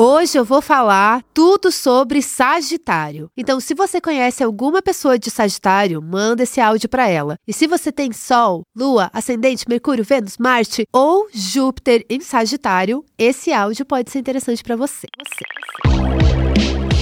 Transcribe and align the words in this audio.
Hoje 0.00 0.38
eu 0.38 0.44
vou 0.44 0.62
falar 0.62 1.24
tudo 1.34 1.72
sobre 1.72 2.22
Sagitário. 2.22 3.28
Então, 3.36 3.58
se 3.58 3.74
você 3.74 4.00
conhece 4.00 4.44
alguma 4.44 4.80
pessoa 4.80 5.18
de 5.18 5.28
Sagitário, 5.28 6.00
manda 6.00 6.44
esse 6.44 6.60
áudio 6.60 6.88
para 6.88 7.08
ela. 7.08 7.34
E 7.48 7.52
se 7.52 7.66
você 7.66 7.90
tem 7.90 8.12
Sol, 8.12 8.62
Lua, 8.76 9.10
Ascendente, 9.12 9.68
Mercúrio, 9.68 10.04
Vênus, 10.04 10.36
Marte 10.38 10.86
ou 10.92 11.26
Júpiter 11.34 12.06
em 12.08 12.20
Sagitário, 12.20 13.04
esse 13.18 13.52
áudio 13.52 13.84
pode 13.84 14.12
ser 14.12 14.20
interessante 14.20 14.62
para 14.62 14.76
você. 14.76 15.08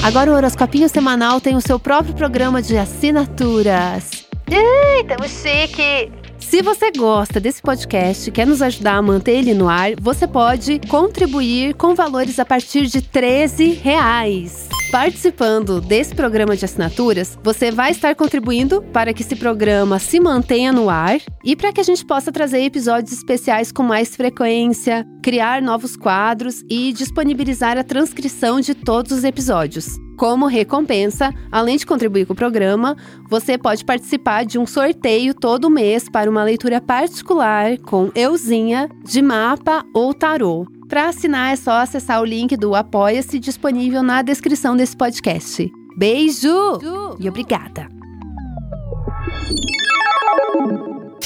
Agora 0.02 0.30
o 0.30 0.34
Horoscopinho 0.34 0.88
Semanal 0.88 1.38
tem 1.38 1.54
o 1.54 1.60
seu 1.60 1.78
próprio 1.78 2.14
programa 2.14 2.62
de 2.62 2.78
assinaturas. 2.78 4.26
Ei, 4.50 5.04
tamo 5.04 5.28
chique! 5.28 6.25
Se 6.48 6.62
você 6.62 6.92
gosta 6.92 7.40
desse 7.40 7.60
podcast 7.60 8.28
e 8.28 8.32
quer 8.32 8.46
nos 8.46 8.62
ajudar 8.62 8.94
a 8.94 9.02
manter 9.02 9.32
ele 9.32 9.52
no 9.52 9.68
ar, 9.68 9.90
você 10.00 10.28
pode 10.28 10.80
contribuir 10.88 11.74
com 11.74 11.92
valores 11.92 12.38
a 12.38 12.44
partir 12.44 12.86
de 12.86 13.02
13 13.02 13.72
reais. 13.72 14.68
Participando 14.92 15.80
desse 15.80 16.14
programa 16.14 16.56
de 16.56 16.64
assinaturas, 16.64 17.36
você 17.42 17.72
vai 17.72 17.90
estar 17.90 18.14
contribuindo 18.14 18.80
para 18.92 19.12
que 19.12 19.22
esse 19.22 19.34
programa 19.34 19.98
se 19.98 20.20
mantenha 20.20 20.72
no 20.72 20.88
ar 20.88 21.20
e 21.44 21.56
para 21.56 21.72
que 21.72 21.80
a 21.80 21.84
gente 21.84 22.06
possa 22.06 22.30
trazer 22.30 22.62
episódios 22.62 23.12
especiais 23.12 23.72
com 23.72 23.82
mais 23.82 24.14
frequência, 24.14 25.04
criar 25.24 25.60
novos 25.60 25.96
quadros 25.96 26.62
e 26.70 26.92
disponibilizar 26.92 27.76
a 27.76 27.82
transcrição 27.82 28.60
de 28.60 28.72
todos 28.72 29.10
os 29.10 29.24
episódios. 29.24 30.05
Como 30.16 30.46
recompensa, 30.46 31.32
além 31.52 31.76
de 31.76 31.84
contribuir 31.84 32.26
com 32.26 32.32
o 32.32 32.36
programa, 32.36 32.96
você 33.28 33.58
pode 33.58 33.84
participar 33.84 34.44
de 34.44 34.58
um 34.58 34.66
sorteio 34.66 35.34
todo 35.34 35.70
mês 35.70 36.08
para 36.08 36.30
uma 36.30 36.42
leitura 36.42 36.80
particular 36.80 37.76
com 37.78 38.10
euzinha 38.14 38.88
de 39.04 39.20
mapa 39.20 39.84
ou 39.94 40.14
tarô. 40.14 40.66
Para 40.88 41.08
assinar 41.08 41.52
é 41.52 41.56
só 41.56 41.72
acessar 41.72 42.22
o 42.22 42.24
link 42.24 42.56
do 42.56 42.74
Apoia-se 42.74 43.38
disponível 43.38 44.02
na 44.02 44.22
descrição 44.22 44.76
desse 44.76 44.96
podcast. 44.96 45.70
Beijo 45.96 46.78
e 47.18 47.28
obrigada! 47.28 47.88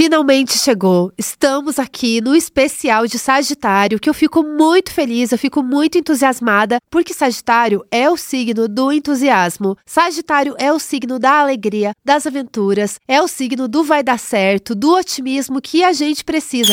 Finalmente 0.02 0.56
chegou. 0.56 1.12
Estamos 1.18 1.78
aqui 1.78 2.22
no 2.22 2.34
especial 2.34 3.06
de 3.06 3.18
Sagitário, 3.18 4.00
que 4.00 4.08
eu 4.08 4.14
fico 4.14 4.42
muito 4.42 4.90
feliz, 4.90 5.30
eu 5.30 5.36
fico 5.36 5.62
muito 5.62 5.98
entusiasmada, 5.98 6.78
porque 6.90 7.12
Sagitário 7.12 7.84
é 7.90 8.08
o 8.08 8.16
signo 8.16 8.66
do 8.66 8.90
entusiasmo. 8.90 9.76
Sagitário 9.84 10.54
é 10.58 10.72
o 10.72 10.78
signo 10.78 11.18
da 11.18 11.40
alegria, 11.40 11.92
das 12.02 12.26
aventuras, 12.26 12.98
é 13.06 13.20
o 13.20 13.28
signo 13.28 13.68
do 13.68 13.84
vai 13.84 14.02
dar 14.02 14.18
certo, 14.18 14.74
do 14.74 14.90
otimismo 14.94 15.60
que 15.60 15.84
a 15.84 15.92
gente 15.92 16.24
precisa. 16.24 16.72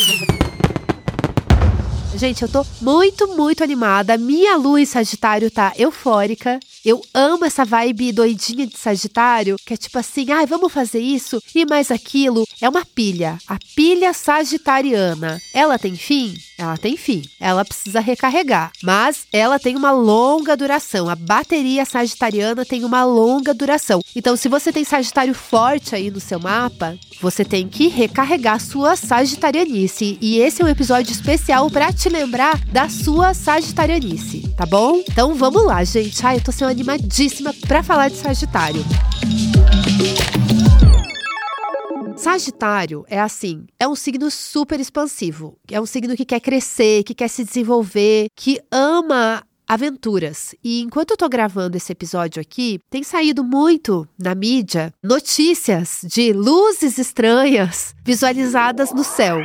Gente, 2.18 2.42
eu 2.42 2.50
tô 2.50 2.66
muito, 2.82 3.28
muito 3.28 3.64
animada. 3.64 4.18
Minha 4.18 4.58
lua 4.58 4.82
em 4.82 4.86
Sagitário 4.86 5.52
tá 5.52 5.72
eufórica. 5.78 6.60
Eu 6.84 7.00
amo 7.14 7.46
essa 7.46 7.64
vibe 7.64 8.12
doidinha 8.12 8.66
de 8.66 8.76
Sagitário, 8.76 9.56
que 9.64 9.76
é 9.76 9.78
tipo 9.78 10.00
assim, 10.00 10.32
ai, 10.32 10.44
ah, 10.44 10.48
vamos 10.48 10.74
fazer 10.74 11.00
isso 11.00 11.40
e 11.54 11.64
mais 11.66 11.92
aquilo. 11.92 12.48
É 12.60 12.68
uma 12.68 12.84
pilha, 12.84 13.38
a 13.48 13.60
pilha 13.76 14.14
sagitariana. 14.14 15.40
Ela 15.54 15.78
tem 15.78 15.96
fim? 15.96 16.34
Ela 16.58 16.76
tem 16.78 16.98
fim. 16.98 17.24
Ela 17.40 17.64
precisa 17.64 18.00
recarregar, 18.00 18.72
mas 18.82 19.28
ela 19.32 19.60
tem 19.60 19.76
uma 19.76 19.92
longa 19.92 20.58
duração. 20.58 21.08
A 21.10 21.16
bateria 21.16 21.86
sagitariana 21.86 22.66
tem 22.66 22.84
uma 22.84 23.04
longa 23.04 23.54
duração. 23.54 24.02
Então, 24.16 24.36
se 24.36 24.50
você 24.50 24.72
tem 24.72 24.84
Sagitário 24.84 25.36
forte 25.36 25.94
aí 25.94 26.10
no 26.10 26.20
seu 26.20 26.40
mapa, 26.40 26.98
você 27.22 27.46
tem 27.46 27.68
que 27.68 27.88
recarregar 27.88 28.60
sua 28.60 28.96
sagitarianice. 28.96 30.18
E 30.20 30.40
esse 30.40 30.62
é 30.62 30.66
um 30.66 30.70
episódio 30.70 31.12
especial 31.12 31.70
para 31.70 31.94
te 32.08 32.10
lembrar 32.10 32.58
da 32.68 32.88
sua 32.88 33.34
sagitarianice, 33.34 34.48
tá 34.56 34.66
bom? 34.66 35.04
Então 35.10 35.36
vamos 35.36 35.66
lá, 35.66 35.84
gente. 35.84 36.26
Ai, 36.26 36.38
eu 36.38 36.44
tô 36.44 36.54
sendo 36.54 36.72
animadíssima 36.72 37.54
para 37.68 37.84
falar 37.84 38.08
de 38.08 38.16
Sagitário. 38.16 38.82
Sagitário 42.16 43.06
é 43.10 43.20
assim, 43.20 43.66
é 43.78 43.88
um 43.88 43.96
signo 43.96 44.32
super 44.32 44.80
expansivo, 44.80 45.58
é 45.70 45.82
um 45.82 45.86
signo 45.86 46.16
que 46.16 46.26
quer 46.26 46.40
crescer, 46.40 47.04
que 47.04 47.14
quer 47.14 47.28
se 47.28 47.44
desenvolver, 47.44 48.28
que 48.36 48.60
ama 48.72 49.44
aventuras. 49.68 50.56
E 50.64 50.82
enquanto 50.82 51.12
eu 51.12 51.18
tô 51.18 51.28
gravando 51.28 51.76
esse 51.76 51.92
episódio 51.92 52.42
aqui, 52.42 52.80
tem 52.90 53.04
saído 53.04 53.44
muito 53.44 54.08
na 54.18 54.34
mídia 54.34 54.94
notícias 55.04 56.00
de 56.06 56.32
luzes 56.32 56.98
estranhas 56.98 57.94
visualizadas 58.06 58.94
no 58.94 59.04
céu. 59.04 59.40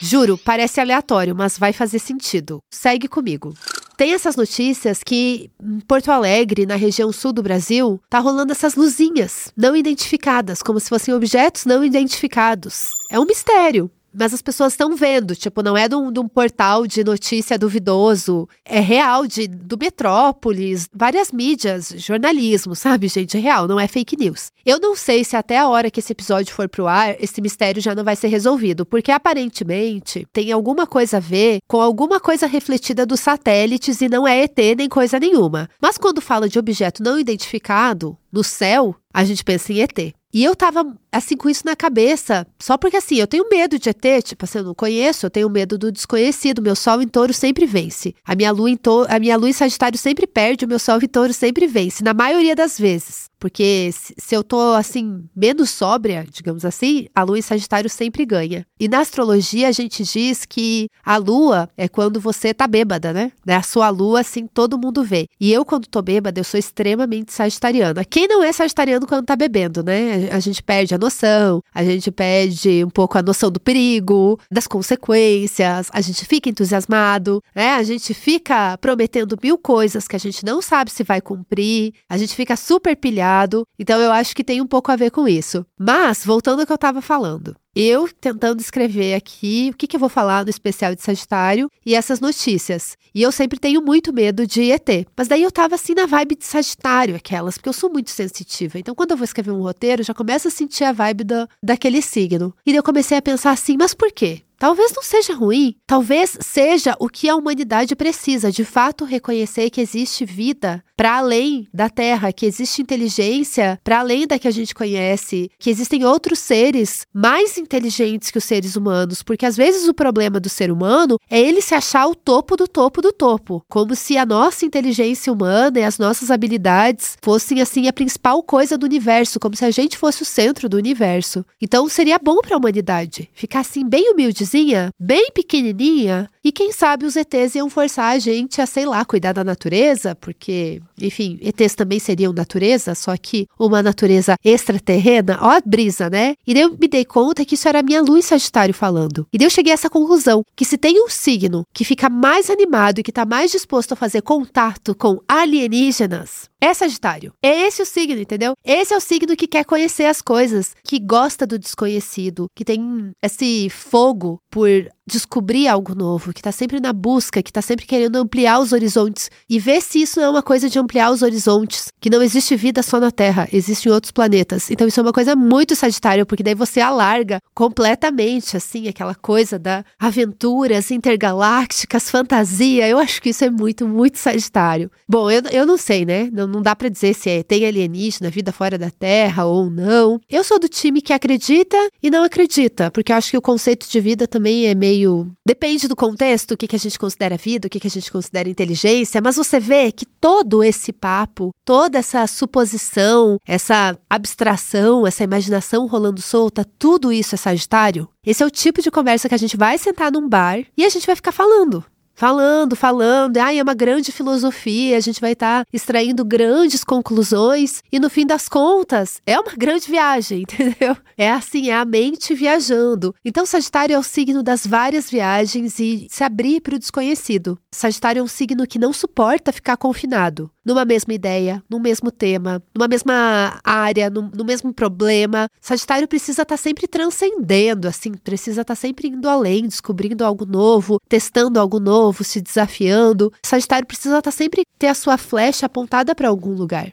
Juro, 0.00 0.38
parece 0.38 0.80
aleatório, 0.80 1.34
mas 1.34 1.58
vai 1.58 1.72
fazer 1.72 1.98
sentido. 1.98 2.60
Segue 2.70 3.08
comigo. 3.08 3.54
Tem 3.96 4.12
essas 4.12 4.36
notícias 4.36 5.02
que 5.02 5.50
em 5.62 5.80
Porto 5.80 6.10
Alegre, 6.10 6.66
na 6.66 6.76
região 6.76 7.10
sul 7.10 7.32
do 7.32 7.42
Brasil, 7.42 8.00
tá 8.10 8.18
rolando 8.18 8.52
essas 8.52 8.74
luzinhas 8.74 9.50
não 9.56 9.74
identificadas, 9.74 10.62
como 10.62 10.78
se 10.78 10.90
fossem 10.90 11.14
objetos 11.14 11.64
não 11.64 11.82
identificados. 11.82 12.90
É 13.10 13.18
um 13.18 13.24
mistério 13.24 13.90
mas 14.18 14.32
as 14.32 14.42
pessoas 14.42 14.72
estão 14.72 14.96
vendo. 14.96 15.36
Tipo, 15.36 15.62
não 15.62 15.76
é 15.76 15.88
de 15.88 15.94
um, 15.94 16.10
de 16.10 16.18
um, 16.18 16.26
portal 16.28 16.86
de 16.86 17.04
notícia 17.04 17.58
duvidoso. 17.58 18.48
É 18.64 18.80
real, 18.80 19.26
de, 19.26 19.46
do 19.46 19.76
Metrópolis, 19.78 20.88
várias 20.92 21.30
mídias, 21.30 21.94
jornalismo, 21.96 22.74
sabe, 22.74 23.08
gente? 23.08 23.36
É 23.36 23.40
real, 23.40 23.68
não 23.68 23.78
é 23.78 23.86
fake 23.86 24.16
news. 24.16 24.50
Eu 24.64 24.80
não 24.80 24.96
sei 24.96 25.24
se 25.24 25.36
até 25.36 25.58
a 25.58 25.68
hora 25.68 25.90
que 25.90 26.00
esse 26.00 26.12
episódio 26.12 26.54
for 26.54 26.68
pro 26.68 26.86
ar, 26.86 27.16
esse 27.20 27.40
mistério 27.40 27.82
já 27.82 27.94
não 27.94 28.04
vai 28.04 28.16
ser 28.16 28.28
resolvido, 28.28 28.86
porque 28.86 29.12
aparentemente 29.12 30.26
tem 30.32 30.50
alguma 30.50 30.86
coisa 30.86 31.18
a 31.18 31.20
ver 31.20 31.58
com 31.68 31.80
alguma 31.80 32.18
coisa 32.18 32.46
refletida 32.46 33.04
dos 33.04 33.20
satélites 33.20 34.00
e 34.00 34.08
não 34.08 34.26
é 34.26 34.42
ET 34.42 34.58
nem 34.76 34.88
coisa 34.88 35.20
nenhuma. 35.20 35.68
Mas 35.80 35.98
quando 35.98 36.20
fala 36.20 36.48
de 36.48 36.58
objeto 36.58 37.02
não 37.02 37.18
identificado 37.18 38.16
no 38.32 38.42
céu, 38.42 38.94
a 39.12 39.24
gente 39.24 39.44
pensa 39.44 39.72
em 39.72 39.80
ET. 39.80 40.14
E 40.36 40.44
eu 40.44 40.54
tava, 40.54 40.84
assim, 41.16 41.36
com 41.36 41.48
isso 41.48 41.62
na 41.64 41.76
cabeça. 41.76 42.46
Só 42.58 42.76
porque, 42.76 42.96
assim, 42.96 43.16
eu 43.16 43.26
tenho 43.26 43.48
medo 43.48 43.78
de 43.78 43.88
ET. 43.88 44.22
Tipo 44.24 44.44
assim, 44.44 44.58
eu 44.58 44.64
não 44.64 44.74
conheço, 44.74 45.26
eu 45.26 45.30
tenho 45.30 45.50
medo 45.50 45.78
do 45.78 45.92
desconhecido. 45.92 46.62
Meu 46.62 46.76
sol 46.76 47.02
em 47.02 47.08
touro 47.08 47.32
sempre 47.32 47.66
vence. 47.66 48.14
A 48.24 48.34
minha 48.34 48.52
lua 48.52 48.70
em, 48.70 48.76
to 48.76 49.06
a 49.08 49.18
minha 49.18 49.36
lua 49.36 49.48
em 49.48 49.52
Sagitário 49.52 49.98
sempre 49.98 50.26
perde, 50.26 50.64
o 50.64 50.68
meu 50.68 50.78
sol 50.78 50.98
em 51.02 51.08
touro 51.08 51.32
sempre 51.32 51.66
vence. 51.66 52.02
Na 52.02 52.14
maioria 52.14 52.54
das 52.54 52.78
vezes. 52.78 53.28
Porque 53.38 53.90
se 53.92 54.34
eu 54.34 54.42
tô 54.42 54.72
assim, 54.72 55.24
menos 55.34 55.70
sóbria, 55.70 56.26
digamos 56.30 56.64
assim, 56.64 57.06
a 57.14 57.22
lua 57.22 57.38
em 57.38 57.42
Sagitário 57.42 57.88
sempre 57.90 58.24
ganha. 58.24 58.66
E 58.80 58.88
na 58.88 59.00
astrologia 59.00 59.68
a 59.68 59.72
gente 59.72 60.02
diz 60.04 60.46
que 60.46 60.88
a 61.04 61.16
lua 61.16 61.68
é 61.76 61.86
quando 61.86 62.18
você 62.18 62.54
tá 62.54 62.66
bêbada, 62.66 63.12
né? 63.12 63.32
A 63.46 63.62
sua 63.62 63.90
lua, 63.90 64.20
assim, 64.20 64.46
todo 64.46 64.78
mundo 64.78 65.04
vê. 65.04 65.28
E 65.38 65.52
eu, 65.52 65.64
quando 65.64 65.86
tô 65.86 66.00
bêbada, 66.00 66.40
eu 66.40 66.44
sou 66.44 66.58
extremamente 66.58 67.32
sagitariana. 67.32 68.04
Quem 68.04 68.26
não 68.26 68.42
é 68.42 68.52
sagitariano 68.52 69.06
quando 69.06 69.26
tá 69.26 69.36
bebendo, 69.36 69.82
né? 69.82 70.28
A 70.32 70.40
gente 70.40 70.62
perde 70.62 70.94
a 70.94 70.98
noção, 71.06 71.62
a 71.74 71.84
gente 71.84 72.10
perde 72.10 72.84
um 72.84 72.90
pouco 72.90 73.16
a 73.16 73.22
noção 73.22 73.50
do 73.50 73.60
perigo, 73.60 74.38
das 74.50 74.66
consequências, 74.66 75.88
a 75.92 76.00
gente 76.00 76.24
fica 76.24 76.48
entusiasmado, 76.48 77.42
né? 77.54 77.74
A 77.74 77.82
gente 77.82 78.12
fica 78.12 78.76
prometendo 78.78 79.38
mil 79.42 79.56
coisas 79.58 80.08
que 80.08 80.16
a 80.16 80.20
gente 80.20 80.44
não 80.44 80.60
sabe 80.60 80.90
se 80.90 81.02
vai 81.02 81.20
cumprir, 81.20 81.92
a 82.08 82.16
gente 82.18 82.34
fica 82.34 82.56
super 82.56 82.96
pilhado 82.96 83.66
então 83.78 84.00
eu 84.00 84.10
acho 84.12 84.34
que 84.34 84.44
tem 84.44 84.60
um 84.60 84.66
pouco 84.66 84.90
a 84.90 84.96
ver 84.96 85.10
com 85.10 85.28
isso. 85.28 85.64
Mas, 85.78 86.24
voltando 86.24 86.60
ao 86.60 86.66
que 86.66 86.72
eu 86.72 86.76
estava 86.76 87.00
falando. 87.00 87.56
Eu 87.78 88.08
tentando 88.08 88.58
escrever 88.58 89.12
aqui 89.12 89.68
o 89.70 89.76
que, 89.76 89.86
que 89.86 89.96
eu 89.96 90.00
vou 90.00 90.08
falar 90.08 90.44
no 90.44 90.48
especial 90.48 90.94
de 90.94 91.02
Sagitário 91.02 91.70
e 91.84 91.94
essas 91.94 92.20
notícias. 92.20 92.96
E 93.14 93.20
eu 93.20 93.30
sempre 93.30 93.58
tenho 93.58 93.82
muito 93.82 94.14
medo 94.14 94.46
de 94.46 94.72
ET. 94.72 95.06
Mas 95.14 95.28
daí 95.28 95.42
eu 95.42 95.52
tava 95.52 95.74
assim 95.74 95.92
na 95.92 96.06
vibe 96.06 96.36
de 96.36 96.46
Sagitário, 96.46 97.14
aquelas, 97.14 97.58
porque 97.58 97.68
eu 97.68 97.74
sou 97.74 97.90
muito 97.90 98.08
sensitiva. 98.10 98.78
Então 98.78 98.94
quando 98.94 99.10
eu 99.10 99.16
vou 99.18 99.24
escrever 99.24 99.50
um 99.50 99.60
roteiro, 99.60 100.02
já 100.02 100.14
começo 100.14 100.48
a 100.48 100.50
sentir 100.50 100.84
a 100.84 100.92
vibe 100.92 101.24
da, 101.24 101.46
daquele 101.62 102.00
signo. 102.00 102.54
E 102.64 102.70
daí 102.70 102.78
eu 102.78 102.82
comecei 102.82 103.18
a 103.18 103.20
pensar 103.20 103.50
assim, 103.50 103.76
mas 103.76 103.92
por 103.92 104.10
quê? 104.10 104.40
Talvez 104.58 104.90
não 104.94 105.02
seja 105.02 105.34
ruim, 105.34 105.76
talvez 105.86 106.38
seja 106.40 106.96
o 106.98 107.08
que 107.10 107.28
a 107.28 107.36
humanidade 107.36 107.94
precisa, 107.94 108.50
de 108.50 108.64
fato 108.64 109.04
reconhecer 109.04 109.68
que 109.68 109.82
existe 109.82 110.24
vida 110.24 110.82
para 110.96 111.18
além 111.18 111.68
da 111.74 111.90
Terra, 111.90 112.32
que 112.32 112.46
existe 112.46 112.80
inteligência 112.80 113.78
para 113.84 113.98
além 113.98 114.26
da 114.26 114.38
que 114.38 114.48
a 114.48 114.50
gente 114.50 114.74
conhece, 114.74 115.50
que 115.58 115.68
existem 115.68 116.06
outros 116.06 116.38
seres 116.38 117.06
mais 117.12 117.58
inteligentes 117.58 118.30
que 118.30 118.38
os 118.38 118.44
seres 118.44 118.76
humanos, 118.76 119.22
porque 119.22 119.44
às 119.44 119.58
vezes 119.58 119.86
o 119.86 119.92
problema 119.92 120.40
do 120.40 120.48
ser 120.48 120.70
humano 120.70 121.18
é 121.28 121.38
ele 121.38 121.60
se 121.60 121.74
achar 121.74 122.06
o 122.06 122.14
topo 122.14 122.56
do 122.56 122.66
topo 122.66 123.02
do 123.02 123.12
topo, 123.12 123.62
como 123.68 123.94
se 123.94 124.16
a 124.16 124.24
nossa 124.24 124.64
inteligência 124.64 125.30
humana 125.30 125.80
e 125.80 125.84
as 125.84 125.98
nossas 125.98 126.30
habilidades 126.30 127.18
fossem 127.20 127.60
assim 127.60 127.88
a 127.88 127.92
principal 127.92 128.42
coisa 128.42 128.78
do 128.78 128.86
universo, 128.86 129.38
como 129.38 129.54
se 129.54 129.66
a 129.66 129.70
gente 129.70 129.98
fosse 129.98 130.22
o 130.22 130.26
centro 130.26 130.66
do 130.66 130.78
universo. 130.78 131.44
Então 131.60 131.86
seria 131.90 132.18
bom 132.18 132.40
para 132.40 132.56
a 132.56 132.58
humanidade 132.58 133.28
ficar 133.34 133.60
assim 133.60 133.86
bem 133.86 134.10
humilde 134.10 134.45
cidadezinha 134.46 134.90
bem 134.98 135.30
pequenininha 135.34 136.30
e 136.42 136.52
quem 136.52 136.72
sabe 136.72 137.04
os 137.04 137.16
ETs 137.16 137.56
iam 137.56 137.68
forçar 137.68 138.14
a 138.14 138.18
gente 138.18 138.60
a, 138.62 138.66
sei 138.66 138.86
lá, 138.86 139.04
cuidar 139.04 139.32
da 139.32 139.42
natureza, 139.42 140.14
porque, 140.14 140.80
enfim, 141.00 141.38
ETs 141.42 141.74
também 141.74 141.98
seriam 141.98 142.32
natureza, 142.32 142.94
só 142.94 143.16
que 143.16 143.46
uma 143.58 143.82
natureza 143.82 144.36
extraterrena, 144.44 145.38
ó 145.40 145.50
a 145.56 145.60
brisa, 145.64 146.08
né? 146.08 146.34
E 146.46 146.54
daí 146.54 146.62
eu 146.62 146.76
me 146.78 146.86
dei 146.86 147.04
conta 147.04 147.44
que 147.44 147.54
isso 147.54 147.68
era 147.68 147.80
a 147.80 147.82
minha 147.82 148.00
luz 148.00 148.26
Sagitário 148.26 148.72
falando. 148.72 149.26
E 149.32 149.38
daí 149.38 149.46
eu 149.46 149.50
cheguei 149.50 149.72
a 149.72 149.74
essa 149.74 149.90
conclusão, 149.90 150.44
que 150.54 150.64
se 150.64 150.78
tem 150.78 151.02
um 151.02 151.08
signo 151.08 151.64
que 151.74 151.84
fica 151.84 152.08
mais 152.08 152.48
animado 152.48 153.00
e 153.00 153.02
que 153.02 153.12
tá 153.12 153.26
mais 153.26 153.50
disposto 153.50 153.92
a 153.92 153.96
fazer 153.96 154.22
contato 154.22 154.94
com 154.94 155.18
alienígenas, 155.28 156.48
é 156.60 156.72
Sagitário. 156.72 157.32
É 157.42 157.66
esse 157.66 157.82
o 157.82 157.86
signo, 157.86 158.20
entendeu? 158.20 158.54
Esse 158.64 158.94
é 158.94 158.96
o 158.96 159.00
signo 159.00 159.36
que 159.36 159.46
quer 159.46 159.64
conhecer 159.64 160.04
as 160.04 160.22
coisas, 160.22 160.74
que 160.84 160.98
gosta 160.98 161.46
do 161.46 161.58
desconhecido, 161.58 162.46
que 162.54 162.64
tem 162.64 163.12
esse 163.22 163.68
fogo 163.70 164.40
por 164.50 164.68
descobrir 165.06 165.68
algo 165.68 165.94
novo, 165.94 166.32
que 166.32 166.42
tá 166.42 166.50
sempre 166.50 166.80
na 166.80 166.92
busca, 166.92 167.42
que 167.42 167.52
tá 167.52 167.62
sempre 167.62 167.86
querendo 167.86 168.16
ampliar 168.16 168.58
os 168.58 168.72
horizontes 168.72 169.30
e 169.48 169.58
ver 169.58 169.80
se 169.80 170.02
isso 170.02 170.20
é 170.20 170.28
uma 170.28 170.42
coisa 170.42 170.68
de 170.68 170.78
ampliar 170.78 171.10
os 171.12 171.22
horizontes, 171.22 171.92
que 172.00 172.10
não 172.10 172.22
existe 172.22 172.56
vida 172.56 172.82
só 172.82 172.98
na 172.98 173.10
Terra, 173.10 173.48
existe 173.52 173.88
em 173.88 173.92
outros 173.92 174.10
planetas. 174.10 174.70
Então 174.70 174.86
isso 174.86 174.98
é 174.98 175.02
uma 175.02 175.12
coisa 175.12 175.36
muito 175.36 175.76
Sagitário, 175.76 176.26
porque 176.26 176.42
daí 176.42 176.54
você 176.54 176.80
alarga 176.80 177.40
completamente 177.54 178.56
assim 178.56 178.88
aquela 178.88 179.14
coisa 179.14 179.58
da 179.58 179.84
aventuras 179.98 180.90
intergalácticas, 180.90 182.10
fantasia. 182.10 182.88
Eu 182.88 182.98
acho 182.98 183.22
que 183.22 183.30
isso 183.30 183.44
é 183.44 183.50
muito, 183.50 183.86
muito 183.86 184.18
Sagitário. 184.18 184.90
Bom, 185.08 185.30
eu, 185.30 185.42
eu 185.52 185.66
não 185.66 185.76
sei, 185.76 186.04
né? 186.04 186.28
Não, 186.32 186.46
não 186.46 186.62
dá 186.62 186.74
para 186.74 186.88
dizer 186.88 187.14
se 187.14 187.30
é, 187.30 187.42
tem 187.42 187.64
alienígena, 187.64 188.30
vida 188.30 188.52
fora 188.52 188.76
da 188.76 188.90
Terra 188.90 189.44
ou 189.44 189.70
não. 189.70 190.18
Eu 190.28 190.42
sou 190.42 190.58
do 190.58 190.68
time 190.68 191.00
que 191.00 191.12
acredita 191.12 191.76
e 192.02 192.10
não 192.10 192.24
acredita, 192.24 192.90
porque 192.90 193.12
eu 193.12 193.16
acho 193.16 193.30
que 193.30 193.38
o 193.38 193.42
conceito 193.42 193.88
de 193.88 194.00
vida 194.00 194.26
também 194.26 194.66
é 194.66 194.74
meio 194.74 194.95
meio. 194.96 195.30
Depende 195.44 195.86
do 195.86 195.94
contexto, 195.94 196.52
o 196.52 196.56
que, 196.56 196.66
que 196.66 196.76
a 196.76 196.78
gente 196.78 196.98
considera 196.98 197.36
vida, 197.36 197.66
o 197.66 197.70
que, 197.70 197.78
que 197.78 197.86
a 197.86 197.90
gente 197.90 198.10
considera 198.10 198.48
inteligência, 198.48 199.20
mas 199.20 199.36
você 199.36 199.60
vê 199.60 199.92
que 199.92 200.06
todo 200.06 200.64
esse 200.64 200.92
papo, 200.92 201.54
toda 201.64 201.98
essa 201.98 202.26
suposição, 202.26 203.38
essa 203.46 203.96
abstração, 204.08 205.06
essa 205.06 205.24
imaginação 205.24 205.86
rolando 205.86 206.20
solta, 206.20 206.66
tudo 206.78 207.12
isso 207.12 207.34
é 207.34 207.38
Sagitário. 207.38 208.08
Esse 208.24 208.42
é 208.42 208.46
o 208.46 208.50
tipo 208.50 208.82
de 208.82 208.90
conversa 208.90 209.28
que 209.28 209.34
a 209.34 209.38
gente 209.38 209.56
vai 209.56 209.78
sentar 209.78 210.10
num 210.10 210.28
bar 210.28 210.64
e 210.76 210.84
a 210.84 210.88
gente 210.88 211.06
vai 211.06 211.14
ficar 211.14 211.32
falando 211.32 211.84
falando, 212.16 212.74
falando, 212.74 213.36
ai, 213.36 213.58
é 213.58 213.62
uma 213.62 213.74
grande 213.74 214.10
filosofia, 214.10 214.96
a 214.96 215.00
gente 215.00 215.20
vai 215.20 215.32
estar 215.32 215.64
tá 215.64 215.70
extraindo 215.72 216.24
grandes 216.24 216.82
conclusões 216.82 217.82
e 217.92 218.00
no 218.00 218.10
fim 218.10 218.26
das 218.26 218.48
contas 218.48 219.20
é 219.26 219.38
uma 219.38 219.52
grande 219.56 219.88
viagem, 219.88 220.42
entendeu? 220.48 220.96
É 221.16 221.30
assim, 221.30 221.70
é 221.70 221.74
a 221.76 221.84
mente 221.84 222.34
viajando. 222.34 223.14
Então, 223.24 223.46
Sagitário 223.46 223.94
é 223.94 223.98
o 223.98 224.02
signo 224.02 224.42
das 224.42 224.66
várias 224.66 225.10
viagens 225.10 225.78
e 225.78 226.06
se 226.10 226.24
abrir 226.24 226.60
para 226.60 226.74
o 226.74 226.78
desconhecido. 226.78 227.58
Sagitário 227.70 228.20
é 228.20 228.22
um 228.22 228.28
signo 228.28 228.66
que 228.66 228.78
não 228.78 228.92
suporta 228.92 229.52
ficar 229.52 229.76
confinado 229.76 230.50
numa 230.66 230.84
mesma 230.84 231.14
ideia, 231.14 231.62
no 231.70 231.78
mesmo 231.78 232.10
tema, 232.10 232.60
numa 232.74 232.88
mesma 232.88 233.60
área, 233.62 234.10
no, 234.10 234.22
no 234.34 234.44
mesmo 234.44 234.74
problema. 234.74 235.48
Sagitário 235.60 236.08
precisa 236.08 236.42
estar 236.42 236.56
tá 236.56 236.56
sempre 236.56 236.88
transcendendo, 236.88 237.86
assim, 237.86 238.12
precisa 238.12 238.62
estar 238.62 238.74
tá 238.74 238.80
sempre 238.80 239.06
indo 239.06 239.28
além, 239.28 239.68
descobrindo 239.68 240.24
algo 240.24 240.44
novo, 240.44 241.00
testando 241.08 241.60
algo 241.60 241.78
novo, 241.78 242.05
se 242.12 242.40
desafiando. 242.40 243.32
Sagitário 243.44 243.86
precisa 243.86 244.18
estar 244.18 244.30
tá 244.30 244.36
sempre 244.36 244.62
ter 244.78 244.88
a 244.88 244.94
sua 244.94 245.16
flecha 245.16 245.66
apontada 245.66 246.14
para 246.14 246.28
algum 246.28 246.52
lugar. 246.52 246.90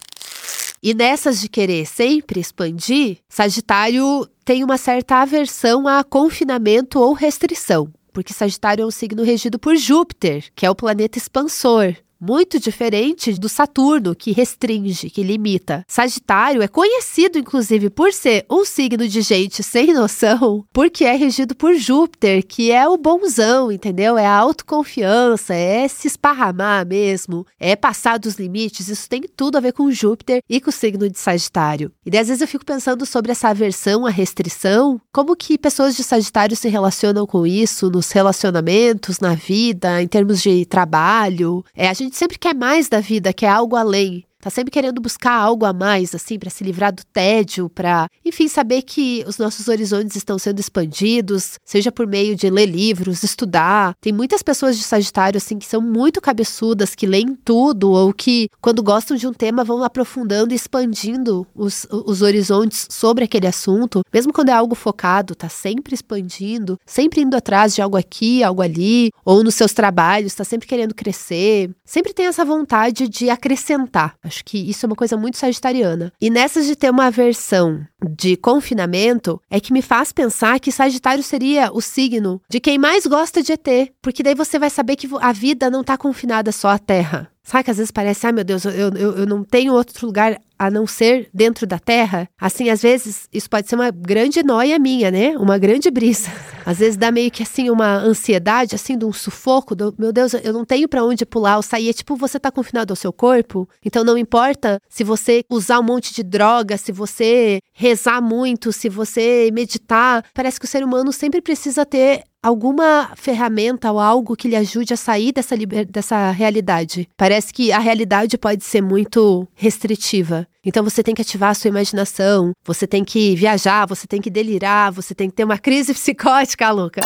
E 0.81 0.93
nessas 0.93 1.39
de 1.39 1.47
querer 1.47 1.85
sempre 1.85 2.39
expandir, 2.39 3.17
Sagitário 3.29 4.27
tem 4.43 4.63
uma 4.63 4.77
certa 4.77 5.21
aversão 5.21 5.87
a 5.87 6.03
confinamento 6.03 6.99
ou 6.99 7.13
restrição 7.13 7.91
porque 8.13 8.31
Sagitário 8.31 8.83
é 8.83 8.85
um 8.85 8.91
signo 8.91 9.23
regido 9.23 9.57
por 9.57 9.75
Júpiter, 9.75 10.45
que 10.55 10.65
é 10.65 10.69
o 10.69 10.75
planeta 10.75 11.17
expansor 11.17 11.95
muito 12.23 12.57
diferente 12.57 13.33
do 13.33 13.49
Saturno, 13.49 14.15
que 14.15 14.31
restringe, 14.31 15.09
que 15.09 15.21
limita. 15.21 15.83
Sagitário 15.87 16.61
é 16.61 16.67
conhecido, 16.69 17.37
inclusive, 17.37 17.89
por 17.89 18.13
ser 18.13 18.45
um 18.49 18.63
signo 18.63 19.05
de 19.05 19.21
gente 19.21 19.61
sem 19.61 19.93
noção, 19.93 20.63
porque 20.71 21.03
é 21.03 21.17
regido 21.17 21.53
por 21.53 21.75
Júpiter, 21.75 22.45
que 22.45 22.71
é 22.71 22.87
o 22.87 22.97
bonzão, 22.97 23.69
entendeu? 23.69 24.17
É 24.17 24.25
a 24.25 24.37
autoconfiança, 24.37 25.53
é 25.53 25.85
se 25.89 26.07
esparramar 26.07 26.87
mesmo, 26.87 27.45
é 27.59 27.75
passar 27.75 28.17
dos 28.17 28.35
limites. 28.35 28.87
Isso 28.87 29.09
tem 29.09 29.23
tudo 29.23 29.57
a 29.57 29.61
ver 29.61 29.73
com 29.73 29.91
Júpiter 29.91 30.41
e 30.49 30.61
com 30.61 30.69
o 30.69 30.73
signo 30.73 31.09
de 31.09 31.19
Sagitário. 31.19 31.91
E 32.05 32.17
às 32.17 32.27
vezes 32.27 32.41
eu 32.41 32.47
fico 32.47 32.65
pensando 32.65 33.05
sobre 33.05 33.33
essa 33.33 33.49
aversão 33.49 34.05
à 34.05 34.09
restrição, 34.09 35.01
como 35.11 35.35
que 35.35 35.57
pessoas 35.57 35.95
de 35.95 36.03
Sagitário 36.03 36.55
se 36.55 36.69
relacionam 36.69 37.25
com 37.25 37.45
isso 37.45 37.89
nos 37.89 38.11
relacionamentos, 38.11 39.19
na 39.19 39.35
vida, 39.35 40.01
em 40.01 40.07
termos 40.07 40.41
de 40.41 40.65
trabalho. 40.65 41.65
É, 41.75 41.89
a 41.89 41.93
gente 41.93 42.12
gente 42.13 42.19
sempre 42.19 42.37
quer 42.37 42.53
mais 42.53 42.87
da 42.87 42.99
vida, 42.99 43.33
quer 43.33 43.49
algo 43.49 43.75
além. 43.75 44.23
Tá 44.43 44.49
sempre 44.49 44.71
querendo 44.71 44.99
buscar 44.99 45.31
algo 45.31 45.65
a 45.65 45.71
mais, 45.71 46.13
assim, 46.13 46.37
para 46.37 46.49
se 46.49 46.65
livrar 46.65 46.91
do 46.91 47.01
tédio, 47.13 47.69
para, 47.69 48.09
enfim, 48.25 48.49
saber 48.49 48.81
que 48.81 49.23
os 49.25 49.37
nossos 49.37 49.69
horizontes 49.69 50.17
estão 50.17 50.37
sendo 50.37 50.59
expandidos, 50.59 51.57
seja 51.63 51.93
por 51.93 52.05
meio 52.05 52.35
de 52.35 52.49
ler 52.49 52.65
livros, 52.65 53.23
estudar. 53.23 53.95
Tem 54.01 54.11
muitas 54.11 54.43
pessoas 54.43 54.77
de 54.77 54.83
Sagitário, 54.83 55.37
assim, 55.37 55.57
que 55.57 55.65
são 55.65 55.79
muito 55.79 56.19
cabeçudas, 56.19 56.93
que 56.93 57.07
leem 57.07 57.35
tudo, 57.35 57.89
ou 57.89 58.13
que, 58.13 58.49
quando 58.59 58.83
gostam 58.83 59.15
de 59.15 59.25
um 59.25 59.31
tema, 59.31 59.63
vão 59.63 59.81
aprofundando 59.81 60.51
e 60.51 60.57
expandindo 60.57 61.47
os, 61.55 61.87
os 61.89 62.21
horizontes 62.21 62.85
sobre 62.91 63.23
aquele 63.23 63.47
assunto. 63.47 64.01
Mesmo 64.11 64.33
quando 64.33 64.49
é 64.49 64.53
algo 64.53 64.75
focado, 64.75 65.35
tá 65.35 65.47
sempre 65.47 65.95
expandindo, 65.95 66.77
sempre 66.85 67.21
indo 67.21 67.37
atrás 67.37 67.73
de 67.73 67.81
algo 67.81 67.95
aqui, 67.95 68.43
algo 68.43 68.61
ali, 68.61 69.09
ou 69.23 69.41
nos 69.41 69.55
seus 69.55 69.71
trabalhos, 69.71 70.35
tá 70.35 70.43
sempre 70.43 70.67
querendo 70.67 70.93
crescer. 70.93 71.69
Sempre 71.85 72.13
tem 72.13 72.25
essa 72.25 72.43
vontade 72.43 73.07
de 73.07 73.29
acrescentar. 73.29 74.17
Acho 74.33 74.43
que 74.43 74.57
isso 74.57 74.83
é 74.83 74.87
uma 74.87 74.95
coisa 74.95 75.15
muito 75.15 75.37
sagitariana. 75.37 76.11
E 76.19 76.27
nessas 76.27 76.65
de 76.65 76.75
ter 76.75 76.89
uma 76.89 77.11
versão 77.11 77.85
de 78.03 78.35
confinamento, 78.35 79.39
é 79.47 79.59
que 79.59 79.71
me 79.71 79.81
faz 79.81 80.11
pensar 80.11 80.59
que 80.59 80.71
Sagitário 80.71 81.23
seria 81.23 81.71
o 81.71 81.79
signo 81.81 82.41
de 82.49 82.59
quem 82.59 82.79
mais 82.79 83.05
gosta 83.05 83.43
de 83.43 83.53
ET, 83.53 83.91
porque 84.01 84.23
daí 84.23 84.33
você 84.33 84.57
vai 84.57 84.71
saber 84.71 84.95
que 84.95 85.07
a 85.21 85.31
vida 85.31 85.69
não 85.69 85.81
está 85.81 85.95
confinada 85.97 86.51
só 86.51 86.69
à 86.69 86.79
Terra. 86.79 87.29
Sabe 87.43 87.65
que 87.65 87.71
às 87.71 87.77
vezes 87.77 87.91
parece, 87.91 88.25
ai 88.25 88.31
meu 88.31 88.43
Deus, 88.43 88.63
eu, 88.63 88.71
eu, 88.71 89.17
eu 89.17 89.25
não 89.25 89.43
tenho 89.43 89.73
outro 89.73 90.05
lugar 90.05 90.39
a 90.57 90.71
não 90.71 90.87
ser 90.87 91.29
dentro 91.33 91.67
da 91.67 91.77
Terra? 91.77 92.29
Assim, 92.39 92.69
às 92.69 92.81
vezes, 92.81 93.27
isso 93.33 93.49
pode 93.49 93.67
ser 93.67 93.75
uma 93.75 93.91
grande 93.91 94.41
noia 94.43 94.79
minha, 94.79 95.11
né? 95.11 95.37
Uma 95.37 95.57
grande 95.57 95.91
brisa. 95.91 96.29
Às 96.65 96.79
vezes 96.79 96.95
dá 96.95 97.11
meio 97.11 97.29
que 97.29 97.43
assim 97.43 97.69
uma 97.69 97.97
ansiedade, 97.97 98.73
assim, 98.73 98.97
de 98.97 99.03
um 99.03 99.11
sufoco, 99.11 99.75
do, 99.75 99.93
meu 99.99 100.13
Deus, 100.13 100.33
eu 100.33 100.53
não 100.53 100.63
tenho 100.63 100.87
para 100.87 101.03
onde 101.03 101.25
pular 101.25 101.57
ou 101.57 101.61
sair. 101.61 101.89
É 101.89 101.93
tipo, 101.93 102.15
você 102.15 102.39
tá 102.39 102.49
confinado 102.49 102.93
ao 102.93 102.95
seu 102.95 103.11
corpo, 103.11 103.67
então 103.83 104.01
não 104.01 104.17
importa 104.17 104.79
se 104.87 105.03
você 105.03 105.43
usar 105.49 105.81
um 105.81 105.83
monte 105.83 106.13
de 106.13 106.23
droga, 106.23 106.77
se 106.77 106.93
você 106.93 107.59
rezar 107.73 108.21
muito, 108.21 108.71
se 108.71 108.87
você 108.87 109.49
meditar. 109.51 110.23
Parece 110.33 110.57
que 110.57 110.65
o 110.65 110.69
ser 110.69 110.85
humano 110.85 111.11
sempre 111.11 111.41
precisa 111.41 111.85
ter 111.85 112.23
alguma 112.43 113.11
ferramenta 113.15 113.89
ou 113.89 113.99
algo 113.99 114.35
que 114.35 114.49
lhe 114.49 114.55
ajude 114.55 114.93
a 114.93 114.97
sair 114.97 115.31
dessa, 115.31 115.55
dessa 115.89 116.29
realidade. 116.31 117.07
Parece 117.15 117.53
que 117.53 117.71
a 117.71 117.79
realidade 117.79 118.37
pode 118.37 118.65
ser 118.65 118.81
muito 118.81 119.47
restritiva. 119.55 120.45
Então 120.65 120.83
você 120.83 121.01
tem 121.01 121.15
que 121.15 121.21
ativar 121.21 121.51
a 121.51 121.53
sua 121.53 121.69
imaginação, 121.69 122.51
você 122.63 122.85
tem 122.85 123.03
que 123.03 123.35
viajar, 123.35 123.85
você 123.87 124.05
tem 124.05 124.21
que 124.21 124.29
delirar, 124.29 124.91
você 124.91 125.15
tem 125.15 125.29
que 125.29 125.35
ter 125.35 125.43
uma 125.45 125.57
crise 125.57 125.93
psicótica, 125.95 126.69
louca. 126.69 127.01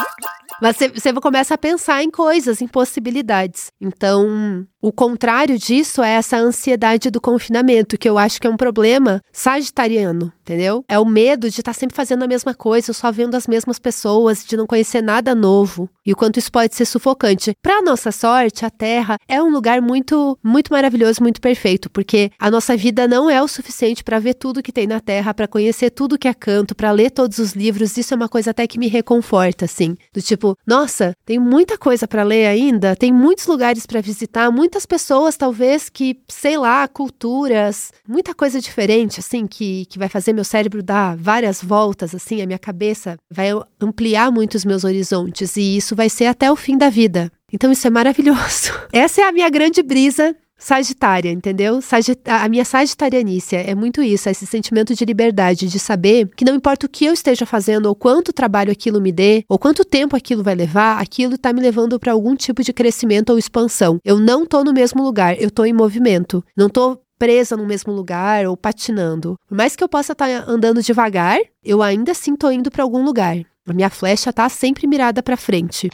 Mas 0.62 0.77
você, 0.77 1.13
começa 1.13 1.54
a 1.54 1.58
pensar 1.58 2.04
em 2.04 2.10
coisas, 2.10 2.62
em 2.62 2.68
possibilidades. 2.68 3.72
Então, 3.82 4.66
o 4.82 4.92
contrário 4.92 5.58
disso 5.58 6.04
é 6.04 6.12
essa 6.12 6.38
ansiedade 6.38 7.10
do 7.10 7.20
confinamento, 7.20 7.98
que 7.98 8.08
eu 8.08 8.18
acho 8.18 8.39
que 8.39 8.48
é 8.48 8.50
um 8.50 8.58
problema 8.58 9.22
sagitariano, 9.32 10.32
entendeu? 10.42 10.86
É 10.88 11.00
o 11.00 11.06
medo 11.06 11.50
de 11.50 11.62
estar 11.62 11.74
tá 11.74 11.80
sempre 11.80 11.96
fazendo 11.96 12.24
a 12.24 12.27
mesma 12.27 12.54
coisa, 12.54 12.94
só 12.94 13.12
vendo 13.12 13.36
as 13.36 13.48
mesmas 13.48 13.80
pessoas, 13.80 14.46
de 14.46 14.56
não 14.56 14.68
conhecer 14.68 15.01
nada 15.01 15.34
novo. 15.34 15.89
E 16.06 16.13
o 16.13 16.16
quanto 16.16 16.38
isso 16.38 16.51
pode 16.51 16.75
ser 16.75 16.86
sufocante. 16.86 17.54
Para 17.62 17.82
nossa 17.82 18.12
sorte, 18.12 18.66
a 18.66 18.70
Terra 18.70 19.18
é 19.27 19.42
um 19.42 19.50
lugar 19.50 19.82
muito, 19.82 20.38
muito 20.44 20.72
maravilhoso, 20.72 21.24
muito 21.24 21.42
perfeito, 21.42 21.89
porque 21.89 22.32
a 22.39 22.51
nossa 22.51 22.77
vida 22.77 23.08
não 23.08 23.30
é 23.30 23.42
o 23.42 23.48
suficiente 23.48 24.04
para 24.04 24.20
ver 24.20 24.36
tudo 24.36 24.63
que 24.63 24.72
tem 24.72 24.86
na 24.86 25.00
Terra, 25.00 25.34
para 25.34 25.48
conhecer 25.48 25.89
tudo 25.89 26.18
que 26.18 26.27
é 26.27 26.34
canto, 26.34 26.75
para 26.75 26.92
ler 26.92 27.10
todos 27.10 27.39
os 27.39 27.54
livros. 27.54 27.98
Isso 27.98 28.13
é 28.13 28.18
uma 28.18 28.30
coisa 28.30 28.51
até 28.51 28.68
que 28.68 28.80
me 28.80 28.88
reconforta, 28.88 29.66
assim, 29.66 29.98
do 30.13 30.22
tipo 30.22 30.37
tipo, 30.38 30.56
nossa, 30.65 31.13
tem 31.25 31.39
muita 31.39 31.77
coisa 31.77 32.08
para 32.08 32.24
ler 32.24 32.46
ainda, 32.46 32.96
tem 32.96 33.12
muitos 33.12 33.48
lugares 33.48 33.86
para 33.86 34.00
visitar, 34.00 34.51
muitas 34.51 34.86
pessoas 34.86 35.36
talvez 35.36 35.89
que, 35.89 36.20
sei 36.29 36.58
lá, 36.58 36.88
culturas, 36.88 37.91
muita 38.08 38.34
coisa 38.34 38.62
diferente 38.62 39.20
assim 39.20 39.48
que 39.48 39.86
que 39.88 40.00
vai 40.00 40.08
fazer 40.08 40.34
meu 40.34 40.44
cérebro 40.44 40.84
dar 40.84 41.17
várias 41.17 41.62
voltas 41.62 42.13
assim, 42.13 42.41
a 42.41 42.46
minha 42.46 42.60
cabeça 42.60 43.17
vai 43.29 43.50
ampliar 43.82 44.32
muito 44.32 44.56
os 44.56 44.63
meus 44.63 44.84
horizontes 44.84 45.58
e 45.58 45.77
isso 45.77 45.96
vai 45.96 46.10
ser 46.10 46.25
até 46.25 46.51
o 46.51 46.56
fim 46.56 46.77
da 46.77 46.89
vida. 46.89 47.32
Então 47.51 47.72
isso 47.72 47.88
é 47.88 47.89
maravilhoso. 47.89 48.74
Essa 48.91 49.22
é 49.22 49.24
a 49.24 49.32
minha 49.32 49.50
grande 49.50 49.82
brisa 49.82 50.36
sagitária, 50.58 51.32
entendeu? 51.32 51.80
A 52.26 52.50
minha 52.50 52.66
sagitarianícia 52.66 53.58
é 53.58 53.76
muito 53.76 54.02
isso, 54.02 54.28
é 54.28 54.32
esse 54.32 54.46
sentimento 54.46 54.96
de 54.96 55.06
liberdade, 55.06 55.68
de 55.68 55.80
saber 55.80 56.30
que 56.36 56.44
não 56.46 56.56
importa 56.56 56.86
o 56.86 56.90
que 56.90 57.06
eu 57.06 57.14
esteja 57.14 57.46
fazendo, 57.46 57.86
ou 57.86 57.96
quanto 57.96 58.34
trabalho 58.34 58.72
aquilo 58.72 59.00
me 59.00 59.12
dê, 59.12 59.44
ou 59.48 59.60
quanto 59.60 59.86
tempo 59.86 60.16
aquilo 60.16 60.44
vai 60.44 60.56
levar, 60.56 61.00
aquilo 61.00 61.36
está 61.36 61.54
me 61.54 61.62
levando 61.62 62.00
para 62.00 62.12
algum 62.12 62.36
tipo 62.36 62.64
de 62.64 62.74
crescimento 62.74 63.30
ou 63.30 63.38
expansão. 63.38 64.00
Eu 64.04 64.20
não 64.20 64.46
tô 64.46 64.64
no 64.64 64.74
mesmo 64.74 65.04
lugar, 65.04 65.40
eu 65.42 65.52
tô 65.52 65.66
em 65.66 65.74
movimento. 65.74 66.44
Não 66.56 66.70
tô 66.70 67.00
presa 67.18 67.58
no 67.58 67.66
mesmo 67.66 67.92
lugar 67.92 68.46
ou 68.46 68.56
patinando. 68.56 69.36
Por 69.48 69.56
mais 69.56 69.76
que 69.76 69.84
eu 69.84 69.90
possa 69.90 70.14
estar 70.14 70.28
tá 70.28 70.52
andando 70.52 70.84
devagar, 70.84 71.40
eu 71.64 71.82
ainda 71.82 72.12
assim 72.12 72.36
tô 72.36 72.52
indo 72.52 72.70
para 72.70 72.84
algum 72.84 73.04
lugar. 73.04 73.38
A 73.68 73.74
minha 73.74 73.90
flecha 73.90 74.32
tá 74.32 74.48
sempre 74.48 74.88
mirada 74.88 75.22
para 75.22 75.36
frente. 75.36 75.90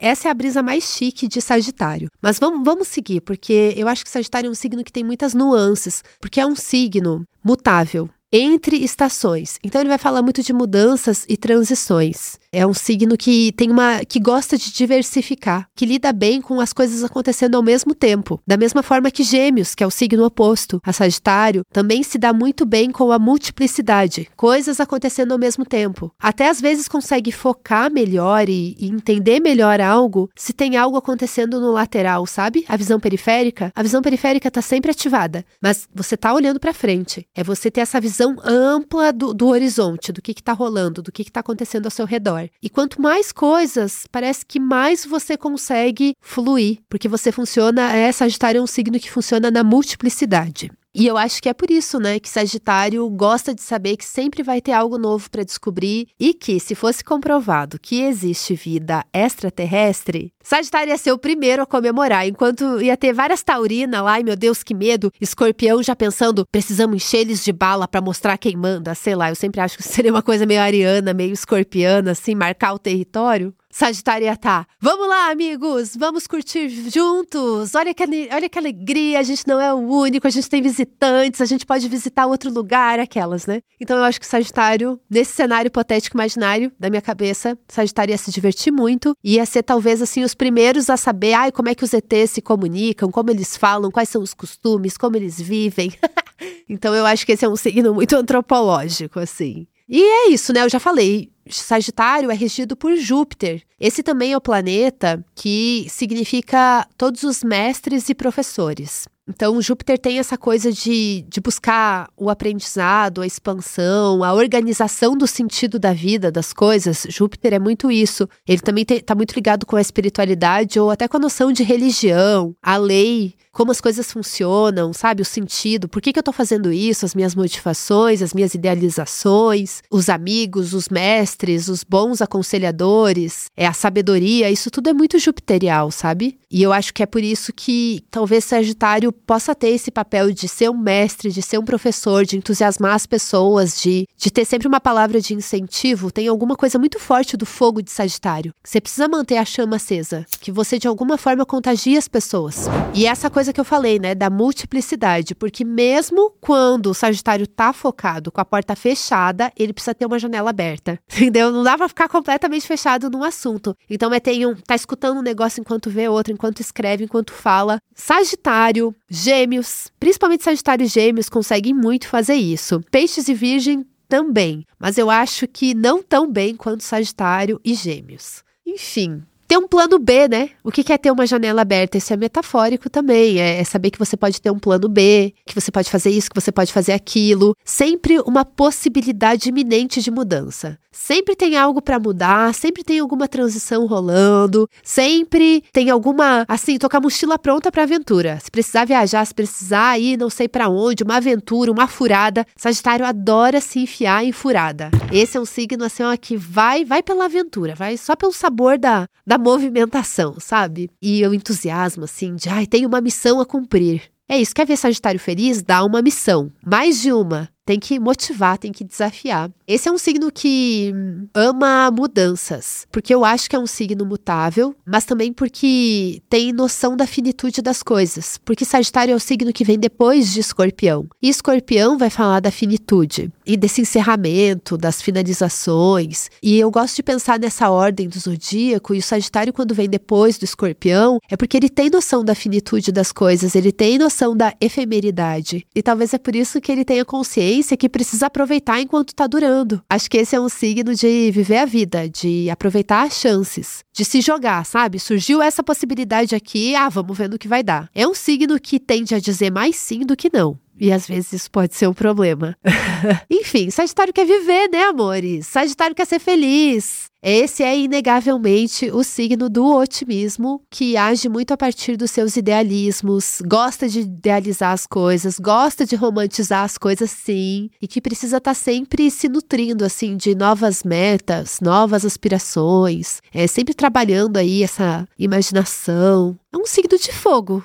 Essa 0.00 0.28
é 0.28 0.30
a 0.30 0.34
brisa 0.34 0.62
mais 0.62 0.84
chique 0.84 1.28
de 1.28 1.40
Sagitário. 1.40 2.08
Mas 2.20 2.38
vamos, 2.38 2.64
vamos 2.64 2.88
seguir, 2.88 3.20
porque 3.20 3.74
eu 3.76 3.88
acho 3.88 4.04
que 4.04 4.10
Sagitário 4.10 4.48
é 4.48 4.50
um 4.50 4.54
signo 4.54 4.84
que 4.84 4.92
tem 4.92 5.04
muitas 5.04 5.34
nuances, 5.34 6.02
porque 6.20 6.40
é 6.40 6.46
um 6.46 6.56
signo 6.56 7.24
mutável 7.44 8.08
entre 8.32 8.76
estações. 8.82 9.60
Então 9.62 9.80
ele 9.80 9.88
vai 9.88 9.98
falar 9.98 10.20
muito 10.20 10.42
de 10.42 10.52
mudanças 10.52 11.24
e 11.28 11.36
transições. 11.36 12.36
É 12.54 12.64
um 12.64 12.72
signo 12.72 13.16
que 13.16 13.50
tem 13.52 13.68
uma 13.68 14.04
que 14.04 14.20
gosta 14.20 14.56
de 14.56 14.72
diversificar, 14.72 15.68
que 15.74 15.84
lida 15.84 16.12
bem 16.12 16.40
com 16.40 16.60
as 16.60 16.72
coisas 16.72 17.02
acontecendo 17.02 17.56
ao 17.56 17.62
mesmo 17.64 17.96
tempo. 17.96 18.40
Da 18.46 18.56
mesma 18.56 18.80
forma 18.80 19.10
que 19.10 19.24
Gêmeos, 19.24 19.74
que 19.74 19.82
é 19.82 19.86
o 19.86 19.90
signo 19.90 20.24
oposto 20.24 20.80
a 20.84 20.92
Sagitário, 20.92 21.64
também 21.72 22.04
se 22.04 22.16
dá 22.16 22.32
muito 22.32 22.64
bem 22.64 22.92
com 22.92 23.10
a 23.10 23.18
multiplicidade, 23.18 24.28
coisas 24.36 24.78
acontecendo 24.78 25.32
ao 25.32 25.38
mesmo 25.38 25.64
tempo. 25.64 26.14
Até 26.16 26.48
às 26.48 26.60
vezes 26.60 26.86
consegue 26.86 27.32
focar 27.32 27.90
melhor 27.90 28.48
e, 28.48 28.76
e 28.78 28.88
entender 28.88 29.40
melhor 29.40 29.80
algo 29.80 30.30
se 30.36 30.52
tem 30.52 30.76
algo 30.76 30.96
acontecendo 30.96 31.60
no 31.60 31.72
lateral, 31.72 32.24
sabe? 32.24 32.64
A 32.68 32.76
visão 32.76 33.00
periférica, 33.00 33.72
a 33.74 33.82
visão 33.82 34.00
periférica 34.00 34.46
está 34.46 34.62
sempre 34.62 34.92
ativada, 34.92 35.44
mas 35.60 35.88
você 35.92 36.14
está 36.14 36.32
olhando 36.32 36.60
para 36.60 36.72
frente. 36.72 37.26
É 37.34 37.42
você 37.42 37.68
ter 37.68 37.80
essa 37.80 38.00
visão 38.00 38.36
ampla 38.44 39.12
do, 39.12 39.34
do 39.34 39.48
horizonte, 39.48 40.12
do 40.12 40.22
que 40.22 40.30
está 40.30 40.52
rolando, 40.52 41.02
do 41.02 41.10
que 41.10 41.22
está 41.22 41.40
acontecendo 41.40 41.86
ao 41.86 41.90
seu 41.90 42.06
redor. 42.06 42.43
E 42.62 42.68
quanto 42.68 43.00
mais 43.00 43.32
coisas, 43.32 44.06
parece 44.10 44.44
que 44.46 44.60
mais 44.60 45.04
você 45.04 45.36
consegue 45.36 46.14
fluir, 46.20 46.78
porque 46.88 47.08
você 47.08 47.30
funciona, 47.30 47.92
é 47.92 48.10
Sagitário 48.12 48.58
é 48.58 48.62
um 48.62 48.66
signo 48.66 48.98
que 48.98 49.10
funciona 49.10 49.50
na 49.50 49.64
multiplicidade. 49.64 50.70
E 50.94 51.06
eu 51.06 51.16
acho 51.16 51.42
que 51.42 51.48
é 51.48 51.52
por 51.52 51.70
isso, 51.70 51.98
né, 51.98 52.20
que 52.20 52.28
Sagitário 52.28 53.08
gosta 53.10 53.52
de 53.52 53.60
saber 53.62 53.96
que 53.96 54.04
sempre 54.04 54.44
vai 54.44 54.60
ter 54.60 54.70
algo 54.70 54.96
novo 54.96 55.28
para 55.28 55.42
descobrir 55.42 56.06
e 56.20 56.32
que, 56.32 56.60
se 56.60 56.74
fosse 56.76 57.02
comprovado 57.02 57.80
que 57.80 58.00
existe 58.02 58.54
vida 58.54 59.04
extraterrestre, 59.12 60.32
Sagitário 60.40 60.90
ia 60.90 60.98
ser 60.98 61.10
o 61.10 61.18
primeiro 61.18 61.62
a 61.62 61.66
comemorar, 61.66 62.28
enquanto 62.28 62.80
ia 62.80 62.96
ter 62.96 63.12
várias 63.12 63.42
taurinas 63.42 64.02
lá, 64.02 64.12
ai 64.12 64.22
meu 64.22 64.36
Deus, 64.36 64.62
que 64.62 64.74
medo, 64.74 65.10
escorpião 65.20 65.82
já 65.82 65.96
pensando, 65.96 66.46
precisamos 66.52 66.96
encher 66.96 67.22
eles 67.22 67.42
de 67.42 67.52
bala 67.52 67.88
para 67.88 68.00
mostrar 68.00 68.38
quem 68.38 68.56
manda, 68.56 68.94
sei 68.94 69.16
lá, 69.16 69.30
eu 69.30 69.34
sempre 69.34 69.60
acho 69.60 69.76
que 69.76 69.82
seria 69.82 70.12
uma 70.12 70.22
coisa 70.22 70.46
meio 70.46 70.60
ariana, 70.60 71.12
meio 71.12 71.32
escorpiana, 71.32 72.12
assim, 72.12 72.36
marcar 72.36 72.72
o 72.72 72.78
território. 72.78 73.52
Sagitária 73.74 74.36
tá. 74.36 74.68
Vamos 74.80 75.08
lá, 75.08 75.32
amigos, 75.32 75.96
vamos 75.96 76.28
curtir 76.28 76.68
juntos. 76.68 77.74
Olha 77.74 77.92
que, 77.92 78.04
olha 78.32 78.48
que 78.48 78.56
alegria, 78.56 79.18
a 79.18 79.22
gente 79.24 79.48
não 79.48 79.60
é 79.60 79.74
o 79.74 79.78
único, 79.78 80.28
a 80.28 80.30
gente 80.30 80.48
tem 80.48 80.62
visitantes, 80.62 81.40
a 81.40 81.44
gente 81.44 81.66
pode 81.66 81.88
visitar 81.88 82.26
outro 82.26 82.52
lugar, 82.52 83.00
aquelas, 83.00 83.46
né? 83.46 83.62
Então 83.80 83.96
eu 83.96 84.04
acho 84.04 84.20
que 84.20 84.26
Sagitário, 84.28 85.00
nesse 85.10 85.32
cenário 85.32 85.66
hipotético 85.66 86.16
imaginário 86.16 86.70
da 86.78 86.88
minha 86.88 87.02
cabeça, 87.02 87.58
Sagitário 87.66 88.12
ia 88.12 88.16
se 88.16 88.30
divertir 88.30 88.72
muito, 88.72 89.12
ia 89.24 89.44
ser 89.44 89.64
talvez 89.64 90.00
assim 90.00 90.22
os 90.22 90.36
primeiros 90.36 90.88
a 90.88 90.96
saber, 90.96 91.32
ai, 91.32 91.50
como 91.50 91.68
é 91.68 91.74
que 91.74 91.82
os 91.82 91.92
ETs 91.92 92.30
se 92.30 92.40
comunicam, 92.40 93.10
como 93.10 93.32
eles 93.32 93.56
falam, 93.56 93.90
quais 93.90 94.08
são 94.08 94.22
os 94.22 94.32
costumes, 94.32 94.96
como 94.96 95.16
eles 95.16 95.40
vivem. 95.40 95.92
então 96.70 96.94
eu 96.94 97.04
acho 97.04 97.26
que 97.26 97.32
esse 97.32 97.44
é 97.44 97.48
um 97.48 97.56
signo 97.56 97.92
muito 97.92 98.14
antropológico, 98.14 99.18
assim. 99.18 99.66
E 99.88 100.02
é 100.02 100.30
isso, 100.30 100.52
né? 100.52 100.62
Eu 100.62 100.68
já 100.68 100.80
falei. 100.80 101.30
Sagitário 101.48 102.30
é 102.30 102.34
regido 102.34 102.74
por 102.74 102.96
Júpiter. 102.96 103.62
Esse 103.78 104.02
também 104.02 104.32
é 104.32 104.36
o 104.36 104.40
planeta 104.40 105.24
que 105.34 105.86
significa 105.90 106.88
todos 106.96 107.22
os 107.22 107.44
mestres 107.44 108.08
e 108.08 108.14
professores. 108.14 109.06
Então, 109.26 109.60
Júpiter 109.60 109.98
tem 109.98 110.18
essa 110.18 110.36
coisa 110.36 110.70
de, 110.70 111.24
de 111.28 111.40
buscar 111.40 112.08
o 112.14 112.28
aprendizado, 112.28 113.22
a 113.22 113.26
expansão, 113.26 114.22
a 114.22 114.34
organização 114.34 115.16
do 115.16 115.26
sentido 115.26 115.78
da 115.78 115.94
vida, 115.94 116.30
das 116.30 116.52
coisas. 116.52 117.06
Júpiter 117.08 117.54
é 117.54 117.58
muito 117.58 117.90
isso. 117.90 118.28
Ele 118.46 118.60
também 118.60 118.84
está 118.88 119.14
muito 119.14 119.34
ligado 119.34 119.64
com 119.64 119.76
a 119.76 119.80
espiritualidade 119.80 120.78
ou 120.78 120.90
até 120.90 121.08
com 121.08 121.16
a 121.16 121.20
noção 121.20 121.52
de 121.52 121.62
religião, 121.62 122.54
a 122.62 122.76
lei, 122.76 123.34
como 123.54 123.70
as 123.70 123.80
coisas 123.80 124.12
funcionam, 124.12 124.92
sabe? 124.92 125.22
O 125.22 125.24
sentido, 125.24 125.88
por 125.88 126.02
que, 126.02 126.12
que 126.12 126.18
eu 126.18 126.22
estou 126.22 126.34
fazendo 126.34 126.70
isso, 126.72 127.06
as 127.06 127.14
minhas 127.14 127.34
motivações, 127.34 128.20
as 128.20 128.34
minhas 128.34 128.52
idealizações, 128.52 129.80
os 129.90 130.08
amigos, 130.08 130.74
os 130.74 130.88
mestres, 130.88 131.68
os 131.68 131.84
bons 131.84 132.20
aconselhadores, 132.20 133.46
é 133.56 133.66
a 133.66 133.72
sabedoria, 133.72 134.50
isso 134.50 134.70
tudo 134.70 134.90
é 134.90 134.92
muito 134.92 135.18
jupiterial, 135.18 135.90
sabe? 135.90 136.38
E 136.50 136.62
eu 136.62 136.72
acho 136.72 136.94
que 136.94 137.02
é 137.02 137.06
por 137.06 137.20
isso 137.20 137.52
que 137.52 138.04
talvez 138.10 138.44
Sagitário 138.44 139.10
possa 139.10 139.56
ter 139.56 139.70
esse 139.70 139.90
papel 139.90 140.30
de 140.30 140.46
ser 140.46 140.70
um 140.70 140.78
mestre, 140.78 141.32
de 141.32 141.42
ser 141.42 141.58
um 141.58 141.64
professor, 141.64 142.24
de 142.24 142.36
entusiasmar 142.36 142.94
as 142.94 143.06
pessoas, 143.06 143.80
de, 143.80 144.06
de 144.16 144.30
ter 144.30 144.44
sempre 144.44 144.68
uma 144.68 144.80
palavra 144.80 145.20
de 145.20 145.34
incentivo. 145.34 146.12
Tem 146.12 146.28
alguma 146.28 146.54
coisa 146.54 146.78
muito 146.78 147.00
forte 147.00 147.36
do 147.36 147.44
fogo 147.44 147.82
de 147.82 147.90
Sagitário. 147.90 148.54
Você 148.62 148.80
precisa 148.80 149.08
manter 149.08 149.36
a 149.36 149.44
chama 149.44 149.76
acesa, 149.76 150.24
que 150.40 150.52
você 150.52 150.78
de 150.78 150.86
alguma 150.86 151.18
forma 151.18 151.44
contagie 151.44 151.96
as 151.96 152.06
pessoas. 152.06 152.66
E 152.94 153.04
essa 153.04 153.28
coisa 153.28 153.43
que 153.52 153.60
eu 153.60 153.64
falei, 153.64 153.98
né, 153.98 154.14
da 154.14 154.30
multiplicidade, 154.30 155.34
porque 155.34 155.64
mesmo 155.64 156.32
quando 156.40 156.86
o 156.86 156.94
Sagitário 156.94 157.46
tá 157.46 157.72
focado 157.72 158.30
com 158.30 158.40
a 158.40 158.44
porta 158.44 158.74
fechada, 158.74 159.52
ele 159.56 159.72
precisa 159.72 159.94
ter 159.94 160.06
uma 160.06 160.18
janela 160.18 160.50
aberta. 160.50 160.98
Entendeu? 161.14 161.50
Não 161.50 161.62
dá 161.62 161.76
pra 161.76 161.88
ficar 161.88 162.08
completamente 162.08 162.66
fechado 162.66 163.10
num 163.10 163.24
assunto. 163.24 163.76
Então 163.88 164.12
é 164.12 164.20
tem 164.20 164.46
um, 164.46 164.54
tá 164.54 164.74
escutando 164.74 165.18
um 165.18 165.22
negócio 165.22 165.60
enquanto 165.60 165.90
vê 165.90 166.08
outro, 166.08 166.32
enquanto 166.32 166.60
escreve, 166.60 167.04
enquanto 167.04 167.32
fala. 167.32 167.78
Sagitário, 167.94 168.94
Gêmeos, 169.08 169.90
principalmente 169.98 170.44
Sagitário 170.44 170.84
e 170.84 170.88
Gêmeos 170.88 171.28
conseguem 171.28 171.74
muito 171.74 172.08
fazer 172.08 172.34
isso. 172.34 172.80
Peixes 172.90 173.28
e 173.28 173.34
Virgem 173.34 173.84
também, 174.08 174.64
mas 174.78 174.98
eu 174.98 175.10
acho 175.10 175.48
que 175.48 175.74
não 175.74 176.02
tão 176.02 176.30
bem 176.30 176.54
quanto 176.54 176.84
Sagitário 176.84 177.60
e 177.64 177.74
Gêmeos. 177.74 178.44
Enfim, 178.66 179.22
ter 179.54 179.58
um 179.58 179.68
plano 179.68 180.00
B, 180.00 180.26
né? 180.26 180.50
O 180.64 180.72
que 180.72 180.92
é 180.92 180.98
ter 180.98 181.12
uma 181.12 181.26
janela 181.26 181.62
aberta? 181.62 181.96
Isso 181.96 182.12
é 182.12 182.16
metafórico 182.16 182.90
também. 182.90 183.40
É, 183.40 183.60
é, 183.60 183.64
saber 183.64 183.90
que 183.92 183.98
você 183.98 184.16
pode 184.16 184.40
ter 184.40 184.50
um 184.50 184.58
plano 184.58 184.88
B, 184.88 185.32
que 185.46 185.54
você 185.54 185.70
pode 185.70 185.88
fazer 185.88 186.10
isso, 186.10 186.28
que 186.28 186.40
você 186.40 186.50
pode 186.50 186.72
fazer 186.72 186.92
aquilo. 186.92 187.56
Sempre 187.64 188.18
uma 188.20 188.44
possibilidade 188.44 189.48
iminente 189.48 190.02
de 190.02 190.10
mudança. 190.10 190.76
Sempre 190.90 191.34
tem 191.34 191.56
algo 191.56 191.82
para 191.82 191.98
mudar, 191.98 192.54
sempre 192.54 192.84
tem 192.84 193.00
alguma 193.00 193.26
transição 193.26 193.84
rolando, 193.84 194.68
sempre 194.82 195.62
tem 195.72 195.90
alguma, 195.90 196.44
assim, 196.46 196.78
tocar 196.78 197.00
mochila 197.00 197.36
pronta 197.36 197.70
para 197.70 197.82
aventura. 197.82 198.38
Se 198.40 198.48
precisar 198.48 198.84
viajar, 198.84 199.24
se 199.24 199.34
precisar 199.34 199.98
ir 199.98 200.16
não 200.16 200.30
sei 200.30 200.48
para 200.48 200.68
onde, 200.68 201.02
uma 201.02 201.16
aventura, 201.16 201.72
uma 201.72 201.88
furada. 201.88 202.46
Sagitário 202.56 203.04
adora 203.04 203.60
se 203.60 203.80
enfiar 203.80 204.24
em 204.24 204.30
furada. 204.30 204.90
Esse 205.12 205.36
é 205.36 205.40
um 205.40 205.44
signo 205.44 205.84
assim, 205.84 206.04
ó, 206.04 206.16
que 206.16 206.36
vai, 206.36 206.84
vai 206.84 207.02
pela 207.02 207.24
aventura, 207.24 207.74
vai 207.74 207.96
só 207.96 208.14
pelo 208.14 208.32
sabor 208.32 208.78
da, 208.78 209.08
da 209.26 209.36
movimentação, 209.44 210.36
sabe? 210.40 210.90
E 211.00 211.24
o 211.26 211.34
entusiasmo, 211.34 212.04
assim, 212.04 212.34
de, 212.34 212.48
ai, 212.48 212.66
tem 212.66 212.86
uma 212.86 213.00
missão 213.00 213.40
a 213.40 213.46
cumprir. 213.46 214.02
É 214.26 214.40
isso, 214.40 214.54
quer 214.54 214.66
ver 214.66 214.78
Sagitário 214.78 215.20
feliz? 215.20 215.62
Dá 215.62 215.84
uma 215.84 216.00
missão. 216.00 216.50
Mais 216.64 217.00
de 217.02 217.12
uma. 217.12 217.48
Tem 217.66 217.80
que 217.80 217.98
motivar, 217.98 218.58
tem 218.58 218.70
que 218.70 218.84
desafiar. 218.84 219.50
Esse 219.66 219.88
é 219.88 219.92
um 219.92 219.96
signo 219.96 220.30
que 220.30 220.92
ama 221.32 221.90
mudanças, 221.90 222.86
porque 222.92 223.14
eu 223.14 223.24
acho 223.24 223.48
que 223.48 223.56
é 223.56 223.58
um 223.58 223.66
signo 223.66 224.04
mutável, 224.04 224.74
mas 224.84 225.06
também 225.06 225.32
porque 225.32 226.20
tem 226.28 226.52
noção 226.52 226.94
da 226.94 227.06
finitude 227.06 227.62
das 227.62 227.82
coisas. 227.82 228.38
Porque 228.44 228.66
Sagitário 228.66 229.12
é 229.12 229.14
o 229.14 229.20
signo 229.20 229.50
que 229.50 229.64
vem 229.64 229.78
depois 229.78 230.30
de 230.30 230.40
Escorpião. 230.40 231.08
E 231.22 231.30
Escorpião 231.30 231.96
vai 231.96 232.10
falar 232.10 232.40
da 232.40 232.50
finitude 232.50 233.32
e 233.46 233.56
desse 233.56 233.80
encerramento, 233.80 234.76
das 234.76 235.00
finalizações. 235.00 236.28
E 236.42 236.58
eu 236.58 236.70
gosto 236.70 236.96
de 236.96 237.02
pensar 237.02 237.38
nessa 237.38 237.70
ordem 237.70 238.08
do 238.08 238.18
zodíaco, 238.18 238.94
e 238.94 238.98
o 238.98 239.02
Sagitário, 239.02 239.54
quando 239.54 239.74
vem 239.74 239.88
depois 239.88 240.36
do 240.36 240.44
Escorpião, 240.44 241.18
é 241.30 241.36
porque 241.36 241.56
ele 241.56 241.70
tem 241.70 241.88
noção 241.88 242.22
da 242.22 242.34
finitude 242.34 242.92
das 242.92 243.10
coisas, 243.10 243.54
ele 243.54 243.72
tem 243.72 243.96
noção 243.96 244.36
da 244.36 244.52
efemeridade. 244.60 245.66
E 245.74 245.82
talvez 245.82 246.12
é 246.12 246.18
por 246.18 246.36
isso 246.36 246.60
que 246.60 246.70
ele 246.70 246.84
tenha 246.84 247.06
consciência 247.06 247.53
que 247.76 247.88
precisa 247.88 248.26
aproveitar 248.26 248.80
enquanto 248.80 249.10
está 249.10 249.26
durando. 249.26 249.82
Acho 249.88 250.10
que 250.10 250.18
esse 250.18 250.34
é 250.34 250.40
um 250.40 250.48
signo 250.48 250.94
de 250.94 251.30
viver 251.30 251.58
a 251.58 251.66
vida, 251.66 252.08
de 252.08 252.50
aproveitar 252.50 253.02
as 253.02 253.14
chances, 253.14 253.84
de 253.92 254.04
se 254.04 254.20
jogar, 254.20 254.64
sabe? 254.64 254.98
Surgiu 254.98 255.40
essa 255.42 255.62
possibilidade 255.62 256.34
aqui, 256.34 256.74
ah, 256.74 256.88
vamos 256.88 257.16
ver 257.16 257.28
no 257.28 257.38
que 257.38 257.48
vai 257.48 257.62
dar. 257.62 257.88
É 257.94 258.06
um 258.06 258.14
signo 258.14 258.58
que 258.58 258.80
tende 258.80 259.14
a 259.14 259.20
dizer 259.20 259.50
mais 259.50 259.76
sim 259.76 260.00
do 260.00 260.16
que 260.16 260.30
não. 260.32 260.58
E 260.78 260.92
às 260.92 261.06
vezes 261.06 261.32
isso 261.32 261.50
pode 261.50 261.74
ser 261.74 261.88
um 261.88 261.94
problema. 261.94 262.56
Enfim, 263.30 263.70
Sagitário 263.70 264.12
quer 264.12 264.26
viver, 264.26 264.68
né, 264.68 264.84
amores? 264.84 265.46
Sagitário 265.46 265.94
quer 265.94 266.06
ser 266.06 266.18
feliz. 266.18 267.06
Esse 267.26 267.62
é 267.62 267.78
inegavelmente 267.78 268.90
o 268.90 269.02
signo 269.02 269.48
do 269.48 269.64
otimismo, 269.64 270.60
que 270.68 270.94
age 270.94 271.26
muito 271.26 271.52
a 271.52 271.56
partir 271.56 271.96
dos 271.96 272.10
seus 272.10 272.36
idealismos, 272.36 273.40
gosta 273.46 273.88
de 273.88 274.00
idealizar 274.00 274.72
as 274.72 274.86
coisas, 274.86 275.38
gosta 275.38 275.86
de 275.86 275.96
romantizar 275.96 276.64
as 276.64 276.76
coisas, 276.76 277.10
sim, 277.10 277.70
e 277.80 277.88
que 277.88 277.98
precisa 277.98 278.36
estar 278.36 278.50
tá 278.50 278.54
sempre 278.54 279.10
se 279.10 279.26
nutrindo 279.26 279.86
assim 279.86 280.18
de 280.18 280.34
novas 280.34 280.82
metas, 280.82 281.60
novas 281.62 282.04
aspirações, 282.04 283.22
é 283.32 283.46
sempre 283.46 283.72
trabalhando 283.72 284.36
aí 284.36 284.62
essa 284.62 285.08
imaginação. 285.18 286.38
É 286.52 286.58
um 286.58 286.66
signo 286.66 286.98
de 286.98 287.10
fogo, 287.10 287.64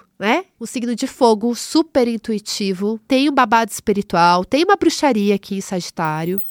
Um 0.61 0.65
signo 0.65 0.93
de 0.93 1.07
fogo 1.07 1.55
super 1.55 2.05
intuitivo, 2.05 2.99
tem 3.07 3.29
um 3.29 3.33
babado 3.33 3.71
espiritual, 3.71 4.43
tem 4.43 4.65
uma 4.65 4.75
bruxaria 4.75 5.35
aqui 5.35 5.55
em 5.55 5.61
Sagitário. 5.61 6.41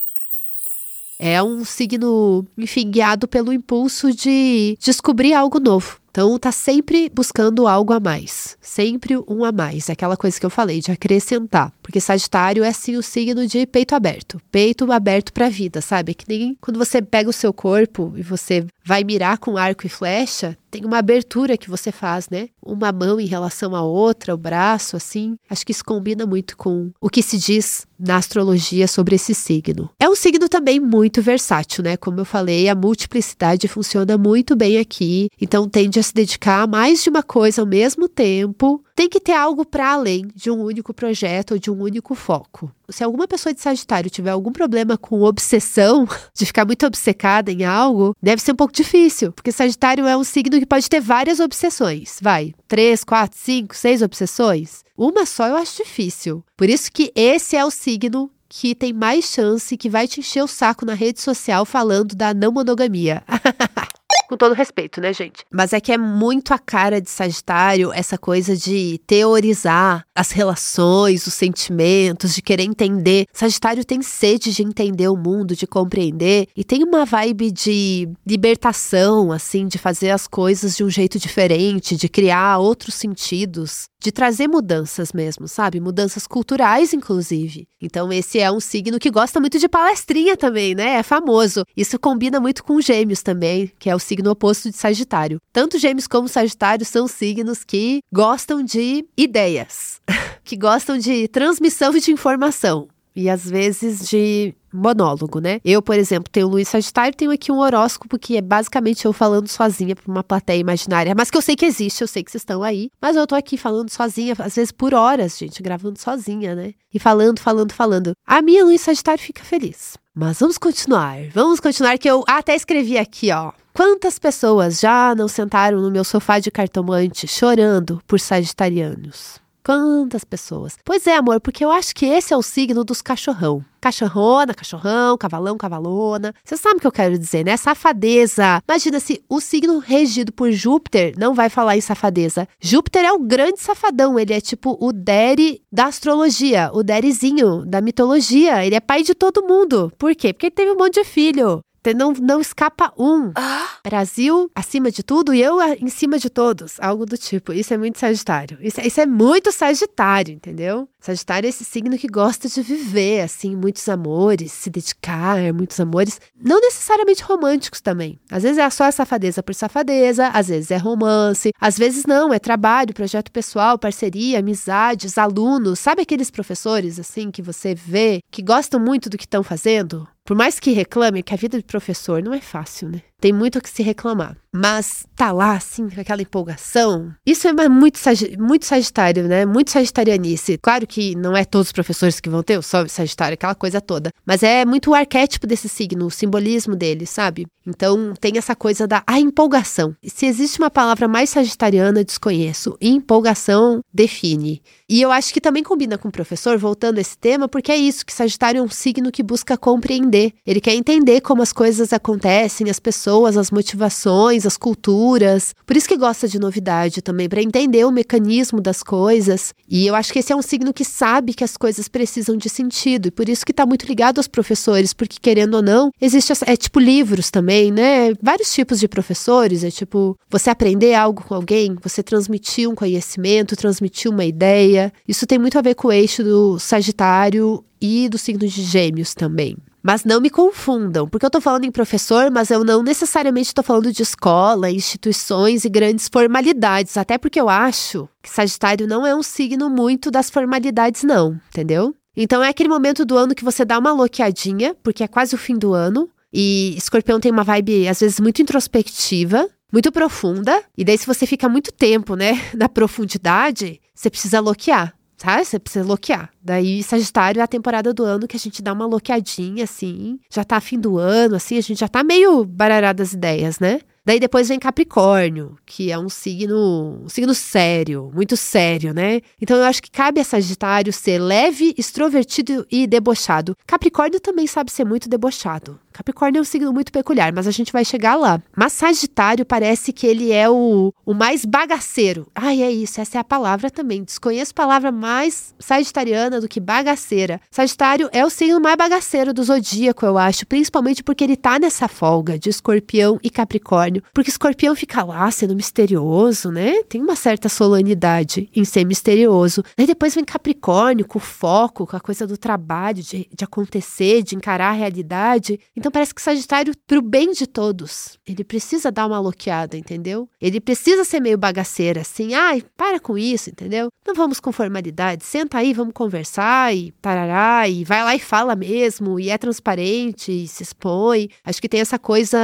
É 1.18 1.42
um 1.42 1.62
signo, 1.62 2.46
enfim, 2.56 2.90
guiado 2.90 3.28
pelo 3.28 3.52
impulso 3.52 4.10
de 4.12 4.78
descobrir 4.80 5.34
algo 5.34 5.60
novo. 5.60 6.00
Então 6.10 6.38
tá 6.38 6.50
sempre 6.50 7.10
buscando 7.14 7.68
algo 7.68 7.92
a 7.92 8.00
mais, 8.00 8.56
sempre 8.62 9.16
um 9.28 9.44
a 9.44 9.52
mais, 9.52 9.88
é 9.88 9.92
aquela 9.92 10.16
coisa 10.16 10.40
que 10.40 10.46
eu 10.46 10.50
falei 10.50 10.80
de 10.80 10.90
acrescentar, 10.90 11.70
porque 11.88 12.02
Sagitário 12.02 12.62
é 12.62 12.70
sim 12.70 12.96
o 12.96 13.02
signo 13.02 13.46
de 13.46 13.66
peito 13.66 13.94
aberto, 13.94 14.38
peito 14.52 14.92
aberto 14.92 15.32
para 15.32 15.46
a 15.46 15.48
vida, 15.48 15.80
sabe? 15.80 16.12
Que 16.12 16.26
nem 16.28 16.54
quando 16.60 16.76
você 16.76 17.00
pega 17.00 17.30
o 17.30 17.32
seu 17.32 17.50
corpo 17.50 18.12
e 18.14 18.20
você 18.20 18.66
vai 18.84 19.02
mirar 19.02 19.38
com 19.38 19.56
arco 19.56 19.86
e 19.86 19.88
flecha, 19.88 20.54
tem 20.70 20.84
uma 20.84 20.98
abertura 20.98 21.56
que 21.56 21.70
você 21.70 21.90
faz, 21.90 22.28
né? 22.28 22.50
Uma 22.62 22.92
mão 22.92 23.18
em 23.18 23.24
relação 23.24 23.74
à 23.74 23.82
outra, 23.82 24.34
o 24.34 24.36
braço, 24.36 24.96
assim. 24.96 25.36
Acho 25.48 25.64
que 25.64 25.72
isso 25.72 25.82
combina 25.82 26.26
muito 26.26 26.58
com 26.58 26.90
o 27.00 27.08
que 27.08 27.22
se 27.22 27.38
diz 27.38 27.86
na 27.98 28.16
astrologia 28.16 28.86
sobre 28.86 29.16
esse 29.16 29.34
signo. 29.34 29.88
É 29.98 30.08
um 30.08 30.14
signo 30.14 30.46
também 30.46 30.78
muito 30.78 31.22
versátil, 31.22 31.82
né? 31.82 31.96
Como 31.96 32.20
eu 32.20 32.24
falei, 32.24 32.68
a 32.68 32.74
multiplicidade 32.74 33.66
funciona 33.66 34.18
muito 34.18 34.54
bem 34.54 34.78
aqui, 34.78 35.28
então 35.40 35.66
tende 35.66 35.98
a 35.98 36.02
se 36.02 36.12
dedicar 36.12 36.62
a 36.62 36.66
mais 36.66 37.02
de 37.02 37.08
uma 37.08 37.22
coisa 37.22 37.62
ao 37.62 37.66
mesmo 37.66 38.08
tempo 38.08 38.84
tem 38.98 39.08
que 39.08 39.20
ter 39.20 39.34
algo 39.34 39.64
para 39.64 39.92
além 39.92 40.26
de 40.34 40.50
um 40.50 40.60
único 40.60 40.92
projeto 40.92 41.52
ou 41.52 41.58
de 41.60 41.70
um 41.70 41.80
único 41.80 42.16
foco. 42.16 42.68
Se 42.88 43.04
alguma 43.04 43.28
pessoa 43.28 43.54
de 43.54 43.60
Sagitário 43.60 44.10
tiver 44.10 44.30
algum 44.30 44.50
problema 44.50 44.98
com 44.98 45.22
obsessão, 45.22 46.04
de 46.34 46.44
ficar 46.44 46.64
muito 46.64 46.84
obcecada 46.84 47.52
em 47.52 47.64
algo, 47.64 48.12
deve 48.20 48.42
ser 48.42 48.50
um 48.50 48.56
pouco 48.56 48.72
difícil, 48.72 49.30
porque 49.30 49.52
Sagitário 49.52 50.04
é 50.04 50.16
um 50.16 50.24
signo 50.24 50.58
que 50.58 50.66
pode 50.66 50.90
ter 50.90 51.00
várias 51.00 51.38
obsessões. 51.38 52.18
Vai, 52.20 52.52
três, 52.66 53.04
quatro, 53.04 53.38
cinco, 53.38 53.76
seis 53.76 54.02
obsessões. 54.02 54.82
Uma 54.96 55.24
só 55.26 55.46
eu 55.46 55.54
acho 55.54 55.84
difícil. 55.84 56.42
Por 56.56 56.68
isso 56.68 56.90
que 56.90 57.12
esse 57.14 57.54
é 57.54 57.64
o 57.64 57.70
signo 57.70 58.28
que 58.48 58.74
tem 58.74 58.92
mais 58.92 59.26
chance 59.26 59.76
que 59.76 59.88
vai 59.88 60.08
te 60.08 60.18
encher 60.18 60.42
o 60.42 60.48
saco 60.48 60.84
na 60.84 60.94
rede 60.94 61.20
social 61.20 61.64
falando 61.64 62.16
da 62.16 62.34
não 62.34 62.50
monogamia. 62.50 63.22
Com 64.28 64.36
todo 64.36 64.54
respeito, 64.54 65.00
né, 65.00 65.10
gente? 65.10 65.42
Mas 65.50 65.72
é 65.72 65.80
que 65.80 65.90
é 65.90 65.96
muito 65.96 66.52
a 66.52 66.58
cara 66.58 67.00
de 67.00 67.08
Sagitário 67.08 67.90
essa 67.94 68.18
coisa 68.18 68.54
de 68.54 69.00
teorizar 69.06 70.04
as 70.14 70.32
relações, 70.32 71.26
os 71.26 71.32
sentimentos, 71.32 72.34
de 72.34 72.42
querer 72.42 72.64
entender. 72.64 73.24
Sagitário 73.32 73.86
tem 73.86 74.02
sede 74.02 74.52
de 74.52 74.62
entender 74.62 75.08
o 75.08 75.16
mundo, 75.16 75.56
de 75.56 75.66
compreender 75.66 76.46
e 76.54 76.62
tem 76.62 76.84
uma 76.84 77.06
vibe 77.06 77.50
de 77.50 78.06
libertação, 78.26 79.32
assim, 79.32 79.66
de 79.66 79.78
fazer 79.78 80.10
as 80.10 80.26
coisas 80.26 80.76
de 80.76 80.84
um 80.84 80.90
jeito 80.90 81.18
diferente, 81.18 81.96
de 81.96 82.06
criar 82.06 82.58
outros 82.58 82.96
sentidos 82.96 83.88
de 84.00 84.12
trazer 84.12 84.46
mudanças 84.46 85.12
mesmo, 85.12 85.48
sabe? 85.48 85.80
Mudanças 85.80 86.26
culturais, 86.26 86.92
inclusive. 86.92 87.66
Então, 87.80 88.12
esse 88.12 88.38
é 88.38 88.50
um 88.50 88.60
signo 88.60 88.98
que 88.98 89.10
gosta 89.10 89.40
muito 89.40 89.58
de 89.58 89.68
palestrinha 89.68 90.36
também, 90.36 90.74
né? 90.74 90.94
É 90.94 91.02
famoso. 91.02 91.64
Isso 91.76 91.98
combina 91.98 92.38
muito 92.38 92.62
com 92.62 92.80
Gêmeos 92.80 93.22
também, 93.22 93.72
que 93.78 93.90
é 93.90 93.94
o 93.94 93.98
signo 93.98 94.17
oposto 94.26 94.70
de 94.70 94.76
Sagitário. 94.76 95.40
Tanto 95.52 95.78
Gêmeos 95.78 96.06
como 96.06 96.28
Sagitário 96.28 96.84
são 96.84 97.06
signos 97.06 97.64
que 97.64 98.00
gostam 98.12 98.62
de 98.62 99.06
ideias, 99.16 100.00
que 100.44 100.56
gostam 100.56 100.98
de 100.98 101.28
transmissão 101.28 101.92
de 101.92 102.10
informação 102.10 102.88
e 103.18 103.28
às 103.28 103.50
vezes 103.50 104.08
de 104.08 104.54
monólogo, 104.72 105.40
né? 105.40 105.60
Eu, 105.64 105.82
por 105.82 105.96
exemplo, 105.96 106.30
tenho 106.30 106.46
Luiz 106.46 106.68
Sagitário, 106.68 107.16
tenho 107.16 107.32
aqui 107.32 107.50
um 107.50 107.58
horóscopo 107.58 108.16
que 108.16 108.36
é 108.36 108.40
basicamente 108.40 109.04
eu 109.04 109.12
falando 109.12 109.48
sozinha 109.48 109.96
para 109.96 110.08
uma 110.08 110.22
plateia 110.22 110.60
imaginária, 110.60 111.14
mas 111.16 111.28
que 111.28 111.36
eu 111.36 111.42
sei 111.42 111.56
que 111.56 111.66
existe, 111.66 112.00
eu 112.00 112.06
sei 112.06 112.22
que 112.22 112.30
vocês 112.30 112.42
estão 112.42 112.62
aí, 112.62 112.90
mas 113.02 113.16
eu 113.16 113.26
tô 113.26 113.34
aqui 113.34 113.56
falando 113.56 113.90
sozinha, 113.90 114.36
às 114.38 114.54
vezes 114.54 114.70
por 114.70 114.94
horas, 114.94 115.36
gente, 115.36 115.60
gravando 115.60 115.98
sozinha, 115.98 116.54
né? 116.54 116.74
E 116.94 117.00
falando, 117.00 117.40
falando, 117.40 117.72
falando. 117.72 118.12
A 118.24 118.40
minha 118.40 118.64
Luiz 118.64 118.82
Sagitário 118.82 119.22
fica 119.22 119.42
feliz. 119.42 119.96
Mas 120.14 120.38
vamos 120.38 120.56
continuar, 120.56 121.18
vamos 121.34 121.58
continuar 121.58 121.98
que 121.98 122.08
eu 122.08 122.24
até 122.26 122.54
escrevi 122.54 122.98
aqui, 122.98 123.32
ó. 123.32 123.52
Quantas 123.78 124.18
pessoas 124.18 124.80
já 124.80 125.14
não 125.14 125.28
sentaram 125.28 125.80
no 125.80 125.88
meu 125.88 126.02
sofá 126.02 126.40
de 126.40 126.50
cartomante 126.50 127.28
chorando 127.28 128.02
por 128.08 128.18
sagitarianos? 128.18 129.38
Quantas 129.64 130.24
pessoas? 130.24 130.76
Pois 130.84 131.06
é, 131.06 131.14
amor, 131.14 131.40
porque 131.40 131.64
eu 131.64 131.70
acho 131.70 131.94
que 131.94 132.04
esse 132.04 132.34
é 132.34 132.36
o 132.36 132.42
signo 132.42 132.82
dos 132.82 133.00
cachorrão. 133.00 133.64
Cachorrona, 133.80 134.52
cachorrão, 134.52 135.16
cavalão, 135.16 135.56
cavalona. 135.56 136.34
Você 136.44 136.56
sabe 136.56 136.78
o 136.78 136.80
que 136.80 136.88
eu 136.88 136.92
quero 136.92 137.16
dizer, 137.16 137.44
né? 137.44 137.56
Safadeza. 137.56 138.60
Imagina 138.68 138.98
se 138.98 139.22
o 139.28 139.40
signo 139.40 139.78
regido 139.78 140.32
por 140.32 140.50
Júpiter 140.50 141.14
não 141.16 141.32
vai 141.32 141.48
falar 141.48 141.76
em 141.76 141.80
safadeza. 141.80 142.48
Júpiter 142.60 143.04
é 143.04 143.12
o 143.12 143.20
grande 143.20 143.60
safadão. 143.60 144.18
Ele 144.18 144.32
é 144.32 144.40
tipo 144.40 144.76
o 144.80 144.92
Dere 144.92 145.62
da 145.70 145.84
astrologia, 145.84 146.68
o 146.72 146.82
Derizinho 146.82 147.64
da 147.64 147.80
mitologia. 147.80 148.66
Ele 148.66 148.74
é 148.74 148.80
pai 148.80 149.04
de 149.04 149.14
todo 149.14 149.46
mundo. 149.46 149.92
Por 149.96 150.16
quê? 150.16 150.32
Porque 150.32 150.46
ele 150.46 150.54
teve 150.56 150.72
um 150.72 150.76
monte 150.76 150.94
de 150.94 151.04
filho. 151.04 151.60
Não, 151.96 152.12
não 152.12 152.40
escapa 152.40 152.92
um. 152.98 153.32
Ah. 153.34 153.68
Brasil 153.82 154.50
acima 154.54 154.90
de 154.90 155.02
tudo 155.02 155.32
e 155.32 155.40
eu 155.40 155.60
em 155.74 155.88
cima 155.88 156.18
de 156.18 156.28
todos. 156.28 156.78
Algo 156.80 157.06
do 157.06 157.16
tipo. 157.16 157.52
Isso 157.52 157.72
é 157.72 157.78
muito 157.78 157.98
Sagitário. 157.98 158.58
Isso, 158.60 158.80
isso 158.80 159.00
é 159.00 159.06
muito 159.06 159.52
Sagitário, 159.52 160.34
entendeu? 160.34 160.88
Sagitário 161.00 161.46
é 161.46 161.50
esse 161.50 161.64
signo 161.64 161.96
que 161.96 162.08
gosta 162.08 162.48
de 162.48 162.60
viver, 162.60 163.20
assim, 163.20 163.54
muitos 163.54 163.88
amores, 163.88 164.50
se 164.50 164.68
dedicar, 164.68 165.52
muitos 165.54 165.78
amores. 165.78 166.20
Não 166.38 166.60
necessariamente 166.60 167.22
românticos 167.22 167.80
também. 167.80 168.18
Às 168.30 168.42
vezes 168.42 168.58
é 168.58 168.68
só 168.68 168.90
safadeza 168.90 169.42
por 169.42 169.54
safadeza, 169.54 170.28
às 170.28 170.48
vezes 170.48 170.70
é 170.72 170.76
romance, 170.76 171.52
às 171.60 171.78
vezes 171.78 172.04
não, 172.04 172.34
é 172.34 172.38
trabalho, 172.38 172.92
projeto 172.92 173.30
pessoal, 173.30 173.78
parceria, 173.78 174.40
amizades, 174.40 175.16
alunos. 175.16 175.78
Sabe 175.78 176.02
aqueles 176.02 176.30
professores, 176.30 176.98
assim, 176.98 177.30
que 177.30 177.42
você 177.42 177.74
vê 177.74 178.20
que 178.30 178.42
gostam 178.42 178.80
muito 178.80 179.08
do 179.08 179.16
que 179.16 179.24
estão 179.24 179.44
fazendo? 179.44 180.06
Por 180.24 180.36
mais 180.36 180.58
que 180.58 180.72
reclame, 180.72 181.22
que 181.22 181.32
a 181.32 181.38
vida 181.38 181.56
de 181.56 181.64
professor 181.64 182.22
não 182.22 182.34
é 182.34 182.40
fácil, 182.40 182.88
né? 182.90 183.02
Tem 183.20 183.32
muito 183.32 183.58
o 183.58 183.62
que 183.62 183.68
se 183.68 183.82
reclamar. 183.82 184.36
Mas 184.54 185.06
tá 185.14 185.30
lá, 185.30 185.52
assim, 185.54 185.88
com 185.90 186.00
aquela 186.00 186.22
empolgação. 186.22 187.12
Isso 187.26 187.48
é 187.48 187.68
muito, 187.68 187.98
muito 188.38 188.64
sagitário, 188.64 189.28
né? 189.28 189.44
Muito 189.44 189.70
sagitarianice. 189.70 190.56
Claro 190.56 190.86
que 190.86 191.14
não 191.16 191.36
é 191.36 191.44
todos 191.44 191.68
os 191.68 191.72
professores 191.72 192.18
que 192.18 192.30
vão 192.30 192.42
ter 192.42 192.58
o 192.58 192.62
sol 192.62 192.88
sagitário, 192.88 193.34
aquela 193.34 193.54
coisa 193.54 193.80
toda. 193.80 194.10
Mas 194.24 194.42
é 194.42 194.64
muito 194.64 194.90
o 194.90 194.94
arquétipo 194.94 195.46
desse 195.46 195.68
signo, 195.68 196.06
o 196.06 196.10
simbolismo 196.10 196.74
dele, 196.74 197.04
sabe? 197.04 197.46
Então 197.66 198.14
tem 198.18 198.38
essa 198.38 198.56
coisa 198.56 198.86
da 198.86 199.02
a 199.06 199.20
empolgação. 199.20 199.94
Se 200.02 200.24
existe 200.24 200.58
uma 200.58 200.70
palavra 200.70 201.06
mais 201.06 201.28
sagitariana, 201.28 202.02
desconheço. 202.02 202.76
Empolgação 202.80 203.80
define. 203.92 204.62
E 204.88 205.02
eu 205.02 205.12
acho 205.12 205.34
que 205.34 205.40
também 205.40 205.62
combina 205.62 205.98
com 205.98 206.08
o 206.08 206.12
professor, 206.12 206.56
voltando 206.56 206.96
a 206.96 207.02
esse 207.02 207.18
tema, 207.18 207.46
porque 207.46 207.70
é 207.70 207.76
isso, 207.76 208.06
que 208.06 208.12
Sagitário 208.14 208.60
é 208.60 208.62
um 208.62 208.70
signo 208.70 209.12
que 209.12 209.22
busca 209.22 209.58
compreender. 209.58 210.32
Ele 210.46 210.62
quer 210.62 210.74
entender 210.74 211.20
como 211.20 211.42
as 211.42 211.52
coisas 211.52 211.92
acontecem, 211.92 212.70
as 212.70 212.80
pessoas 212.80 213.07
pessoas, 213.08 213.36
as 213.38 213.50
motivações, 213.50 214.44
as 214.44 214.56
culturas. 214.56 215.54
Por 215.66 215.76
isso 215.76 215.88
que 215.88 215.96
gosta 215.96 216.28
de 216.28 216.38
novidade 216.38 217.00
também, 217.00 217.28
para 217.28 217.42
entender 217.42 217.84
o 217.86 217.90
mecanismo 217.90 218.60
das 218.60 218.82
coisas. 218.82 219.54
E 219.66 219.86
eu 219.86 219.94
acho 219.94 220.12
que 220.12 220.18
esse 220.18 220.32
é 220.32 220.36
um 220.36 220.42
signo 220.42 220.74
que 220.74 220.84
sabe 220.84 221.32
que 221.32 221.42
as 221.42 221.56
coisas 221.56 221.88
precisam 221.88 222.36
de 222.36 222.50
sentido, 222.50 223.08
e 223.08 223.10
por 223.10 223.28
isso 223.28 223.46
que 223.46 223.52
está 223.52 223.64
muito 223.64 223.86
ligado 223.86 224.18
aos 224.18 224.28
professores, 224.28 224.92
porque 224.92 225.16
querendo 225.20 225.54
ou 225.54 225.62
não, 225.62 225.90
existe 226.00 226.32
é 226.44 226.56
tipo 226.56 226.78
livros 226.78 227.30
também, 227.30 227.72
né? 227.72 228.12
Vários 228.22 228.52
tipos 228.52 228.78
de 228.78 228.86
professores, 228.86 229.64
é 229.64 229.70
tipo 229.70 230.16
você 230.30 230.50
aprender 230.50 230.94
algo 230.94 231.24
com 231.24 231.34
alguém, 231.34 231.76
você 231.82 232.02
transmitir 232.02 232.68
um 232.68 232.74
conhecimento, 232.74 233.56
transmitir 233.56 234.10
uma 234.10 234.24
ideia. 234.24 234.92
Isso 235.06 235.26
tem 235.26 235.38
muito 235.38 235.58
a 235.58 235.62
ver 235.62 235.74
com 235.74 235.88
o 235.88 235.92
eixo 235.92 236.22
do 236.22 236.58
Sagitário 236.58 237.64
e 237.80 238.08
do 238.08 238.18
signo 238.18 238.46
de 238.46 238.62
Gêmeos 238.62 239.14
também. 239.14 239.56
Mas 239.82 240.04
não 240.04 240.20
me 240.20 240.28
confundam, 240.30 241.08
porque 241.08 241.24
eu 241.24 241.30
tô 241.30 241.40
falando 241.40 241.64
em 241.64 241.70
professor, 241.70 242.30
mas 242.30 242.50
eu 242.50 242.64
não 242.64 242.82
necessariamente 242.82 243.54
tô 243.54 243.62
falando 243.62 243.92
de 243.92 244.02
escola, 244.02 244.70
instituições 244.70 245.64
e 245.64 245.68
grandes 245.68 246.08
formalidades, 246.08 246.96
até 246.96 247.16
porque 247.16 247.40
eu 247.40 247.48
acho 247.48 248.08
que 248.22 248.28
Sagitário 248.28 248.86
não 248.86 249.06
é 249.06 249.14
um 249.14 249.22
signo 249.22 249.70
muito 249.70 250.10
das 250.10 250.30
formalidades, 250.30 251.04
não, 251.04 251.40
entendeu? 251.48 251.94
Então 252.16 252.42
é 252.42 252.48
aquele 252.48 252.68
momento 252.68 253.04
do 253.04 253.16
ano 253.16 253.34
que 253.34 253.44
você 253.44 253.64
dá 253.64 253.78
uma 253.78 253.92
loqueadinha, 253.92 254.74
porque 254.82 255.04
é 255.04 255.08
quase 255.08 255.36
o 255.36 255.38
fim 255.38 255.56
do 255.56 255.72
ano, 255.72 256.10
e 256.32 256.74
Escorpião 256.76 257.20
tem 257.20 257.30
uma 257.30 257.44
vibe, 257.44 257.88
às 257.88 258.00
vezes, 258.00 258.18
muito 258.18 258.42
introspectiva, 258.42 259.48
muito 259.72 259.92
profunda, 259.92 260.62
e 260.76 260.84
daí, 260.84 260.98
se 260.98 261.06
você 261.06 261.26
fica 261.26 261.48
muito 261.48 261.72
tempo, 261.72 262.16
né, 262.16 262.32
na 262.54 262.68
profundidade, 262.68 263.80
você 263.94 264.10
precisa 264.10 264.40
loquear. 264.40 264.94
Sabe? 265.18 265.44
Você 265.44 265.58
precisa 265.58 265.84
loquear. 265.84 266.30
Daí, 266.40 266.82
Sagitário 266.82 267.40
é 267.40 267.42
a 267.42 267.48
temporada 267.48 267.92
do 267.92 268.04
ano 268.04 268.28
que 268.28 268.36
a 268.36 268.40
gente 268.40 268.62
dá 268.62 268.72
uma 268.72 268.86
loqueadinha, 268.86 269.64
assim. 269.64 270.18
Já 270.30 270.44
tá 270.44 270.60
fim 270.60 270.78
do 270.78 270.96
ano, 270.96 271.34
assim, 271.34 271.58
a 271.58 271.60
gente 271.60 271.80
já 271.80 271.88
tá 271.88 272.04
meio 272.04 272.44
bararado 272.44 272.98
das 272.98 273.12
ideias, 273.12 273.58
né? 273.58 273.80
Daí 274.08 274.18
depois 274.18 274.48
vem 274.48 274.58
Capricórnio, 274.58 275.58
que 275.66 275.92
é 275.92 275.98
um 275.98 276.08
signo, 276.08 277.02
um 277.04 277.10
signo 277.10 277.34
sério, 277.34 278.10
muito 278.14 278.38
sério, 278.38 278.94
né? 278.94 279.20
Então 279.38 279.54
eu 279.58 279.64
acho 279.64 279.82
que 279.82 279.90
cabe 279.90 280.18
a 280.18 280.24
Sagitário 280.24 280.90
ser 280.94 281.18
leve, 281.18 281.74
extrovertido 281.76 282.66
e 282.70 282.86
debochado. 282.86 283.54
Capricórnio 283.66 284.18
também 284.18 284.46
sabe 284.46 284.72
ser 284.72 284.86
muito 284.86 285.10
debochado. 285.10 285.78
Capricórnio 285.98 286.38
é 286.38 286.42
um 286.42 286.44
signo 286.44 286.72
muito 286.72 286.92
peculiar, 286.92 287.32
mas 287.32 287.48
a 287.48 287.50
gente 287.50 287.72
vai 287.72 287.84
chegar 287.84 288.14
lá. 288.14 288.40
Mas 288.56 288.72
Sagitário 288.72 289.44
parece 289.44 289.92
que 289.92 290.06
ele 290.06 290.30
é 290.30 290.48
o, 290.48 290.94
o 291.04 291.12
mais 291.12 291.44
bagaceiro. 291.44 292.28
Ai, 292.32 292.62
é 292.62 292.70
isso, 292.70 293.00
essa 293.00 293.18
é 293.18 293.20
a 293.20 293.24
palavra 293.24 293.68
também. 293.68 294.04
Desconheço 294.04 294.54
palavra 294.54 294.92
mais 294.92 295.52
sagitariana 295.58 296.40
do 296.40 296.46
que 296.46 296.60
bagaceira. 296.60 297.40
Sagitário 297.50 298.08
é 298.12 298.24
o 298.24 298.30
signo 298.30 298.60
mais 298.60 298.76
bagaceiro 298.76 299.34
do 299.34 299.42
zodíaco, 299.42 300.06
eu 300.06 300.16
acho, 300.16 300.46
principalmente 300.46 301.02
porque 301.02 301.24
ele 301.24 301.36
tá 301.36 301.58
nessa 301.58 301.88
folga 301.88 302.38
de 302.38 302.48
Escorpião 302.48 303.18
e 303.20 303.28
Capricórnio. 303.28 304.00
Porque 304.14 304.30
Escorpião 304.30 304.76
fica 304.76 305.02
lá 305.02 305.28
sendo 305.32 305.56
misterioso, 305.56 306.52
né? 306.52 306.84
Tem 306.84 307.02
uma 307.02 307.16
certa 307.16 307.48
solenidade 307.48 308.48
em 308.54 308.64
ser 308.64 308.84
misterioso. 308.84 309.64
Aí 309.76 309.84
depois 309.84 310.14
vem 310.14 310.24
Capricórnio 310.24 311.04
com 311.04 311.18
foco, 311.18 311.88
com 311.88 311.96
a 311.96 312.00
coisa 312.00 312.24
do 312.24 312.38
trabalho, 312.38 313.02
de, 313.02 313.28
de 313.34 313.42
acontecer, 313.42 314.22
de 314.22 314.36
encarar 314.36 314.68
a 314.68 314.76
realidade. 314.76 315.58
Então 315.76 315.87
parece 315.90 316.14
que 316.14 316.22
Sagitário, 316.22 316.74
pro 316.86 317.02
bem 317.02 317.32
de 317.32 317.46
todos, 317.46 318.18
ele 318.26 318.44
precisa 318.44 318.90
dar 318.90 319.06
uma 319.06 319.20
loqueada, 319.20 319.76
entendeu? 319.76 320.28
Ele 320.40 320.60
precisa 320.60 321.04
ser 321.04 321.20
meio 321.20 321.38
bagaceira, 321.38 322.00
assim, 322.00 322.34
ai, 322.34 322.62
para 322.76 323.00
com 323.00 323.16
isso, 323.16 323.50
entendeu? 323.50 323.88
Não 324.06 324.14
vamos 324.14 324.40
com 324.40 324.52
formalidade, 324.52 325.24
senta 325.24 325.58
aí, 325.58 325.72
vamos 325.72 325.94
conversar 325.94 326.74
e 326.74 326.92
tarará, 327.00 327.68
e 327.68 327.84
vai 327.84 328.02
lá 328.02 328.14
e 328.14 328.18
fala 328.18 328.54
mesmo, 328.54 329.18
e 329.18 329.30
é 329.30 329.38
transparente, 329.38 330.32
e 330.32 330.48
se 330.48 330.62
expõe. 330.62 331.28
Acho 331.44 331.60
que 331.60 331.68
tem 331.68 331.80
essa 331.80 331.98
coisa 331.98 332.38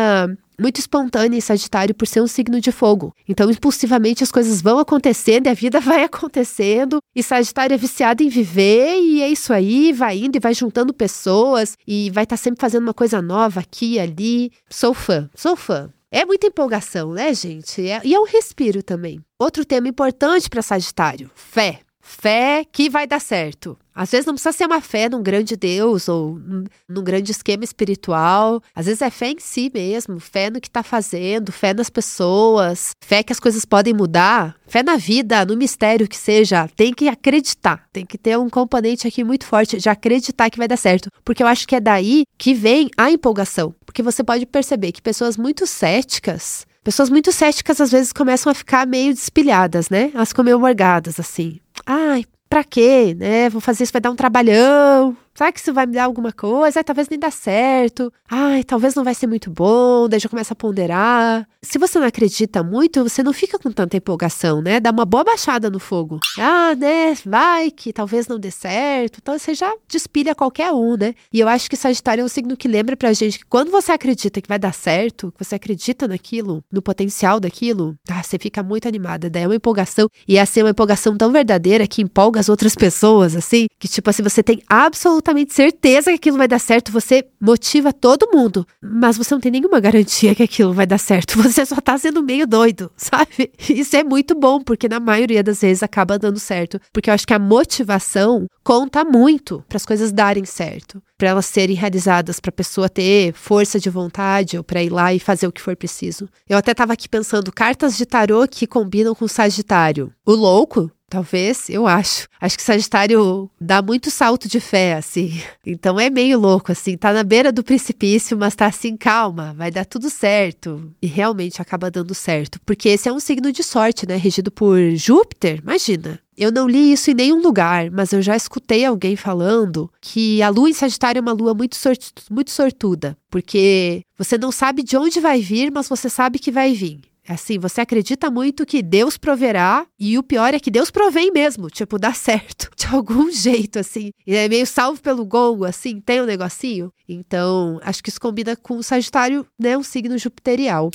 muito 0.59 0.79
espontânea 0.79 1.37
em 1.37 1.41
Sagitário 1.41 1.95
por 1.95 2.07
ser 2.07 2.21
um 2.21 2.27
signo 2.27 2.61
de 2.61 2.73
fogo. 2.73 3.15
Então, 3.29 3.51
impulsivamente 3.51 4.23
as 4.23 4.33
coisas 4.33 4.61
vão 4.61 4.79
acontecendo 4.79 5.47
e 5.47 5.51
a 5.51 5.55
vida 5.55 5.81
vai 5.81 6.05
acontecendo. 6.05 6.99
E 7.15 7.23
Sagitário 7.23 7.75
é 7.75 7.79
viciado 7.79 8.23
em 8.23 8.29
viver 8.29 8.97
e 9.01 9.23
é 9.23 9.29
isso 9.29 9.53
aí, 9.53 9.93
vai 9.93 10.19
indo 10.19 10.37
e 10.37 10.41
vai 10.41 10.55
juntando 10.55 10.93
pessoas 10.93 11.77
e 11.87 12.11
vai 12.11 12.25
estar 12.25 12.37
tá 12.37 12.43
sempre 12.43 12.61
fazendo 12.61 12.83
uma 12.83 12.95
coisa 12.95 13.21
nova 13.21 13.61
aqui 13.61 13.95
e 13.95 14.01
ali. 14.01 14.53
Sou 14.69 14.95
fã, 14.95 15.29
sou 15.35 15.57
fã. 15.57 15.91
É 16.11 16.25
muita 16.25 16.47
empolgação, 16.47 17.13
né, 17.13 17.35
gente? 17.35 17.89
É, 17.89 18.01
e 18.05 18.15
é 18.15 18.21
um 18.21 18.25
respiro 18.25 18.85
também. 18.85 19.21
Outro 19.37 19.65
tema 19.65 19.89
importante 19.89 20.49
para 20.49 20.63
Sagitário: 20.63 21.29
fé. 21.35 21.81
Fé 22.07 22.67
que 22.71 22.91
vai 22.91 23.07
dar 23.07 23.19
certo. 23.19 23.79
Às 23.95 24.11
vezes 24.11 24.27
não 24.27 24.35
precisa 24.35 24.53
ser 24.53 24.67
uma 24.67 24.81
fé 24.83 25.09
num 25.09 25.23
grande 25.23 25.57
Deus 25.57 26.07
ou 26.07 26.39
num 26.87 27.03
grande 27.03 27.33
esquema 27.33 27.65
espiritual. 27.65 28.61
Às 28.75 28.87
vezes 28.87 29.01
é 29.01 29.09
fé 29.09 29.31
em 29.31 29.39
si 29.39 29.71
mesmo, 29.73 30.21
fé 30.21 30.51
no 30.51 30.61
que 30.61 30.69
está 30.69 30.83
fazendo, 30.83 31.51
fé 31.51 31.73
nas 31.73 31.89
pessoas, 31.89 32.91
fé 33.03 33.23
que 33.23 33.33
as 33.33 33.41
coisas 33.41 33.65
podem 33.65 33.95
mudar, 33.95 34.55
fé 34.67 34.83
na 34.83 34.97
vida, 34.97 35.47
no 35.47 35.57
mistério 35.57 36.07
que 36.07 36.17
seja. 36.17 36.69
Tem 36.77 36.93
que 36.93 37.09
acreditar, 37.09 37.87
tem 37.91 38.05
que 38.05 38.19
ter 38.19 38.39
um 38.39 38.51
componente 38.51 39.09
aqui 39.09 39.25
muito 39.25 39.47
forte 39.47 39.79
de 39.79 39.89
acreditar 39.89 40.51
que 40.51 40.59
vai 40.59 40.69
dar 40.69 40.77
certo. 40.77 41.09
Porque 41.25 41.43
eu 41.43 41.47
acho 41.47 41.67
que 41.67 41.75
é 41.75 41.81
daí 41.81 42.25
que 42.37 42.53
vem 42.53 42.91
a 42.99 43.11
empolgação. 43.11 43.75
Porque 43.87 44.03
você 44.03 44.23
pode 44.23 44.45
perceber 44.45 44.93
que 44.93 45.01
pessoas 45.01 45.39
muito 45.39 45.67
céticas 45.67 46.67
Pessoas 46.85 47.09
muito 47.09 47.33
céticas 47.33 47.81
às 47.81 47.91
vezes 47.91 48.13
começam 48.13 48.53
a 48.53 48.55
ficar 48.55 48.87
meio 48.87 49.15
despilhadas, 49.15 49.89
né? 49.89 50.11
Elas 50.13 50.29
ficam 50.29 50.45
meio 50.45 50.61
morgadas, 50.61 51.19
assim. 51.19 51.59
Ai, 51.87 52.25
pra 52.49 52.65
quê, 52.65 53.15
né? 53.15 53.49
Vou 53.51 53.61
fazer 53.61 53.85
isso, 53.85 53.93
vai 53.93 54.01
dar 54.01 54.11
um 54.11 54.17
trabalhão. 54.17 55.17
Será 55.37 55.51
que 55.51 55.59
isso 55.59 55.75
vai 55.75 55.85
me 55.85 55.95
dar 55.95 56.05
alguma 56.05 56.33
coisa? 56.33 56.79
Ai, 56.79 56.85
talvez 56.85 57.09
nem 57.09 57.19
dá 57.19 57.29
certo. 57.29 58.13
Ai, 58.31 58.63
talvez 58.63 58.95
não 58.95 59.03
vai 59.03 59.15
ser 59.15 59.27
muito 59.27 59.51
bom. 59.51 60.09
Daí 60.09 60.21
já 60.21 60.29
começa 60.29 60.53
a 60.53 60.57
ponderar. 60.57 61.49
Se 61.61 61.77
você 61.77 61.99
não 61.99 62.07
acredita 62.07 62.63
muito, 62.63 63.03
você 63.03 63.21
não 63.21 63.33
fica 63.33 63.59
com 63.59 63.73
tanta 63.73 63.97
empolgação, 63.97 64.63
né? 64.63 64.79
Dá 64.79 64.93
uma 64.93 65.05
boa 65.05 65.25
baixada 65.25 65.69
no 65.69 65.81
fogo. 65.81 66.21
Ah, 66.39 66.77
né? 66.77 67.15
Vai 67.27 67.73
que 67.73 67.93
talvez 67.93 68.29
não 68.29 68.39
dê 68.39 68.53
certo. 68.53 69.19
Então 69.21 69.37
você 69.37 69.55
já 69.55 69.75
despilha 69.89 70.37
qualquer 70.37 70.71
um, 70.71 70.97
né? 70.97 71.15
E 71.33 71.41
eu 71.41 71.49
acho 71.49 71.69
que 71.69 71.77
Sagitário 71.77 72.23
é 72.23 72.25
um 72.25 72.29
signo 72.29 72.57
que 72.57 72.69
lembra 72.69 72.97
pra 72.97 73.13
gente 73.13 73.41
que 73.41 73.45
quando 73.47 73.73
você 73.73 73.91
acredita 73.91 74.41
que 74.41 74.49
vai 74.49 74.59
dar 74.59 74.73
certo, 74.73 75.33
que 75.37 75.45
você 75.45 75.57
acredita 75.57 76.07
naquilo, 76.07 76.63
no 76.71 76.81
potencial 76.81 77.41
daquilo, 77.41 77.97
ah, 78.09 78.23
você 78.23 78.39
fica 78.39 78.63
muito 78.63 78.87
animada. 78.87 79.29
Daí 79.29 79.43
é 79.43 79.49
uma 79.49 79.57
empolgação. 79.57 80.09
E 80.29 80.37
é 80.37 80.41
assim, 80.41 80.63
uma 80.63 80.71
empolgação 80.71 81.17
tão 81.17 81.33
verdadeira 81.33 81.89
que 81.89 82.03
empolga 82.03 82.39
as 82.39 82.49
outras 82.49 82.77
pessoas, 82.77 83.35
assim, 83.35 83.67
que 83.81 83.89
tipo 83.89 84.09
assim, 84.09 84.23
você 84.23 84.41
tem 84.41 84.63
absolutamente 84.69 85.24
absolutamente 85.25 85.55
certeza 85.55 86.11
que 86.11 86.17
aquilo 86.17 86.37
vai 86.37 86.47
dar 86.47 86.59
certo, 86.59 86.93
você 86.93 87.25
motiva 87.41 87.93
todo 87.93 88.31
mundo, 88.33 88.67
mas 88.83 89.17
você 89.17 89.35
não 89.35 89.41
tem 89.41 89.51
nenhuma 89.51 89.81
garantia 89.81 90.35
que 90.35 90.43
aquilo 90.43 90.73
vai 90.73 90.87
dar 90.87 90.99
certo. 90.99 91.41
Você 91.43 91.65
só 91.65 91.77
tá 91.77 91.97
sendo 91.97 92.23
meio 92.23 92.47
doido, 92.47 92.91
sabe? 92.97 93.51
Isso 93.69 93.97
é 93.97 94.05
muito 94.05 94.35
bom, 94.35 94.61
porque 94.61 94.89
na 94.89 95.01
maioria 95.01 95.43
das 95.43 95.61
vezes 95.61 95.83
acaba 95.83 96.19
dando 96.19 96.39
certo, 96.39 96.81
porque 96.93 97.09
eu 97.09 97.15
acho 97.15 97.27
que 97.27 97.35
a 97.35 97.39
motivação 97.39 98.47
conta 98.63 99.05
muito 99.05 99.65
para 99.69 99.77
as 99.77 99.87
coisas 99.87 100.13
darem 100.13 100.45
certo, 100.45 101.03
para 101.17 101.29
elas 101.29 101.47
serem 101.47 101.77
realizadas, 101.77 102.41
para 102.41 102.51
a 102.51 102.53
pessoa 102.53 102.89
ter 102.89 103.33
força 103.33 103.79
de 103.79 103.89
vontade 103.89 104.59
ou 104.59 104.65
para 104.65 104.83
ir 104.83 104.91
lá 104.91 105.15
e 105.15 105.19
fazer 105.19 105.47
o 105.47 105.53
que 105.53 105.61
for 105.61 105.77
preciso. 105.77 106.29
Eu 106.49 106.59
até 106.59 106.73
estava 106.73 106.93
aqui 106.93 107.09
pensando 107.09 107.53
cartas 107.53 107.97
de 107.97 108.05
tarô 108.05 108.47
que 108.49 108.67
combinam 108.67 109.15
com 109.15 109.29
Sagitário. 109.29 110.13
O 110.27 110.33
louco 110.33 110.91
Talvez, 111.15 111.71
eu 111.71 111.87
acho. 111.87 112.27
Acho 112.41 112.57
que 112.57 112.63
Sagitário 112.65 113.49
dá 113.61 113.81
muito 113.81 114.11
salto 114.11 114.49
de 114.49 114.59
fé, 114.59 114.95
assim. 114.95 115.41
Então 115.65 115.99
é 116.01 116.11
meio 116.11 116.41
louco, 116.41 116.73
assim. 116.73 116.97
Tá 116.97 117.13
na 117.13 117.23
beira 117.23 117.53
do 117.53 117.63
precipício, 117.63 118.37
mas 118.37 118.57
tá 118.57 118.67
assim, 118.67 118.97
calma, 118.97 119.55
vai 119.57 119.71
dar 119.71 119.85
tudo 119.85 120.11
certo. 120.11 120.93
E 121.01 121.07
realmente 121.07 121.63
acaba 121.63 121.89
dando 121.89 122.13
certo. 122.17 122.59
Porque 122.67 122.89
esse 122.89 123.09
é 123.09 123.13
um 123.13 123.21
signo 123.21 123.53
de 123.53 123.63
sorte, 123.63 124.09
né? 124.09 124.17
Regido 124.17 124.51
por 124.51 124.77
Júpiter. 124.97 125.61
Imagina. 125.63 126.19
Eu 126.37 126.51
não 126.51 126.67
li 126.67 126.91
isso 126.91 127.13
em 127.13 127.15
nenhum 127.15 127.41
lugar, 127.41 127.93
mas 127.93 128.13
eu 128.13 128.21
já 128.21 128.35
escutei 128.35 128.85
alguém 128.85 129.15
falando 129.15 129.89
que 130.01 130.43
a 130.43 130.49
lua 130.49 130.69
em 130.69 130.73
Sagitário 130.73 131.21
é 131.21 131.23
uma 131.23 131.33
lua 131.33 131.55
muito, 131.55 131.77
sort 131.77 132.11
muito 132.29 132.51
sortuda, 132.51 133.17
porque 133.31 134.03
você 134.19 134.37
não 134.37 134.51
sabe 134.51 134.83
de 134.83 134.97
onde 134.97 135.21
vai 135.21 135.41
vir, 135.41 135.71
mas 135.71 135.89
você 135.89 136.11
sabe 136.11 136.41
que 136.41 136.51
vai 136.51 136.73
vir. 136.75 137.03
Assim, 137.29 137.59
você 137.59 137.81
acredita 137.81 138.31
muito 138.31 138.67
que 138.67 138.83
Deus 138.83 139.17
proverá, 139.17 139.87
e 139.99 140.19
o 140.19 140.23
pior 140.23 140.53
é 140.53 140.61
que 140.61 140.71
Deus 140.71 140.91
provém 140.91 141.31
mesmo, 141.31 141.71
tipo, 141.71 141.99
dá 141.99 142.13
certo, 142.13 142.71
de 142.77 142.87
algum 142.87 143.31
jeito, 143.31 143.79
assim. 143.79 144.11
E 144.27 144.35
é 144.35 144.49
meio 144.49 144.67
salvo 144.67 145.01
pelo 145.01 145.25
gongo, 145.25 145.65
assim, 145.65 146.01
tem 146.01 146.21
um 146.21 146.27
negocinho. 146.27 146.93
Então, 147.09 147.81
acho 147.83 148.03
que 148.03 148.11
isso 148.11 148.21
combina 148.21 148.55
com 148.57 148.77
o 148.77 148.83
Sagitário, 148.83 149.47
né, 149.59 149.77
um 149.77 149.83
signo 149.83 150.19
jupiterial. 150.19 150.91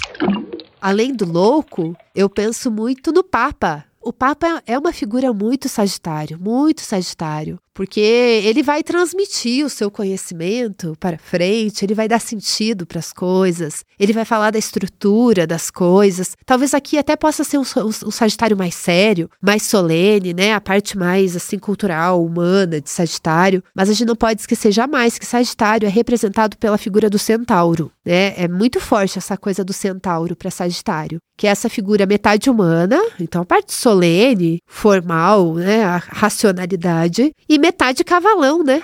Além 0.81 1.13
do 1.13 1.25
louco, 1.25 1.95
eu 2.15 2.29
penso 2.29 2.71
muito 2.71 3.11
no 3.11 3.23
Papa. 3.23 3.85
O 4.01 4.13
Papa 4.13 4.63
é 4.65 4.77
uma 4.77 4.93
figura 4.93 5.33
muito 5.33 5.67
Sagitário, 5.67 6.39
muito 6.39 6.81
Sagitário 6.81 7.59
porque 7.79 8.01
ele 8.01 8.61
vai 8.61 8.83
transmitir 8.83 9.65
o 9.65 9.69
seu 9.69 9.89
conhecimento 9.89 10.97
para 10.99 11.17
frente, 11.17 11.85
ele 11.85 11.95
vai 11.95 12.09
dar 12.09 12.19
sentido 12.19 12.85
para 12.85 12.99
as 12.99 13.13
coisas, 13.13 13.85
ele 13.97 14.11
vai 14.11 14.25
falar 14.25 14.51
da 14.51 14.59
estrutura 14.59 15.47
das 15.47 15.71
coisas. 15.71 16.35
Talvez 16.45 16.73
aqui 16.73 16.97
até 16.97 17.15
possa 17.15 17.41
ser 17.45 17.57
um, 17.57 17.61
um, 17.61 17.87
um, 17.87 18.11
Sagitário 18.11 18.57
mais 18.57 18.75
sério, 18.75 19.29
mais 19.41 19.63
solene, 19.63 20.33
né? 20.33 20.53
A 20.53 20.59
parte 20.59 20.97
mais 20.97 21.37
assim 21.37 21.57
cultural, 21.57 22.21
humana 22.21 22.81
de 22.81 22.89
Sagitário. 22.89 23.63
Mas 23.73 23.89
a 23.89 23.93
gente 23.93 24.07
não 24.07 24.15
pode 24.15 24.41
esquecer 24.41 24.73
jamais 24.73 25.17
que 25.17 25.25
Sagitário 25.25 25.87
é 25.87 25.89
representado 25.89 26.57
pela 26.57 26.77
figura 26.77 27.09
do 27.09 27.17
Centauro, 27.17 27.93
né? 28.05 28.33
É 28.35 28.49
muito 28.49 28.81
forte 28.81 29.17
essa 29.17 29.37
coisa 29.37 29.63
do 29.63 29.71
Centauro 29.71 30.35
para 30.35 30.51
Sagitário, 30.51 31.19
que 31.37 31.47
é 31.47 31.49
essa 31.49 31.69
figura 31.69 32.05
metade 32.05 32.49
humana, 32.49 32.99
então 33.17 33.41
a 33.41 33.45
parte 33.45 33.71
solene, 33.71 34.59
formal, 34.67 35.53
né? 35.53 35.85
A 35.85 35.95
racionalidade 35.95 37.31
e 37.47 37.57
metade 37.69 38.03
cavalão, 38.03 38.63
né? 38.63 38.81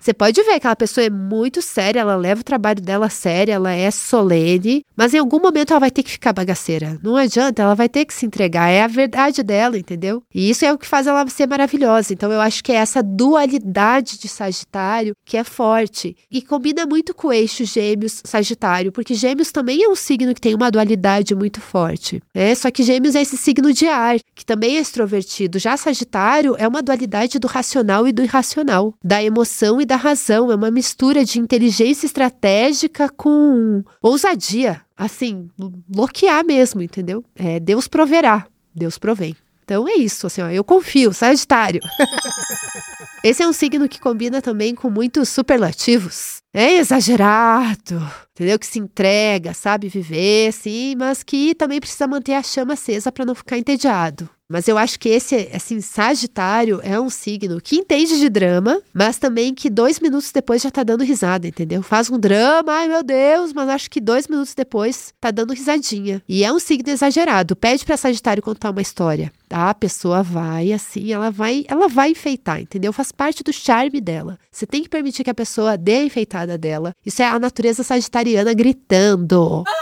Você 0.00 0.14
pode 0.14 0.42
ver 0.42 0.52
que 0.52 0.56
aquela 0.56 0.76
pessoa 0.76 1.04
é 1.04 1.10
muito 1.10 1.60
séria, 1.60 2.00
ela 2.00 2.16
leva 2.16 2.40
o 2.40 2.44
trabalho 2.44 2.80
dela 2.80 3.06
a 3.06 3.10
sério, 3.10 3.52
ela 3.52 3.72
é 3.72 3.90
solene, 3.90 4.84
mas 4.96 5.12
em 5.12 5.18
algum 5.18 5.38
momento 5.38 5.72
ela 5.72 5.80
vai 5.80 5.90
ter 5.90 6.02
que 6.02 6.10
ficar 6.10 6.32
bagaceira. 6.32 6.98
Não 7.02 7.16
adianta, 7.16 7.62
ela 7.62 7.74
vai 7.74 7.88
ter 7.88 8.06
que 8.06 8.14
se 8.14 8.24
entregar. 8.24 8.70
É 8.70 8.82
a 8.82 8.86
verdade 8.86 9.42
dela, 9.42 9.78
entendeu? 9.78 10.22
E 10.34 10.48
isso 10.48 10.64
é 10.64 10.72
o 10.72 10.78
que 10.78 10.86
faz 10.86 11.06
ela 11.06 11.26
ser 11.28 11.46
maravilhosa. 11.46 12.14
Então 12.14 12.32
eu 12.32 12.40
acho 12.40 12.64
que 12.64 12.72
é 12.72 12.76
essa 12.76 13.02
dualidade 13.02 14.18
de 14.18 14.26
Sagitário 14.26 15.14
que 15.24 15.36
é 15.36 15.44
forte 15.44 16.16
e 16.30 16.40
combina 16.40 16.86
muito 16.86 17.14
com 17.14 17.28
o 17.28 17.32
eixo 17.32 17.64
Gêmeos 17.64 18.22
Sagitário, 18.24 18.90
porque 18.90 19.14
Gêmeos 19.14 19.52
também 19.52 19.82
é 19.82 19.88
um 19.88 19.94
signo 19.94 20.34
que 20.34 20.40
tem 20.40 20.54
uma 20.54 20.70
dualidade 20.70 21.34
muito 21.34 21.60
forte. 21.60 22.22
Né? 22.34 22.54
Só 22.54 22.70
que 22.70 22.82
Gêmeos 22.82 23.14
é 23.14 23.20
esse 23.20 23.36
signo 23.36 23.72
de 23.72 23.86
ar, 23.86 24.16
que 24.34 24.46
também 24.46 24.78
é 24.78 24.80
extrovertido. 24.80 25.58
Já 25.58 25.76
Sagitário 25.76 26.56
é 26.58 26.66
uma 26.66 26.82
dualidade 26.82 27.38
do 27.38 27.46
racional 27.46 28.08
e 28.08 28.12
do 28.12 28.22
irracional, 28.22 28.94
da 29.04 29.22
emoção 29.22 29.80
e 29.80 29.89
da 29.90 29.96
razão, 29.96 30.52
é 30.52 30.54
uma 30.54 30.70
mistura 30.70 31.24
de 31.24 31.40
inteligência 31.40 32.06
estratégica 32.06 33.08
com 33.08 33.82
ousadia. 34.00 34.80
Assim, 34.96 35.50
bloquear 35.88 36.44
mesmo, 36.44 36.80
entendeu? 36.80 37.24
É, 37.34 37.58
Deus 37.58 37.88
proverá, 37.88 38.46
Deus 38.72 38.98
provém. 38.98 39.34
Então 39.64 39.88
é 39.88 39.94
isso, 39.94 40.28
assim, 40.28 40.42
ó, 40.42 40.48
eu 40.48 40.62
confio, 40.62 41.12
Sagitário. 41.12 41.80
Esse 43.24 43.42
é 43.42 43.48
um 43.48 43.52
signo 43.52 43.88
que 43.88 44.00
combina 44.00 44.40
também 44.40 44.76
com 44.76 44.88
muitos 44.88 45.28
superlativos. 45.28 46.38
É 46.54 46.74
exagerado, 46.74 48.00
entendeu? 48.30 48.60
Que 48.60 48.66
se 48.66 48.78
entrega, 48.78 49.52
sabe 49.52 49.88
viver, 49.88 50.52
sim, 50.52 50.94
mas 50.96 51.24
que 51.24 51.52
também 51.54 51.80
precisa 51.80 52.06
manter 52.06 52.34
a 52.34 52.42
chama 52.44 52.74
acesa 52.74 53.10
para 53.10 53.24
não 53.24 53.34
ficar 53.34 53.58
entediado. 53.58 54.30
Mas 54.50 54.66
eu 54.66 54.76
acho 54.76 54.98
que 54.98 55.08
esse, 55.08 55.48
assim, 55.54 55.80
Sagitário 55.80 56.80
é 56.82 56.98
um 57.00 57.08
signo 57.08 57.60
que 57.60 57.76
entende 57.76 58.18
de 58.18 58.28
drama, 58.28 58.82
mas 58.92 59.16
também 59.16 59.54
que 59.54 59.70
dois 59.70 60.00
minutos 60.00 60.32
depois 60.32 60.60
já 60.60 60.72
tá 60.72 60.82
dando 60.82 61.04
risada, 61.04 61.46
entendeu? 61.46 61.84
Faz 61.84 62.10
um 62.10 62.18
drama, 62.18 62.72
ai 62.72 62.88
meu 62.88 63.04
Deus, 63.04 63.52
mas 63.52 63.68
acho 63.68 63.88
que 63.88 64.00
dois 64.00 64.26
minutos 64.26 64.52
depois 64.52 65.14
tá 65.20 65.30
dando 65.30 65.54
risadinha. 65.54 66.20
E 66.28 66.42
é 66.42 66.52
um 66.52 66.58
signo 66.58 66.90
exagerado. 66.90 67.54
Pede 67.54 67.84
pra 67.84 67.96
Sagitário 67.96 68.42
contar 68.42 68.70
uma 68.70 68.82
história. 68.82 69.32
Tá? 69.48 69.70
A 69.70 69.74
pessoa 69.74 70.20
vai 70.20 70.72
assim, 70.72 71.12
ela 71.12 71.30
vai, 71.30 71.64
ela 71.68 71.88
vai 71.88 72.10
enfeitar, 72.10 72.60
entendeu? 72.60 72.92
Faz 72.92 73.12
parte 73.12 73.44
do 73.44 73.52
charme 73.52 74.00
dela. 74.00 74.36
Você 74.50 74.66
tem 74.66 74.82
que 74.82 74.88
permitir 74.88 75.22
que 75.22 75.30
a 75.30 75.34
pessoa 75.34 75.78
dê 75.78 75.98
a 75.98 76.04
enfeitada 76.04 76.58
dela. 76.58 76.92
Isso 77.06 77.22
é 77.22 77.26
a 77.26 77.38
natureza 77.38 77.84
sagitariana 77.84 78.52
gritando. 78.52 79.62
Ah! 79.66 79.79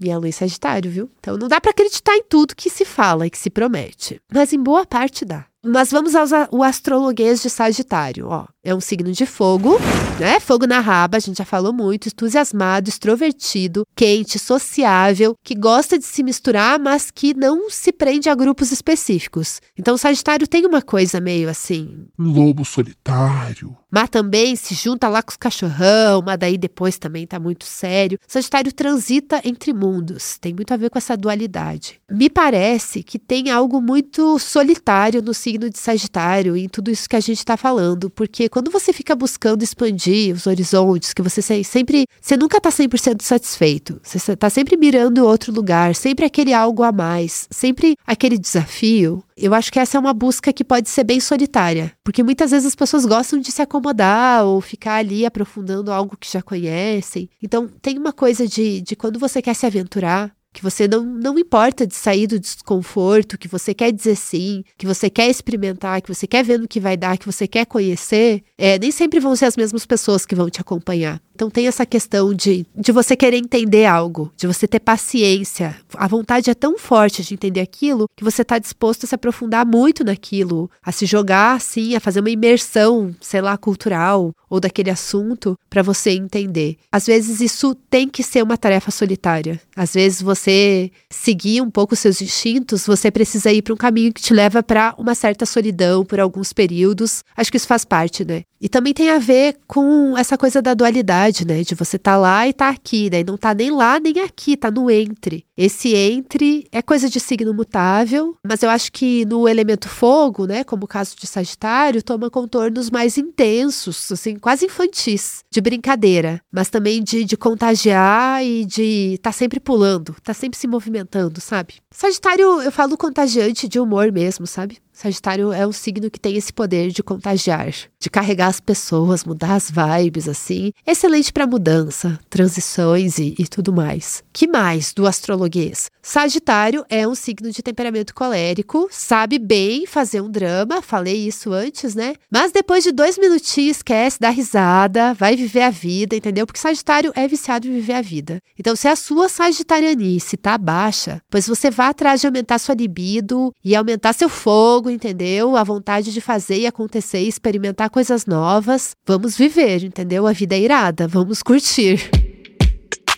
Minha 0.00 0.18
lua 0.18 0.28
em 0.28 0.32
Sagitário, 0.32 0.90
viu? 0.90 1.10
Então 1.18 1.36
não 1.36 1.48
dá 1.48 1.60
para 1.60 1.70
acreditar 1.70 2.14
em 2.16 2.22
tudo 2.22 2.54
que 2.54 2.70
se 2.70 2.84
fala 2.84 3.26
e 3.26 3.30
que 3.30 3.38
se 3.38 3.50
promete. 3.50 4.20
Mas 4.32 4.52
em 4.52 4.62
boa 4.62 4.86
parte 4.86 5.24
dá. 5.24 5.46
Mas 5.64 5.90
vamos 5.90 6.14
ao 6.14 6.26
o 6.52 6.62
astrologuês 6.62 7.42
de 7.42 7.50
Sagitário, 7.50 8.28
ó. 8.28 8.46
É 8.62 8.74
um 8.74 8.80
signo 8.80 9.10
de 9.12 9.24
fogo, 9.24 9.78
né? 10.20 10.38
Fogo 10.38 10.66
na 10.66 10.78
raba, 10.78 11.16
a 11.16 11.20
gente 11.20 11.38
já 11.38 11.44
falou 11.44 11.72
muito, 11.72 12.08
entusiasmado, 12.08 12.88
extrovertido, 12.88 13.84
quente, 13.96 14.38
sociável, 14.38 15.34
que 15.42 15.54
gosta 15.54 15.98
de 15.98 16.04
se 16.04 16.22
misturar, 16.22 16.78
mas 16.78 17.10
que 17.10 17.34
não 17.34 17.70
se 17.70 17.90
prende 17.92 18.28
a 18.28 18.34
grupos 18.34 18.70
específicos. 18.70 19.60
Então, 19.76 19.94
o 19.94 19.98
Sagitário 19.98 20.46
tem 20.46 20.66
uma 20.66 20.82
coisa 20.82 21.18
meio 21.18 21.48
assim. 21.48 22.06
Lobo 22.18 22.64
solitário. 22.64 23.74
Mas 23.90 24.10
também 24.10 24.54
se 24.54 24.74
junta 24.74 25.08
lá 25.08 25.22
com 25.22 25.30
os 25.30 25.36
cachorrão, 25.36 26.22
mas 26.24 26.38
daí 26.38 26.58
depois 26.58 26.98
também 26.98 27.26
tá 27.26 27.40
muito 27.40 27.64
sério. 27.64 28.18
Sagitário 28.26 28.70
transita 28.70 29.40
entre 29.44 29.72
mundos, 29.72 30.36
tem 30.38 30.52
muito 30.52 30.72
a 30.74 30.76
ver 30.76 30.90
com 30.90 30.98
essa 30.98 31.16
dualidade. 31.16 31.98
Me 32.10 32.28
parece 32.28 33.02
que 33.02 33.18
tem 33.18 33.50
algo 33.50 33.80
muito 33.80 34.38
solitário 34.38 35.22
no 35.22 35.32
signo 35.32 35.47
de 35.56 35.78
Sagitário 35.78 36.56
em 36.56 36.68
tudo 36.68 36.90
isso 36.90 37.08
que 37.08 37.16
a 37.16 37.20
gente 37.20 37.44
tá 37.44 37.56
falando, 37.56 38.10
porque 38.10 38.48
quando 38.48 38.70
você 38.70 38.92
fica 38.92 39.14
buscando 39.14 39.62
expandir 39.62 40.34
os 40.34 40.46
horizontes, 40.46 41.14
que 41.14 41.22
você 41.22 41.40
sempre. 41.40 42.04
Você 42.20 42.36
nunca 42.36 42.58
está 42.58 42.70
100% 42.70 43.22
satisfeito. 43.22 44.00
Você 44.02 44.32
está 44.32 44.50
sempre 44.50 44.76
mirando 44.76 45.24
outro 45.24 45.52
lugar, 45.52 45.94
sempre 45.94 46.26
aquele 46.26 46.52
algo 46.52 46.82
a 46.82 46.92
mais, 46.92 47.46
sempre 47.50 47.96
aquele 48.06 48.36
desafio. 48.36 49.22
Eu 49.36 49.54
acho 49.54 49.72
que 49.72 49.78
essa 49.78 49.96
é 49.96 50.00
uma 50.00 50.12
busca 50.12 50.52
que 50.52 50.64
pode 50.64 50.88
ser 50.88 51.04
bem 51.04 51.20
solitária, 51.20 51.92
porque 52.02 52.24
muitas 52.24 52.50
vezes 52.50 52.66
as 52.66 52.74
pessoas 52.74 53.06
gostam 53.06 53.38
de 53.38 53.52
se 53.52 53.62
acomodar 53.62 54.44
ou 54.44 54.60
ficar 54.60 54.96
ali 54.96 55.24
aprofundando 55.24 55.92
algo 55.92 56.16
que 56.16 56.30
já 56.30 56.42
conhecem. 56.42 57.30
Então, 57.40 57.68
tem 57.80 57.96
uma 57.96 58.12
coisa 58.12 58.48
de, 58.48 58.80
de 58.80 58.96
quando 58.96 59.18
você 59.18 59.40
quer 59.40 59.54
se 59.54 59.64
aventurar, 59.64 60.32
que 60.52 60.62
você 60.62 60.88
não, 60.88 61.04
não 61.04 61.38
importa 61.38 61.86
de 61.86 61.94
sair 61.94 62.26
do 62.26 62.38
desconforto, 62.38 63.38
que 63.38 63.48
você 63.48 63.74
quer 63.74 63.92
dizer 63.92 64.16
sim, 64.16 64.64
que 64.76 64.86
você 64.86 65.10
quer 65.10 65.28
experimentar, 65.28 66.00
que 66.02 66.12
você 66.12 66.26
quer 66.26 66.42
ver 66.44 66.58
no 66.58 66.68
que 66.68 66.80
vai 66.80 66.96
dar, 66.96 67.18
que 67.18 67.26
você 67.26 67.46
quer 67.46 67.66
conhecer, 67.66 68.42
é, 68.58 68.76
nem 68.78 68.90
sempre 68.90 69.20
vão 69.20 69.36
ser 69.36 69.44
as 69.44 69.56
mesmas 69.56 69.86
pessoas 69.86 70.26
que 70.26 70.34
vão 70.34 70.50
te 70.50 70.60
acompanhar. 70.60 71.20
Então 71.32 71.48
tem 71.48 71.68
essa 71.68 71.86
questão 71.86 72.34
de, 72.34 72.66
de 72.74 72.90
você 72.90 73.14
querer 73.14 73.36
entender 73.36 73.86
algo, 73.86 74.32
de 74.36 74.48
você 74.48 74.66
ter 74.66 74.80
paciência. 74.80 75.76
A 75.94 76.08
vontade 76.08 76.50
é 76.50 76.54
tão 76.54 76.76
forte 76.76 77.22
de 77.22 77.32
entender 77.32 77.60
aquilo 77.60 78.08
que 78.16 78.24
você 78.24 78.42
está 78.42 78.58
disposto 78.58 79.04
a 79.04 79.06
se 79.06 79.14
aprofundar 79.14 79.64
muito 79.64 80.02
naquilo, 80.02 80.68
a 80.82 80.90
se 80.90 81.06
jogar 81.06 81.54
assim, 81.54 81.94
a 81.94 82.00
fazer 82.00 82.18
uma 82.18 82.30
imersão, 82.30 83.14
sei 83.20 83.40
lá, 83.40 83.56
cultural 83.56 84.32
ou 84.50 84.58
daquele 84.58 84.90
assunto 84.90 85.56
para 85.70 85.80
você 85.80 86.10
entender. 86.10 86.76
Às 86.90 87.06
vezes 87.06 87.40
isso 87.40 87.72
tem 87.88 88.08
que 88.08 88.24
ser 88.24 88.42
uma 88.42 88.56
tarefa 88.56 88.90
solitária. 88.90 89.60
Às 89.76 89.94
vezes 89.94 90.20
você 90.20 90.90
seguir 91.08 91.60
um 91.60 91.70
pouco 91.70 91.94
seus 91.94 92.20
instintos, 92.20 92.84
você 92.84 93.12
precisa 93.12 93.52
ir 93.52 93.62
para 93.62 93.74
um 93.74 93.76
caminho 93.76 94.12
que 94.12 94.22
te 94.22 94.34
leva 94.34 94.60
para 94.60 94.92
uma 94.98 95.14
certa 95.14 95.46
solidão 95.46 96.04
por 96.04 96.18
alguns 96.18 96.52
períodos. 96.52 97.22
Acho 97.36 97.52
que 97.52 97.56
isso 97.56 97.68
faz 97.68 97.84
parte, 97.84 98.24
né? 98.24 98.42
E 98.60 98.68
também 98.68 98.92
tem 98.92 99.10
a 99.10 99.18
ver 99.18 99.56
com 99.66 100.16
essa 100.16 100.36
coisa 100.36 100.60
da 100.60 100.74
dualidade, 100.74 101.46
né? 101.46 101.62
De 101.62 101.74
você 101.74 101.98
tá 101.98 102.16
lá 102.16 102.46
e 102.48 102.52
tá 102.52 102.68
aqui, 102.68 103.08
né? 103.10 103.20
E 103.20 103.24
não 103.24 103.36
tá 103.36 103.54
nem 103.54 103.70
lá 103.70 104.00
nem 104.00 104.20
aqui, 104.20 104.56
tá 104.56 104.70
no 104.70 104.90
entre. 104.90 105.44
Esse 105.56 105.94
entre 105.94 106.66
é 106.70 106.80
coisa 106.80 107.08
de 107.08 107.20
signo 107.20 107.52
mutável, 107.52 108.36
mas 108.46 108.62
eu 108.62 108.70
acho 108.70 108.92
que 108.92 109.24
no 109.26 109.48
elemento 109.48 109.88
fogo, 109.88 110.46
né? 110.46 110.64
Como 110.64 110.84
o 110.84 110.88
caso 110.88 111.16
de 111.16 111.26
Sagitário, 111.26 112.02
toma 112.02 112.30
contornos 112.30 112.90
mais 112.90 113.18
intensos, 113.18 114.10
assim, 114.10 114.36
quase 114.36 114.66
infantis, 114.66 115.44
de 115.50 115.60
brincadeira, 115.60 116.40
mas 116.52 116.70
também 116.70 117.02
de, 117.02 117.24
de 117.24 117.36
contagiar 117.36 118.44
e 118.44 118.64
de 118.64 119.18
tá 119.22 119.32
sempre 119.32 119.60
pulando, 119.60 120.14
tá 120.22 120.32
sempre 120.32 120.58
se 120.58 120.66
movimentando, 120.66 121.40
sabe? 121.40 121.74
Sagitário, 121.90 122.62
eu 122.62 122.72
falo 122.72 122.96
contagiante 122.96 123.68
de 123.68 123.80
humor 123.80 124.12
mesmo, 124.12 124.46
sabe? 124.46 124.78
Sagitário 124.98 125.52
é 125.52 125.64
um 125.64 125.70
signo 125.70 126.10
que 126.10 126.18
tem 126.18 126.34
esse 126.34 126.52
poder 126.52 126.90
de 126.90 127.04
contagiar, 127.04 127.72
de 128.00 128.10
carregar 128.10 128.48
as 128.48 128.58
pessoas, 128.58 129.22
mudar 129.22 129.54
as 129.54 129.70
vibes, 129.70 130.28
assim. 130.28 130.72
Excelente 130.84 131.32
para 131.32 131.46
mudança, 131.46 132.18
transições 132.28 133.16
e, 133.16 133.32
e, 133.38 133.46
tudo 133.46 133.72
mais. 133.72 134.24
Que 134.32 134.48
mais 134.48 134.92
do 134.92 135.06
astrologuês? 135.06 135.88
Sagitário 136.02 136.84
é 136.88 137.06
um 137.06 137.14
signo 137.14 137.52
de 137.52 137.62
temperamento 137.62 138.12
colérico, 138.12 138.88
sabe 138.90 139.38
bem 139.38 139.86
fazer 139.86 140.20
um 140.20 140.28
drama, 140.28 140.82
falei 140.82 141.28
isso 141.28 141.52
antes, 141.52 141.94
né? 141.94 142.14
Mas 142.28 142.50
depois 142.50 142.82
de 142.82 142.90
dois 142.90 143.16
minutinhos, 143.16 143.76
esquece, 143.76 144.18
dá 144.18 144.30
risada, 144.30 145.14
vai 145.14 145.36
viver 145.36 145.62
a 145.62 145.70
vida, 145.70 146.16
entendeu? 146.16 146.44
Porque 146.44 146.58
Sagitário 146.58 147.12
é 147.14 147.28
viciado 147.28 147.68
em 147.68 147.72
viver 147.72 147.92
a 147.92 148.02
vida. 148.02 148.40
Então, 148.58 148.74
se 148.74 148.88
a 148.88 148.96
sua 148.96 149.28
sagitarianice 149.28 150.36
tá 150.36 150.58
baixa, 150.58 151.22
pois 151.30 151.46
você 151.46 151.70
vai 151.70 151.86
atrás 151.86 152.20
de 152.20 152.26
aumentar 152.26 152.58
sua 152.58 152.74
libido 152.74 153.54
e 153.64 153.76
aumentar 153.76 154.12
seu 154.12 154.28
fogo 154.28 154.87
entendeu? 154.90 155.56
A 155.56 155.64
vontade 155.64 156.12
de 156.12 156.20
fazer 156.20 156.58
e 156.58 156.66
acontecer 156.66 157.20
experimentar 157.20 157.90
coisas 157.90 158.26
novas. 158.26 158.92
Vamos 159.06 159.36
viver, 159.36 159.84
entendeu? 159.84 160.26
A 160.26 160.32
vida 160.32 160.54
é 160.54 160.60
irada, 160.60 161.06
vamos 161.06 161.42
curtir. 161.42 162.10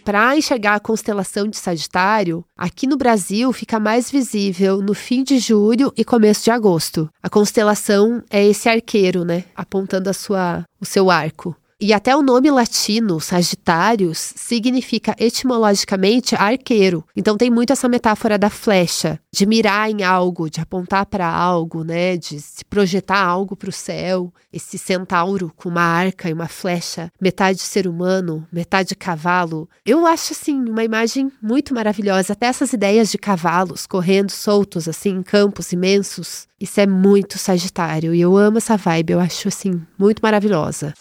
Para 0.04 0.36
enxergar 0.36 0.74
a 0.74 0.80
constelação 0.80 1.46
de 1.46 1.56
Sagitário, 1.56 2.44
aqui 2.56 2.86
no 2.86 2.96
Brasil 2.96 3.52
fica 3.52 3.78
mais 3.78 4.10
visível 4.10 4.80
no 4.80 4.94
fim 4.94 5.22
de 5.22 5.38
julho 5.38 5.92
e 5.96 6.04
começo 6.04 6.44
de 6.44 6.50
agosto. 6.50 7.08
A 7.22 7.28
constelação 7.28 8.22
é 8.30 8.44
esse 8.44 8.68
arqueiro, 8.68 9.24
né? 9.24 9.44
Apontando 9.54 10.08
a 10.08 10.12
sua, 10.12 10.64
o 10.80 10.86
seu 10.86 11.10
arco. 11.10 11.54
E 11.82 11.94
até 11.94 12.14
o 12.14 12.20
nome 12.20 12.50
latino, 12.50 13.18
Sagitários, 13.20 14.34
significa 14.36 15.16
etimologicamente 15.18 16.34
arqueiro. 16.34 17.02
Então 17.16 17.38
tem 17.38 17.48
muito 17.48 17.72
essa 17.72 17.88
metáfora 17.88 18.36
da 18.36 18.50
flecha, 18.50 19.18
de 19.32 19.46
mirar 19.46 19.90
em 19.90 20.02
algo, 20.02 20.50
de 20.50 20.60
apontar 20.60 21.06
para 21.06 21.26
algo, 21.26 21.82
né, 21.82 22.18
de 22.18 22.38
se 22.38 22.62
projetar 22.66 23.24
algo 23.24 23.56
para 23.56 23.70
o 23.70 23.72
céu. 23.72 24.30
Esse 24.52 24.76
centauro 24.76 25.50
com 25.56 25.70
uma 25.70 25.80
arca 25.80 26.28
e 26.28 26.34
uma 26.34 26.48
flecha, 26.48 27.10
metade 27.18 27.60
ser 27.60 27.86
humano, 27.86 28.46
metade 28.52 28.94
cavalo. 28.94 29.66
Eu 29.86 30.06
acho 30.06 30.34
assim 30.34 30.62
uma 30.68 30.84
imagem 30.84 31.32
muito 31.40 31.72
maravilhosa, 31.72 32.34
até 32.34 32.46
essas 32.46 32.74
ideias 32.74 33.10
de 33.10 33.16
cavalos 33.16 33.86
correndo 33.86 34.30
soltos 34.30 34.86
assim 34.86 35.10
em 35.10 35.22
campos 35.22 35.72
imensos. 35.72 36.46
Isso 36.60 36.78
é 36.78 36.86
muito 36.86 37.38
Sagitário 37.38 38.14
e 38.14 38.20
eu 38.20 38.36
amo 38.36 38.58
essa 38.58 38.76
vibe, 38.76 39.12
eu 39.12 39.20
acho 39.20 39.48
assim 39.48 39.80
muito 39.96 40.20
maravilhosa. 40.20 40.92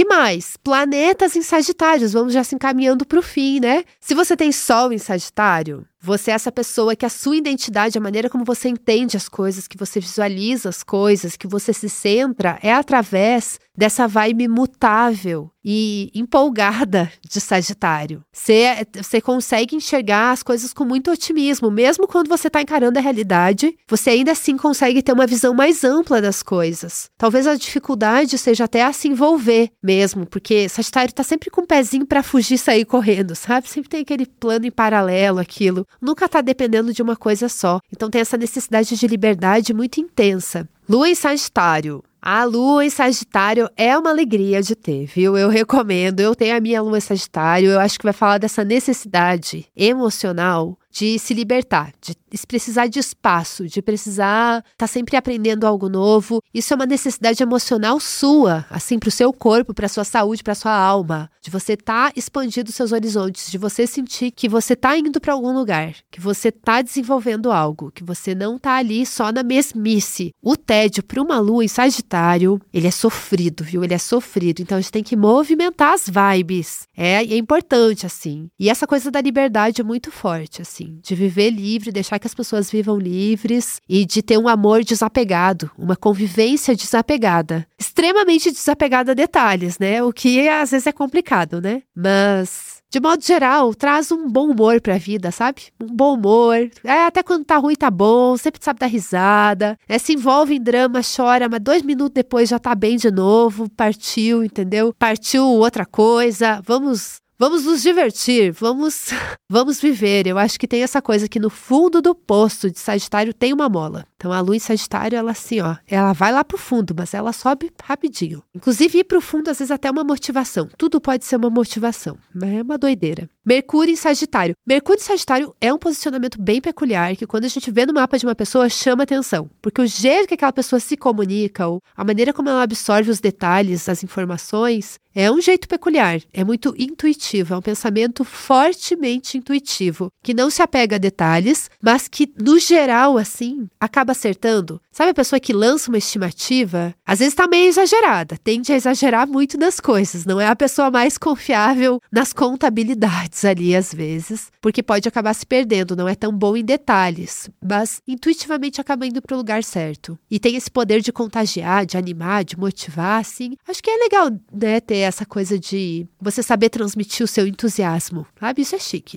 Que 0.00 0.04
mais? 0.06 0.56
Planetas 0.56 1.36
em 1.36 1.42
Sagitários. 1.42 2.14
Vamos 2.14 2.32
já 2.32 2.42
se 2.42 2.54
encaminhando 2.54 3.04
para 3.04 3.18
o 3.18 3.22
fim, 3.22 3.60
né? 3.60 3.84
Se 4.00 4.14
você 4.14 4.34
tem 4.34 4.50
Sol 4.50 4.94
em 4.94 4.96
Sagitário, 4.96 5.86
você 6.00 6.30
é 6.30 6.34
essa 6.34 6.50
pessoa 6.50 6.96
que 6.96 7.04
a 7.04 7.10
sua 7.10 7.36
identidade, 7.36 7.98
a 7.98 8.00
maneira 8.00 8.30
como 8.30 8.44
você 8.44 8.68
entende 8.68 9.16
as 9.16 9.28
coisas, 9.28 9.68
que 9.68 9.76
você 9.76 10.00
visualiza 10.00 10.68
as 10.68 10.82
coisas, 10.82 11.36
que 11.36 11.46
você 11.46 11.72
se 11.72 11.88
centra, 11.88 12.58
é 12.62 12.72
através 12.72 13.58
dessa 13.76 14.06
vibe 14.06 14.46
mutável 14.46 15.50
e 15.64 16.10
empolgada 16.14 17.10
de 17.26 17.40
Sagitário. 17.40 18.22
Você, 18.32 18.86
você 18.94 19.20
consegue 19.20 19.76
enxergar 19.76 20.32
as 20.32 20.42
coisas 20.42 20.72
com 20.72 20.84
muito 20.84 21.10
otimismo, 21.10 21.70
mesmo 21.70 22.06
quando 22.06 22.28
você 22.28 22.48
está 22.48 22.60
encarando 22.60 22.98
a 22.98 23.02
realidade, 23.02 23.74
você 23.88 24.10
ainda 24.10 24.32
assim 24.32 24.56
consegue 24.56 25.02
ter 25.02 25.12
uma 25.12 25.26
visão 25.26 25.54
mais 25.54 25.82
ampla 25.82 26.20
das 26.20 26.42
coisas. 26.42 27.10
Talvez 27.16 27.46
a 27.46 27.54
dificuldade 27.54 28.36
seja 28.36 28.64
até 28.64 28.82
a 28.82 28.92
se 28.92 29.08
envolver 29.08 29.70
mesmo, 29.82 30.26
porque 30.26 30.68
Sagitário 30.68 31.10
está 31.10 31.22
sempre 31.22 31.50
com 31.50 31.62
o 31.62 31.64
um 31.64 31.66
pezinho 31.66 32.06
para 32.06 32.22
fugir 32.22 32.54
e 32.54 32.58
sair 32.58 32.84
correndo, 32.84 33.34
sabe? 33.34 33.68
Sempre 33.68 33.90
tem 33.90 34.00
aquele 34.00 34.26
plano 34.26 34.66
em 34.66 34.70
paralelo, 34.70 35.38
aquilo 35.38 35.86
nunca 36.00 36.26
está 36.26 36.40
dependendo 36.40 36.92
de 36.92 37.02
uma 37.02 37.16
coisa 37.16 37.48
só. 37.48 37.80
Então 37.92 38.10
tem 38.10 38.20
essa 38.20 38.36
necessidade 38.36 38.96
de 38.96 39.06
liberdade 39.06 39.72
muito 39.72 40.00
intensa. 40.00 40.68
Lua 40.88 41.08
em 41.08 41.14
Sagitário. 41.14 42.02
A 42.22 42.44
lua 42.44 42.84
em 42.84 42.90
Sagitário 42.90 43.70
é 43.76 43.96
uma 43.96 44.10
alegria 44.10 44.60
de 44.62 44.74
ter, 44.74 45.06
viu? 45.06 45.38
Eu 45.38 45.48
recomendo. 45.48 46.20
Eu 46.20 46.34
tenho 46.34 46.56
a 46.56 46.60
minha 46.60 46.82
lua 46.82 46.98
em 46.98 47.00
Sagitário. 47.00 47.70
Eu 47.70 47.80
acho 47.80 47.98
que 47.98 48.04
vai 48.04 48.12
falar 48.12 48.38
dessa 48.38 48.62
necessidade 48.62 49.66
emocional 49.74 50.76
de 50.90 51.18
se 51.18 51.32
libertar, 51.32 51.92
de 52.00 52.14
de 52.30 52.46
precisar 52.46 52.86
de 52.86 52.98
espaço, 52.98 53.66
de 53.66 53.82
precisar 53.82 54.58
estar 54.58 54.74
tá 54.78 54.86
sempre 54.86 55.16
aprendendo 55.16 55.66
algo 55.66 55.88
novo. 55.88 56.42
Isso 56.52 56.72
é 56.72 56.76
uma 56.76 56.86
necessidade 56.86 57.42
emocional 57.42 57.98
sua, 57.98 58.64
assim, 58.70 58.98
para 58.98 59.08
o 59.08 59.12
seu 59.12 59.32
corpo, 59.32 59.74
para 59.74 59.88
sua 59.88 60.04
saúde, 60.04 60.42
para 60.42 60.54
sua 60.54 60.72
alma, 60.72 61.30
de 61.42 61.50
você 61.50 61.74
estar 61.74 62.10
tá 62.10 62.12
expandindo 62.16 62.70
seus 62.70 62.92
horizontes, 62.92 63.50
de 63.50 63.58
você 63.58 63.86
sentir 63.86 64.30
que 64.30 64.48
você 64.48 64.74
está 64.74 64.96
indo 64.96 65.20
para 65.20 65.32
algum 65.32 65.52
lugar, 65.52 65.94
que 66.10 66.20
você 66.20 66.48
está 66.48 66.82
desenvolvendo 66.82 67.50
algo, 67.50 67.90
que 67.90 68.04
você 68.04 68.34
não 68.34 68.56
está 68.56 68.76
ali 68.76 69.04
só 69.04 69.32
na 69.32 69.42
mesmice. 69.42 70.32
O 70.42 70.56
tédio 70.56 71.02
para 71.02 71.20
uma 71.20 71.38
lua 71.38 71.64
em 71.64 71.68
Sagitário, 71.68 72.60
ele 72.72 72.86
é 72.86 72.90
sofrido, 72.90 73.64
viu? 73.64 73.82
Ele 73.82 73.94
é 73.94 73.98
sofrido. 73.98 74.60
Então 74.60 74.78
a 74.78 74.80
gente 74.80 74.92
tem 74.92 75.02
que 75.02 75.16
movimentar 75.16 75.94
as 75.94 76.08
vibes. 76.08 76.86
É, 76.96 77.16
é 77.16 77.36
importante 77.36 78.06
assim. 78.06 78.48
E 78.58 78.68
essa 78.68 78.86
coisa 78.86 79.10
da 79.10 79.20
liberdade 79.20 79.80
é 79.80 79.84
muito 79.84 80.10
forte, 80.12 80.62
assim, 80.62 80.98
de 81.02 81.14
viver 81.14 81.50
livre, 81.50 81.90
deixar 81.90 82.19
que 82.20 82.26
as 82.26 82.34
pessoas 82.34 82.70
vivam 82.70 82.98
livres 82.98 83.80
e 83.88 84.04
de 84.04 84.22
ter 84.22 84.38
um 84.38 84.46
amor 84.46 84.84
desapegado, 84.84 85.70
uma 85.76 85.96
convivência 85.96 86.76
desapegada. 86.76 87.66
Extremamente 87.78 88.50
desapegada 88.50 89.12
a 89.12 89.14
detalhes, 89.14 89.78
né? 89.78 90.02
O 90.02 90.12
que 90.12 90.48
às 90.48 90.70
vezes 90.70 90.86
é 90.86 90.92
complicado, 90.92 91.60
né? 91.60 91.82
Mas 91.96 92.80
de 92.90 92.98
modo 92.98 93.24
geral, 93.24 93.72
traz 93.72 94.10
um 94.10 94.28
bom 94.28 94.50
humor 94.50 94.80
pra 94.80 94.98
vida, 94.98 95.30
sabe? 95.30 95.62
Um 95.80 95.94
bom 95.94 96.14
humor. 96.14 96.68
É, 96.82 97.06
até 97.06 97.22
quando 97.22 97.44
tá 97.44 97.56
ruim, 97.56 97.76
tá 97.76 97.88
bom, 97.88 98.36
sempre 98.36 98.62
sabe 98.62 98.80
dar 98.80 98.86
risada. 98.86 99.78
É, 99.88 99.96
se 99.96 100.14
envolve 100.14 100.56
em 100.56 100.60
drama, 100.60 101.00
chora, 101.00 101.48
mas 101.48 101.60
dois 101.60 101.82
minutos 101.82 102.14
depois 102.14 102.48
já 102.48 102.58
tá 102.58 102.74
bem 102.74 102.96
de 102.96 103.08
novo, 103.08 103.70
partiu, 103.70 104.42
entendeu? 104.42 104.92
Partiu 104.98 105.46
outra 105.46 105.86
coisa. 105.86 106.60
Vamos 106.66 107.20
Vamos 107.40 107.64
nos 107.64 107.80
divertir, 107.80 108.52
vamos, 108.52 109.06
vamos 109.48 109.80
viver. 109.80 110.26
Eu 110.26 110.36
acho 110.36 110.60
que 110.60 110.68
tem 110.68 110.82
essa 110.82 111.00
coisa 111.00 111.26
que 111.26 111.40
no 111.40 111.48
fundo 111.48 112.02
do 112.02 112.14
poço 112.14 112.70
de 112.70 112.78
Sagitário 112.78 113.32
tem 113.32 113.50
uma 113.50 113.66
mola. 113.66 114.04
Então 114.20 114.34
a 114.34 114.54
em 114.54 114.58
Sagitário, 114.58 115.16
ela 115.16 115.30
assim, 115.30 115.62
ó, 115.62 115.76
ela 115.86 116.12
vai 116.12 116.30
lá 116.30 116.44
pro 116.44 116.58
fundo, 116.58 116.94
mas 116.94 117.14
ela 117.14 117.32
sobe 117.32 117.70
rapidinho. 117.82 118.42
Inclusive 118.54 118.98
ir 118.98 119.04
pro 119.04 119.18
fundo 119.18 119.48
às 119.48 119.58
vezes 119.58 119.70
até 119.70 119.88
é 119.88 119.90
uma 119.90 120.04
motivação. 120.04 120.68
Tudo 120.76 121.00
pode 121.00 121.24
ser 121.24 121.36
uma 121.36 121.48
motivação, 121.48 122.18
mas 122.34 122.52
é 122.52 122.60
uma 122.60 122.76
doideira. 122.76 123.30
Mercúrio 123.46 123.92
em 123.92 123.96
Sagitário. 123.96 124.54
Mercúrio 124.66 125.00
em 125.00 125.04
Sagitário 125.04 125.56
é 125.58 125.72
um 125.72 125.78
posicionamento 125.78 126.38
bem 126.38 126.60
peculiar 126.60 127.16
que 127.16 127.26
quando 127.26 127.46
a 127.46 127.48
gente 127.48 127.70
vê 127.70 127.86
no 127.86 127.94
mapa 127.94 128.18
de 128.18 128.26
uma 128.26 128.34
pessoa 128.34 128.68
chama 128.68 129.04
atenção, 129.04 129.48
porque 129.62 129.80
o 129.80 129.86
jeito 129.86 130.28
que 130.28 130.34
aquela 130.34 130.52
pessoa 130.52 130.78
se 130.78 130.98
comunica 130.98 131.66
ou 131.66 131.80
a 131.96 132.04
maneira 132.04 132.34
como 132.34 132.50
ela 132.50 132.62
absorve 132.62 133.10
os 133.10 133.20
detalhes, 133.20 133.88
as 133.88 134.04
informações, 134.04 135.00
é 135.14 135.30
um 135.30 135.40
jeito 135.40 135.66
peculiar, 135.66 136.20
é 136.32 136.44
muito 136.44 136.74
intuitivo, 136.78 137.54
é 137.54 137.56
um 137.56 137.62
pensamento 137.62 138.24
fortemente 138.24 139.36
intuitivo, 139.36 140.08
que 140.22 140.32
não 140.32 140.50
se 140.50 140.62
apega 140.62 140.96
a 140.96 140.98
detalhes, 141.00 141.68
mas 141.82 142.06
que, 142.06 142.32
no 142.38 142.58
geral, 142.58 143.18
assim, 143.18 143.68
acaba 143.80 144.09
acertando. 144.10 144.80
Sabe 144.90 145.10
a 145.10 145.14
pessoa 145.14 145.40
que 145.40 145.52
lança 145.52 145.90
uma 145.90 145.98
estimativa? 145.98 146.94
Às 147.06 147.20
vezes 147.20 147.32
está 147.32 147.46
meio 147.46 147.68
exagerada, 147.68 148.36
tende 148.42 148.72
a 148.72 148.76
exagerar 148.76 149.26
muito 149.26 149.56
nas 149.56 149.80
coisas, 149.80 150.24
não 150.24 150.40
é 150.40 150.46
a 150.46 150.56
pessoa 150.56 150.90
mais 150.90 151.16
confiável 151.16 152.00
nas 152.10 152.32
contabilidades 152.32 153.44
ali, 153.44 153.74
às 153.74 153.92
vezes, 153.94 154.50
porque 154.60 154.82
pode 154.82 155.08
acabar 155.08 155.34
se 155.34 155.46
perdendo, 155.46 155.96
não 155.96 156.08
é 156.08 156.14
tão 156.14 156.32
bom 156.32 156.56
em 156.56 156.64
detalhes, 156.64 157.48
mas 157.64 158.02
intuitivamente 158.06 158.80
acaba 158.80 159.06
indo 159.06 159.22
para 159.22 159.34
o 159.34 159.38
lugar 159.38 159.62
certo. 159.62 160.18
E 160.30 160.38
tem 160.38 160.56
esse 160.56 160.70
poder 160.70 161.00
de 161.00 161.12
contagiar, 161.12 161.86
de 161.86 161.96
animar, 161.96 162.44
de 162.44 162.58
motivar, 162.58 163.20
assim. 163.20 163.56
Acho 163.66 163.82
que 163.82 163.90
é 163.90 163.96
legal, 163.96 164.30
né, 164.52 164.80
ter 164.80 164.98
essa 164.98 165.24
coisa 165.24 165.58
de 165.58 166.06
você 166.20 166.42
saber 166.42 166.68
transmitir 166.68 167.24
o 167.24 167.28
seu 167.28 167.46
entusiasmo, 167.46 168.26
sabe? 168.38 168.62
Isso 168.62 168.74
é 168.74 168.78
chique. 168.78 169.16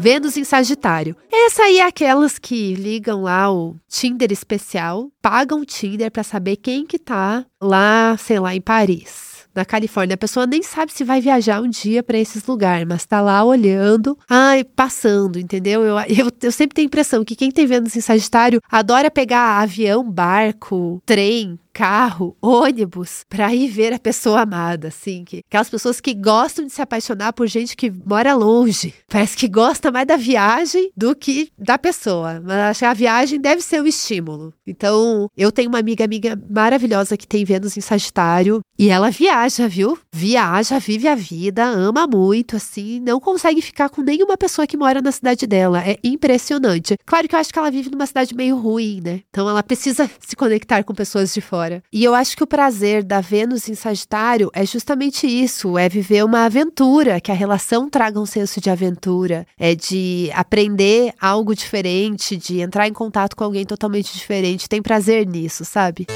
Vênus 0.00 0.38
em 0.38 0.44
Sagitário. 0.44 1.14
Essa 1.30 1.64
aí 1.64 1.78
é 1.78 1.84
aquelas 1.84 2.38
que 2.38 2.72
ligam 2.72 3.24
lá 3.24 3.52
o 3.52 3.76
Tinder 3.86 4.32
especial, 4.32 5.10
pagam 5.20 5.60
o 5.60 5.66
Tinder 5.66 6.10
para 6.10 6.22
saber 6.22 6.56
quem 6.56 6.86
que 6.86 6.98
tá 6.98 7.44
lá, 7.60 8.16
sei 8.16 8.40
lá, 8.40 8.54
em 8.54 8.62
Paris 8.62 9.30
na 9.54 9.64
Califórnia. 9.64 10.14
A 10.14 10.18
pessoa 10.18 10.46
nem 10.46 10.62
sabe 10.62 10.90
se 10.90 11.04
vai 11.04 11.20
viajar 11.20 11.60
um 11.60 11.68
dia 11.68 12.02
para 12.02 12.16
esses 12.16 12.46
lugares, 12.46 12.86
mas 12.88 13.04
tá 13.04 13.20
lá 13.20 13.44
olhando, 13.44 14.16
ai, 14.28 14.64
passando, 14.64 15.38
entendeu? 15.38 15.82
Eu, 15.82 15.98
eu, 16.08 16.30
eu 16.42 16.52
sempre 16.52 16.74
tenho 16.74 16.86
a 16.86 16.88
impressão 16.88 17.24
que 17.24 17.36
quem 17.36 17.50
tem 17.50 17.66
Vênus 17.66 17.94
em 17.94 18.00
Sagitário 18.00 18.60
adora 18.70 19.10
pegar 19.10 19.60
avião, 19.60 20.08
barco, 20.08 21.02
trem, 21.04 21.58
carro, 21.72 22.36
ônibus, 22.40 23.24
para 23.28 23.54
ir 23.54 23.68
ver 23.68 23.92
a 23.92 23.98
pessoa 23.98 24.42
amada, 24.42 24.88
assim, 24.88 25.24
que 25.24 25.42
aquelas 25.48 25.70
pessoas 25.70 26.00
que 26.00 26.14
gostam 26.14 26.66
de 26.66 26.72
se 26.72 26.82
apaixonar 26.82 27.32
por 27.32 27.46
gente 27.46 27.76
que 27.76 27.90
mora 27.90 28.34
longe. 28.34 28.94
Parece 29.08 29.36
que 29.36 29.48
gosta 29.48 29.90
mais 29.90 30.06
da 30.06 30.16
viagem 30.16 30.90
do 30.96 31.14
que 31.14 31.50
da 31.58 31.78
pessoa. 31.78 32.40
Mas 32.44 32.56
acho 32.56 32.80
que 32.80 32.84
a 32.84 32.94
viagem 32.94 33.40
deve 33.40 33.62
ser 33.62 33.80
um 33.82 33.86
estímulo. 33.86 34.52
Então, 34.66 35.28
eu 35.36 35.50
tenho 35.52 35.68
uma 35.68 35.78
amiga 35.78 36.04
amiga 36.04 36.40
maravilhosa 36.50 37.16
que 37.16 37.26
tem 37.26 37.44
Vênus 37.44 37.76
em 37.76 37.80
Sagitário 37.80 38.60
e 38.78 38.88
ela 38.88 39.10
viaja, 39.10 39.68
viu? 39.68 39.98
Viaja, 40.12 40.78
vive 40.78 41.06
a 41.06 41.14
vida, 41.14 41.64
ama 41.64 42.06
muito, 42.06 42.56
assim, 42.56 43.00
não 43.00 43.20
consegue 43.20 43.60
ficar 43.62 43.88
com 43.88 44.02
nenhuma 44.02 44.36
pessoa 44.36 44.66
que 44.66 44.76
mora 44.76 45.00
na 45.00 45.12
cidade 45.12 45.46
dela. 45.46 45.82
É 45.86 45.98
impressionante. 46.02 46.96
Claro 47.06 47.28
que 47.28 47.34
eu 47.34 47.38
acho 47.38 47.52
que 47.52 47.58
ela 47.58 47.70
vive 47.70 47.90
numa 47.90 48.06
cidade 48.06 48.34
meio 48.34 48.56
ruim, 48.56 49.00
né? 49.02 49.20
Então 49.28 49.48
ela 49.48 49.62
precisa 49.62 50.10
se 50.18 50.34
conectar 50.34 50.82
com 50.82 50.94
pessoas 50.94 51.32
de 51.32 51.40
fora 51.40 51.69
fora. 51.70 51.82
E 51.92 52.02
eu 52.02 52.14
acho 52.14 52.36
que 52.36 52.42
o 52.42 52.46
prazer 52.46 53.04
da 53.04 53.20
Vênus 53.20 53.68
em 53.68 53.74
Sagitário 53.74 54.50
é 54.52 54.66
justamente 54.66 55.26
isso: 55.26 55.78
é 55.78 55.88
viver 55.88 56.24
uma 56.24 56.44
aventura, 56.44 57.20
que 57.20 57.30
a 57.30 57.34
relação 57.34 57.88
traga 57.88 58.18
um 58.18 58.26
senso 58.26 58.60
de 58.60 58.68
aventura, 58.68 59.46
é 59.58 59.74
de 59.74 60.30
aprender 60.34 61.14
algo 61.20 61.54
diferente, 61.54 62.36
de 62.36 62.60
entrar 62.60 62.88
em 62.88 62.92
contato 62.92 63.36
com 63.36 63.44
alguém 63.44 63.64
totalmente 63.64 64.12
diferente. 64.12 64.68
Tem 64.68 64.82
prazer 64.82 65.26
nisso, 65.26 65.64
sabe? 65.64 66.06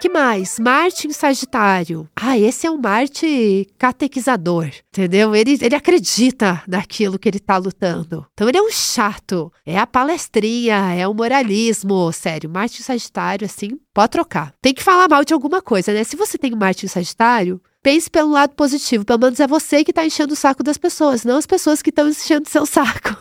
Que 0.00 0.08
mais? 0.08 0.60
Marte 0.60 1.08
em 1.08 1.12
Sagitário. 1.12 2.08
Ah, 2.14 2.38
esse 2.38 2.68
é 2.68 2.70
um 2.70 2.78
Marte 2.78 3.68
catequizador, 3.76 4.70
entendeu? 4.90 5.34
Ele, 5.34 5.58
ele 5.60 5.74
acredita 5.74 6.62
naquilo 6.68 7.18
que 7.18 7.28
ele 7.28 7.40
tá 7.40 7.56
lutando. 7.56 8.24
Então 8.32 8.48
ele 8.48 8.58
é 8.58 8.62
um 8.62 8.70
chato. 8.70 9.52
É 9.66 9.76
a 9.76 9.88
palestrinha, 9.88 10.94
é 10.94 11.08
o 11.08 11.12
moralismo. 11.12 12.12
Sério, 12.12 12.48
Marte 12.48 12.80
em 12.80 12.84
Sagitário, 12.84 13.44
assim, 13.44 13.70
pode 13.92 14.10
trocar. 14.10 14.54
Tem 14.62 14.72
que 14.72 14.84
falar 14.84 15.08
mal 15.08 15.24
de 15.24 15.34
alguma 15.34 15.60
coisa, 15.60 15.92
né? 15.92 16.04
Se 16.04 16.14
você 16.14 16.38
tem 16.38 16.54
Marte 16.54 16.86
em 16.86 16.88
Sagitário, 16.88 17.60
pense 17.82 18.08
pelo 18.08 18.30
lado 18.30 18.54
positivo. 18.54 19.04
Pelo 19.04 19.18
menos 19.18 19.40
é 19.40 19.48
você 19.48 19.82
que 19.82 19.90
está 19.90 20.06
enchendo 20.06 20.32
o 20.32 20.36
saco 20.36 20.62
das 20.62 20.78
pessoas, 20.78 21.24
não 21.24 21.38
as 21.38 21.46
pessoas 21.46 21.82
que 21.82 21.90
estão 21.90 22.08
enchendo 22.08 22.48
seu 22.48 22.64
saco. 22.64 23.16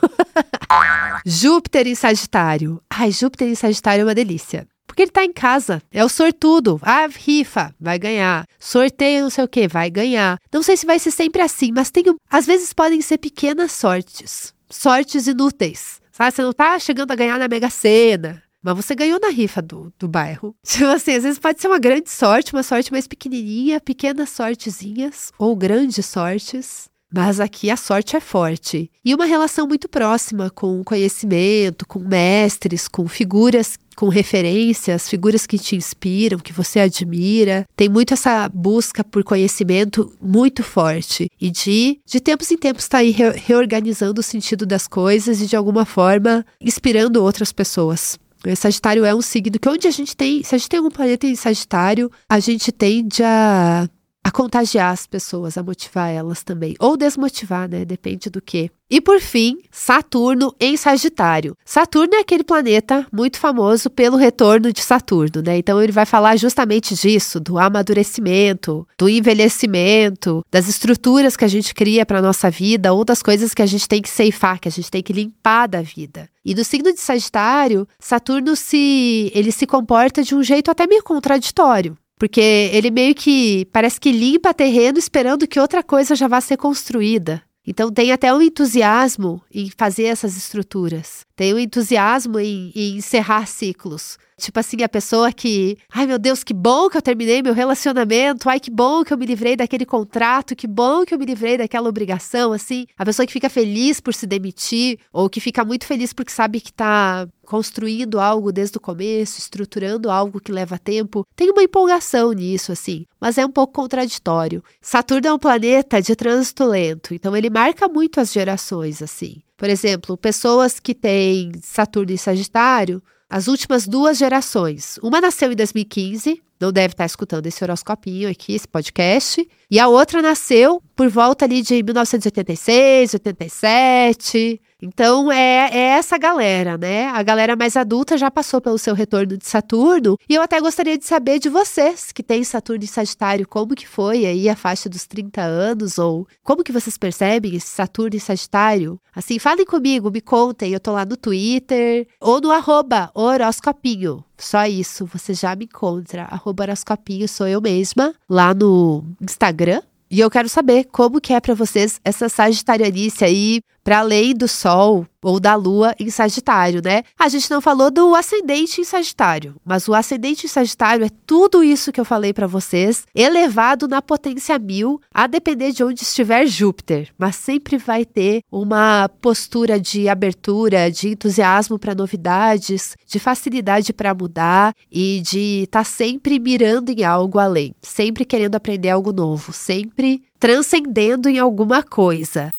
Júpiter 1.26 1.88
em 1.88 1.96
Sagitário. 1.96 2.80
Ai, 2.88 3.12
Júpiter 3.12 3.48
em 3.48 3.56
Sagitário 3.56 4.04
é 4.04 4.06
uma 4.06 4.14
delícia. 4.14 4.68
Porque 4.98 5.04
ele 5.04 5.12
tá 5.12 5.24
em 5.24 5.32
casa. 5.32 5.80
É 5.92 6.04
o 6.04 6.10
sortudo. 6.10 6.80
Ah, 6.82 7.06
rifa, 7.06 7.72
vai 7.80 8.00
ganhar. 8.00 8.48
Sorteio, 8.60 9.22
não 9.22 9.30
sei 9.30 9.44
o 9.44 9.48
que, 9.48 9.68
vai 9.68 9.92
ganhar. 9.92 10.40
Não 10.52 10.64
sei 10.64 10.76
se 10.76 10.88
vai 10.88 10.98
ser 10.98 11.12
sempre 11.12 11.40
assim, 11.40 11.72
mas 11.72 11.92
tem, 11.92 12.04
às 12.28 12.48
vezes 12.48 12.74
podem 12.74 13.00
ser 13.00 13.20
pequenas 13.20 13.72
sortes. 13.74 14.56
Sortes 14.68 15.28
inúteis. 15.28 16.02
Sabe? 16.12 16.32
Você 16.32 16.42
não 16.42 16.52
tá 16.52 16.80
chegando 16.80 17.12
a 17.12 17.16
ganhar 17.16 17.38
na 17.38 17.48
Mega 17.48 17.70
Sena. 17.70 18.42
Mas 18.64 18.76
você 18.76 18.96
ganhou 18.96 19.20
na 19.20 19.30
rifa 19.30 19.62
do, 19.62 19.94
do 20.00 20.08
bairro. 20.08 20.56
Tipo 20.66 20.86
assim, 20.86 21.14
às 21.14 21.22
vezes 21.22 21.38
pode 21.38 21.62
ser 21.62 21.68
uma 21.68 21.78
grande 21.78 22.10
sorte, 22.10 22.54
uma 22.54 22.64
sorte 22.64 22.92
mais 22.92 23.08
pequenininha, 23.08 23.80
pequenas 23.80 24.32
sortezinhas 24.32 25.32
ou 25.38 25.56
grandes 25.56 26.08
sortes. 26.08 26.90
Mas 27.14 27.40
aqui 27.40 27.70
a 27.70 27.78
sorte 27.78 28.16
é 28.16 28.20
forte. 28.20 28.92
E 29.04 29.16
uma 29.16 29.26
relação 29.26 29.68
muito 29.68 29.88
próxima 29.88 30.50
com 30.50 30.84
conhecimento, 30.84 31.88
com 31.88 32.00
mestres, 32.00 32.88
com 32.88 33.08
figuras 33.08 33.78
com 33.98 34.10
referências, 34.10 35.10
figuras 35.10 35.48
que 35.48 35.58
te 35.58 35.76
inspiram, 35.76 36.38
que 36.38 36.54
você 36.54 36.80
admira. 36.80 37.66
Tem 37.76 37.90
muito 37.90 38.14
essa 38.14 38.48
busca 38.48 39.04
por 39.04 39.24
conhecimento 39.24 40.14
muito 40.22 40.62
forte 40.62 41.32
e 41.42 41.50
de, 41.50 42.00
de 42.06 42.20
tempos 42.20 42.52
em 42.52 42.58
tempos 42.58 42.84
estar 42.84 43.00
tá 43.00 43.02
aí 43.02 43.10
reorganizando 43.12 44.22
o 44.22 44.24
sentido 44.24 44.68
das 44.68 44.88
coisas 44.88 45.42
e 45.42 45.48
de 45.48 45.56
alguma 45.56 45.84
forma 45.84 46.46
inspirando 46.62 47.24
outras 47.24 47.52
pessoas. 47.52 48.20
Sagitário 48.56 49.04
é 49.04 49.16
um 49.16 49.22
signo 49.22 49.60
que 49.60 49.68
onde 49.68 49.88
a 49.88 49.92
gente 49.92 50.16
tem, 50.16 50.44
se 50.44 50.54
a 50.54 50.58
gente 50.60 50.70
tem 50.70 50.78
algum 50.78 50.92
planeta 50.92 51.26
em 51.26 51.36
Sagitário, 51.36 52.12
a 52.30 52.40
gente 52.40 52.72
tende 52.72 53.24
a 53.24 53.90
a 54.28 54.32
contagiar 54.32 54.92
as 54.92 55.08
pessoas, 55.08 55.58
a 55.58 55.64
motivar 55.64 56.12
elas 56.12 56.44
também. 56.44 56.76
Ou 56.82 56.98
desmotivar, 56.98 57.70
né? 57.70 57.86
Depende 57.86 58.30
do 58.30 58.42
que. 58.42 58.70
E 58.90 59.00
por 59.00 59.22
fim, 59.22 59.58
Saturno 59.72 60.54
em 60.60 60.76
Sagitário. 60.76 61.56
Saturno 61.64 62.14
é 62.14 62.20
aquele 62.20 62.44
planeta 62.44 63.08
muito 63.10 63.40
famoso 63.40 63.90
pelo 63.90 64.18
retorno 64.18 64.74
de 64.74 64.82
Saturno, 64.82 65.42
né? 65.42 65.58
Então 65.58 65.82
ele 65.82 65.94
vai 65.94 66.06
falar 66.06 66.36
justamente 66.36 66.94
disso, 66.94 67.40
do 67.40 67.58
amadurecimento, 67.58 68.86
do 68.98 69.08
envelhecimento, 69.08 70.46
das 70.52 70.68
estruturas 70.68 71.38
que 71.38 71.46
a 71.46 71.50
gente 71.50 71.74
cria 71.74 72.06
para 72.06 72.22
nossa 72.22 72.52
vida 72.52 72.92
ou 72.92 73.06
das 73.06 73.24
coisas 73.24 73.54
que 73.54 73.62
a 73.62 73.66
gente 73.66 73.88
tem 73.88 74.02
que 74.02 74.10
ceifar, 74.10 74.60
que 74.60 74.68
a 74.68 74.72
gente 74.72 74.92
tem 74.92 75.02
que 75.02 75.14
limpar 75.14 75.68
da 75.68 75.82
vida. 75.82 76.30
E 76.44 76.54
no 76.54 76.66
signo 76.66 76.94
de 76.94 77.00
Sagitário, 77.00 77.88
Saturno 77.98 78.58
se 78.58 79.32
ele 79.34 79.54
se 79.54 79.66
comporta 79.66 80.22
de 80.22 80.36
um 80.36 80.44
jeito 80.44 80.70
até 80.70 80.86
meio 80.86 81.04
contraditório. 81.04 81.98
Porque 82.18 82.70
ele 82.74 82.90
meio 82.90 83.14
que 83.14 83.66
parece 83.72 84.00
que 84.00 84.12
limpa 84.12 84.54
terreno 84.54 84.98
esperando 84.98 85.48
que 85.48 85.60
outra 85.60 85.84
coisa 85.84 86.16
já 86.16 86.28
vá 86.28 86.42
ser 86.42 86.58
construída. 86.58 87.44
Então 87.66 87.92
tem 87.92 88.12
até 88.14 88.34
um 88.34 88.42
entusiasmo 88.42 89.42
em 89.54 89.70
fazer 89.78 90.06
essas 90.06 90.38
estruturas. 90.38 91.26
Tem 91.36 91.54
um 91.54 91.60
entusiasmo 91.60 92.40
em, 92.40 92.72
em 92.74 92.98
encerrar 92.98 93.46
ciclos. 93.46 94.18
Tipo 94.40 94.60
assim, 94.60 94.84
a 94.84 94.90
pessoa 94.90 95.34
que, 95.34 95.78
ai 95.92 96.06
meu 96.06 96.20
Deus, 96.20 96.44
que 96.44 96.54
bom 96.54 96.90
que 96.90 96.98
eu 96.98 97.02
terminei 97.02 97.42
meu 97.42 97.56
relacionamento, 97.56 98.48
ai 98.48 98.60
que 98.60 98.70
bom 98.70 99.04
que 99.04 99.12
eu 99.12 99.18
me 99.18 99.26
livrei 99.26 99.56
daquele 99.56 99.86
contrato, 99.86 100.56
que 100.56 100.68
bom 100.68 101.04
que 101.04 101.14
eu 101.14 101.18
me 101.18 101.26
livrei 101.26 101.58
daquela 101.58 101.90
obrigação, 101.90 102.54
assim. 102.54 102.86
A 102.96 103.04
pessoa 103.04 103.26
que 103.26 103.34
fica 103.34 103.50
feliz 103.50 104.00
por 104.00 104.14
se 104.14 104.28
demitir, 104.28 105.00
ou 105.12 105.28
que 105.28 105.40
fica 105.40 105.66
muito 105.66 105.86
feliz 105.88 106.14
porque 106.14 106.32
sabe 106.32 106.62
que 106.62 106.72
tá 106.72 107.28
construindo 107.48 108.20
algo 108.20 108.52
desde 108.52 108.78
o 108.78 108.82
começo, 108.82 109.40
estruturando 109.40 110.12
algo 110.12 110.40
que 110.40 110.52
leva 110.52 110.78
tempo. 110.78 111.26
Tem 111.36 111.50
uma 111.50 111.64
empolgação 111.64 112.32
nisso, 112.32 112.72
assim, 112.72 113.06
mas 113.20 113.40
é 113.40 113.46
um 113.46 113.52
pouco 113.52 113.74
contraditório. 113.74 114.64
Saturno 114.80 115.28
é 115.28 115.34
um 115.34 115.40
planeta 115.40 116.00
de 116.00 116.16
trânsito 116.16 116.64
lento, 116.64 117.14
então 117.16 117.36
ele 117.36 117.50
marca 117.50 117.88
muito 117.88 118.20
as 118.20 118.32
gerações, 118.32 119.02
assim. 119.02 119.42
Por 119.58 119.68
exemplo, 119.68 120.16
pessoas 120.16 120.80
que 120.80 120.94
têm 120.94 121.54
Saturno 121.64 122.12
em 122.12 122.18
Sagitário 122.18 123.02
as 123.30 123.48
últimas 123.48 123.88
duas 123.88 124.18
gerações. 124.18 124.98
Uma 125.02 125.20
nasceu 125.22 125.52
em 125.52 125.56
2015, 125.56 126.42
não 126.60 126.72
deve 126.72 126.94
estar 126.94 127.06
escutando 127.06 127.46
esse 127.46 127.64
horoscopinho 127.64 128.30
aqui, 128.30 128.54
esse 128.54 128.68
podcast. 128.68 129.48
E 129.70 129.80
a 129.80 129.88
outra 129.88 130.22
nasceu 130.22 130.82
por 130.96 131.10
volta 131.10 131.46
ali 131.46 131.62
de 131.62 131.84
1986, 131.84 133.14
87. 133.14 134.62
Então 134.82 135.32
é, 135.32 135.70
é, 135.72 135.80
essa 135.98 136.18
galera, 136.18 136.78
né? 136.78 137.08
A 137.08 137.24
galera 137.24 137.56
mais 137.56 137.76
adulta 137.76 138.18
já 138.18 138.30
passou 138.30 138.62
pelo 138.62 138.78
seu 138.78 138.94
retorno 138.94 139.36
de 139.36 139.48
Saturno. 139.48 140.18
E 140.30 140.36
eu 140.36 140.42
até 140.42 140.60
gostaria 140.62 140.98
de 140.98 141.06
saber 141.06 141.40
de 141.40 141.50
vocês 141.50 142.12
que 142.12 142.22
têm 142.22 142.44
Saturno 142.44 142.84
em 142.84 142.88
Sagitário, 142.88 143.48
como 143.48 143.76
que 143.76 143.88
foi 143.88 144.26
aí 144.26 144.48
a 144.48 144.56
faixa 144.56 144.88
dos 144.88 145.08
30 145.08 145.42
anos? 145.42 145.98
Ou 145.98 146.28
como 146.44 146.64
que 146.64 146.72
vocês 146.72 146.98
percebem 146.98 147.56
esse 147.56 147.68
Saturno 147.68 148.16
em 148.16 148.20
Sagitário? 148.20 149.00
Assim, 149.16 149.40
falem 149.40 149.66
comigo, 149.66 150.12
me 150.12 150.22
contem. 150.22 150.74
Eu 150.74 150.80
tô 150.80 150.92
lá 150.92 151.06
no 151.06 151.18
Twitter 151.18 152.08
ou 152.22 152.40
no 152.40 152.52
arroba 152.52 153.10
horoscopinho. 153.16 154.24
Só 154.38 154.66
isso, 154.68 155.08
você 155.08 155.34
já 155.34 155.56
me 155.56 155.66
encontra. 155.66 156.24
Arroba 156.26 156.66
horoscopinho, 156.66 157.28
sou 157.28 157.48
eu 157.48 157.60
mesma, 157.60 158.14
lá 158.30 158.54
no 158.54 159.04
Instagram. 159.20 159.82
E 160.10 160.22
eu 160.22 160.30
quero 160.30 160.48
saber 160.48 160.86
como 160.86 161.20
que 161.20 161.34
é 161.34 161.40
para 161.40 161.54
vocês 161.54 162.00
essa 162.04 162.30
sagitarianice 162.30 163.26
aí, 163.26 163.62
para 163.88 164.00
além 164.00 164.34
do 164.34 164.50
Sol 164.50 165.08
ou 165.24 165.40
da 165.40 165.56
Lua 165.56 165.96
em 165.98 166.10
Sagitário, 166.10 166.82
né? 166.84 167.04
A 167.18 167.30
gente 167.30 167.50
não 167.50 167.62
falou 167.62 167.90
do 167.90 168.14
ascendente 168.16 168.82
em 168.82 168.84
Sagitário, 168.84 169.56
mas 169.64 169.88
o 169.88 169.94
ascendente 169.94 170.46
em 170.46 170.50
Sagitário 170.50 171.06
é 171.06 171.10
tudo 171.26 171.64
isso 171.64 171.94
que 171.94 172.00
eu 172.00 172.04
falei 172.04 172.34
para 172.34 172.48
vocês, 172.48 173.06
elevado 173.16 173.88
na 173.88 174.02
potência 174.02 174.60
mil, 174.60 175.00
a 175.14 175.26
depender 175.26 175.72
de 175.72 175.86
onde 175.86 176.04
estiver 176.04 176.46
Júpiter, 176.48 177.14
mas 177.18 177.38
sempre 177.38 177.78
vai 177.78 178.04
ter 178.04 178.42
uma 178.52 179.10
postura 179.22 179.80
de 179.80 180.10
abertura, 180.10 180.92
de 180.92 181.08
entusiasmo 181.12 181.80
para 181.80 181.96
novidades, 181.96 182.98
de 183.08 183.20
facilidade 183.20 183.94
para 183.94 184.14
mudar 184.14 184.76
e 184.92 185.22
de 185.22 185.64
estar 185.64 185.80
tá 185.80 185.86
sempre 185.86 186.40
mirando 186.40 186.90
em 186.90 187.06
algo 187.06 187.40
além, 187.40 187.74
sempre 187.82 188.26
querendo 188.26 188.56
aprender 188.56 188.90
algo 188.90 189.14
novo, 189.14 189.54
sempre 189.54 190.22
transcendendo 190.38 191.30
em 191.30 191.40
alguma 191.40 191.82
coisa. 191.82 192.52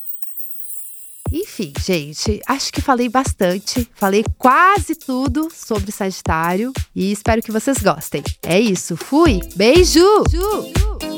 Enfim, 1.33 1.72
gente, 1.81 2.41
acho 2.47 2.72
que 2.72 2.81
falei 2.81 3.09
bastante. 3.09 3.89
Falei 3.95 4.24
quase 4.37 4.95
tudo 4.95 5.49
sobre 5.55 5.93
Sagitário 5.93 6.72
e 6.95 7.12
espero 7.12 7.43
que 7.43 7.53
vocês 7.53 7.79
gostem. 7.79 8.22
É 8.43 8.59
isso, 8.59 8.97
fui! 8.97 9.41
Beijo! 9.57 10.24
Ju! 10.31 11.18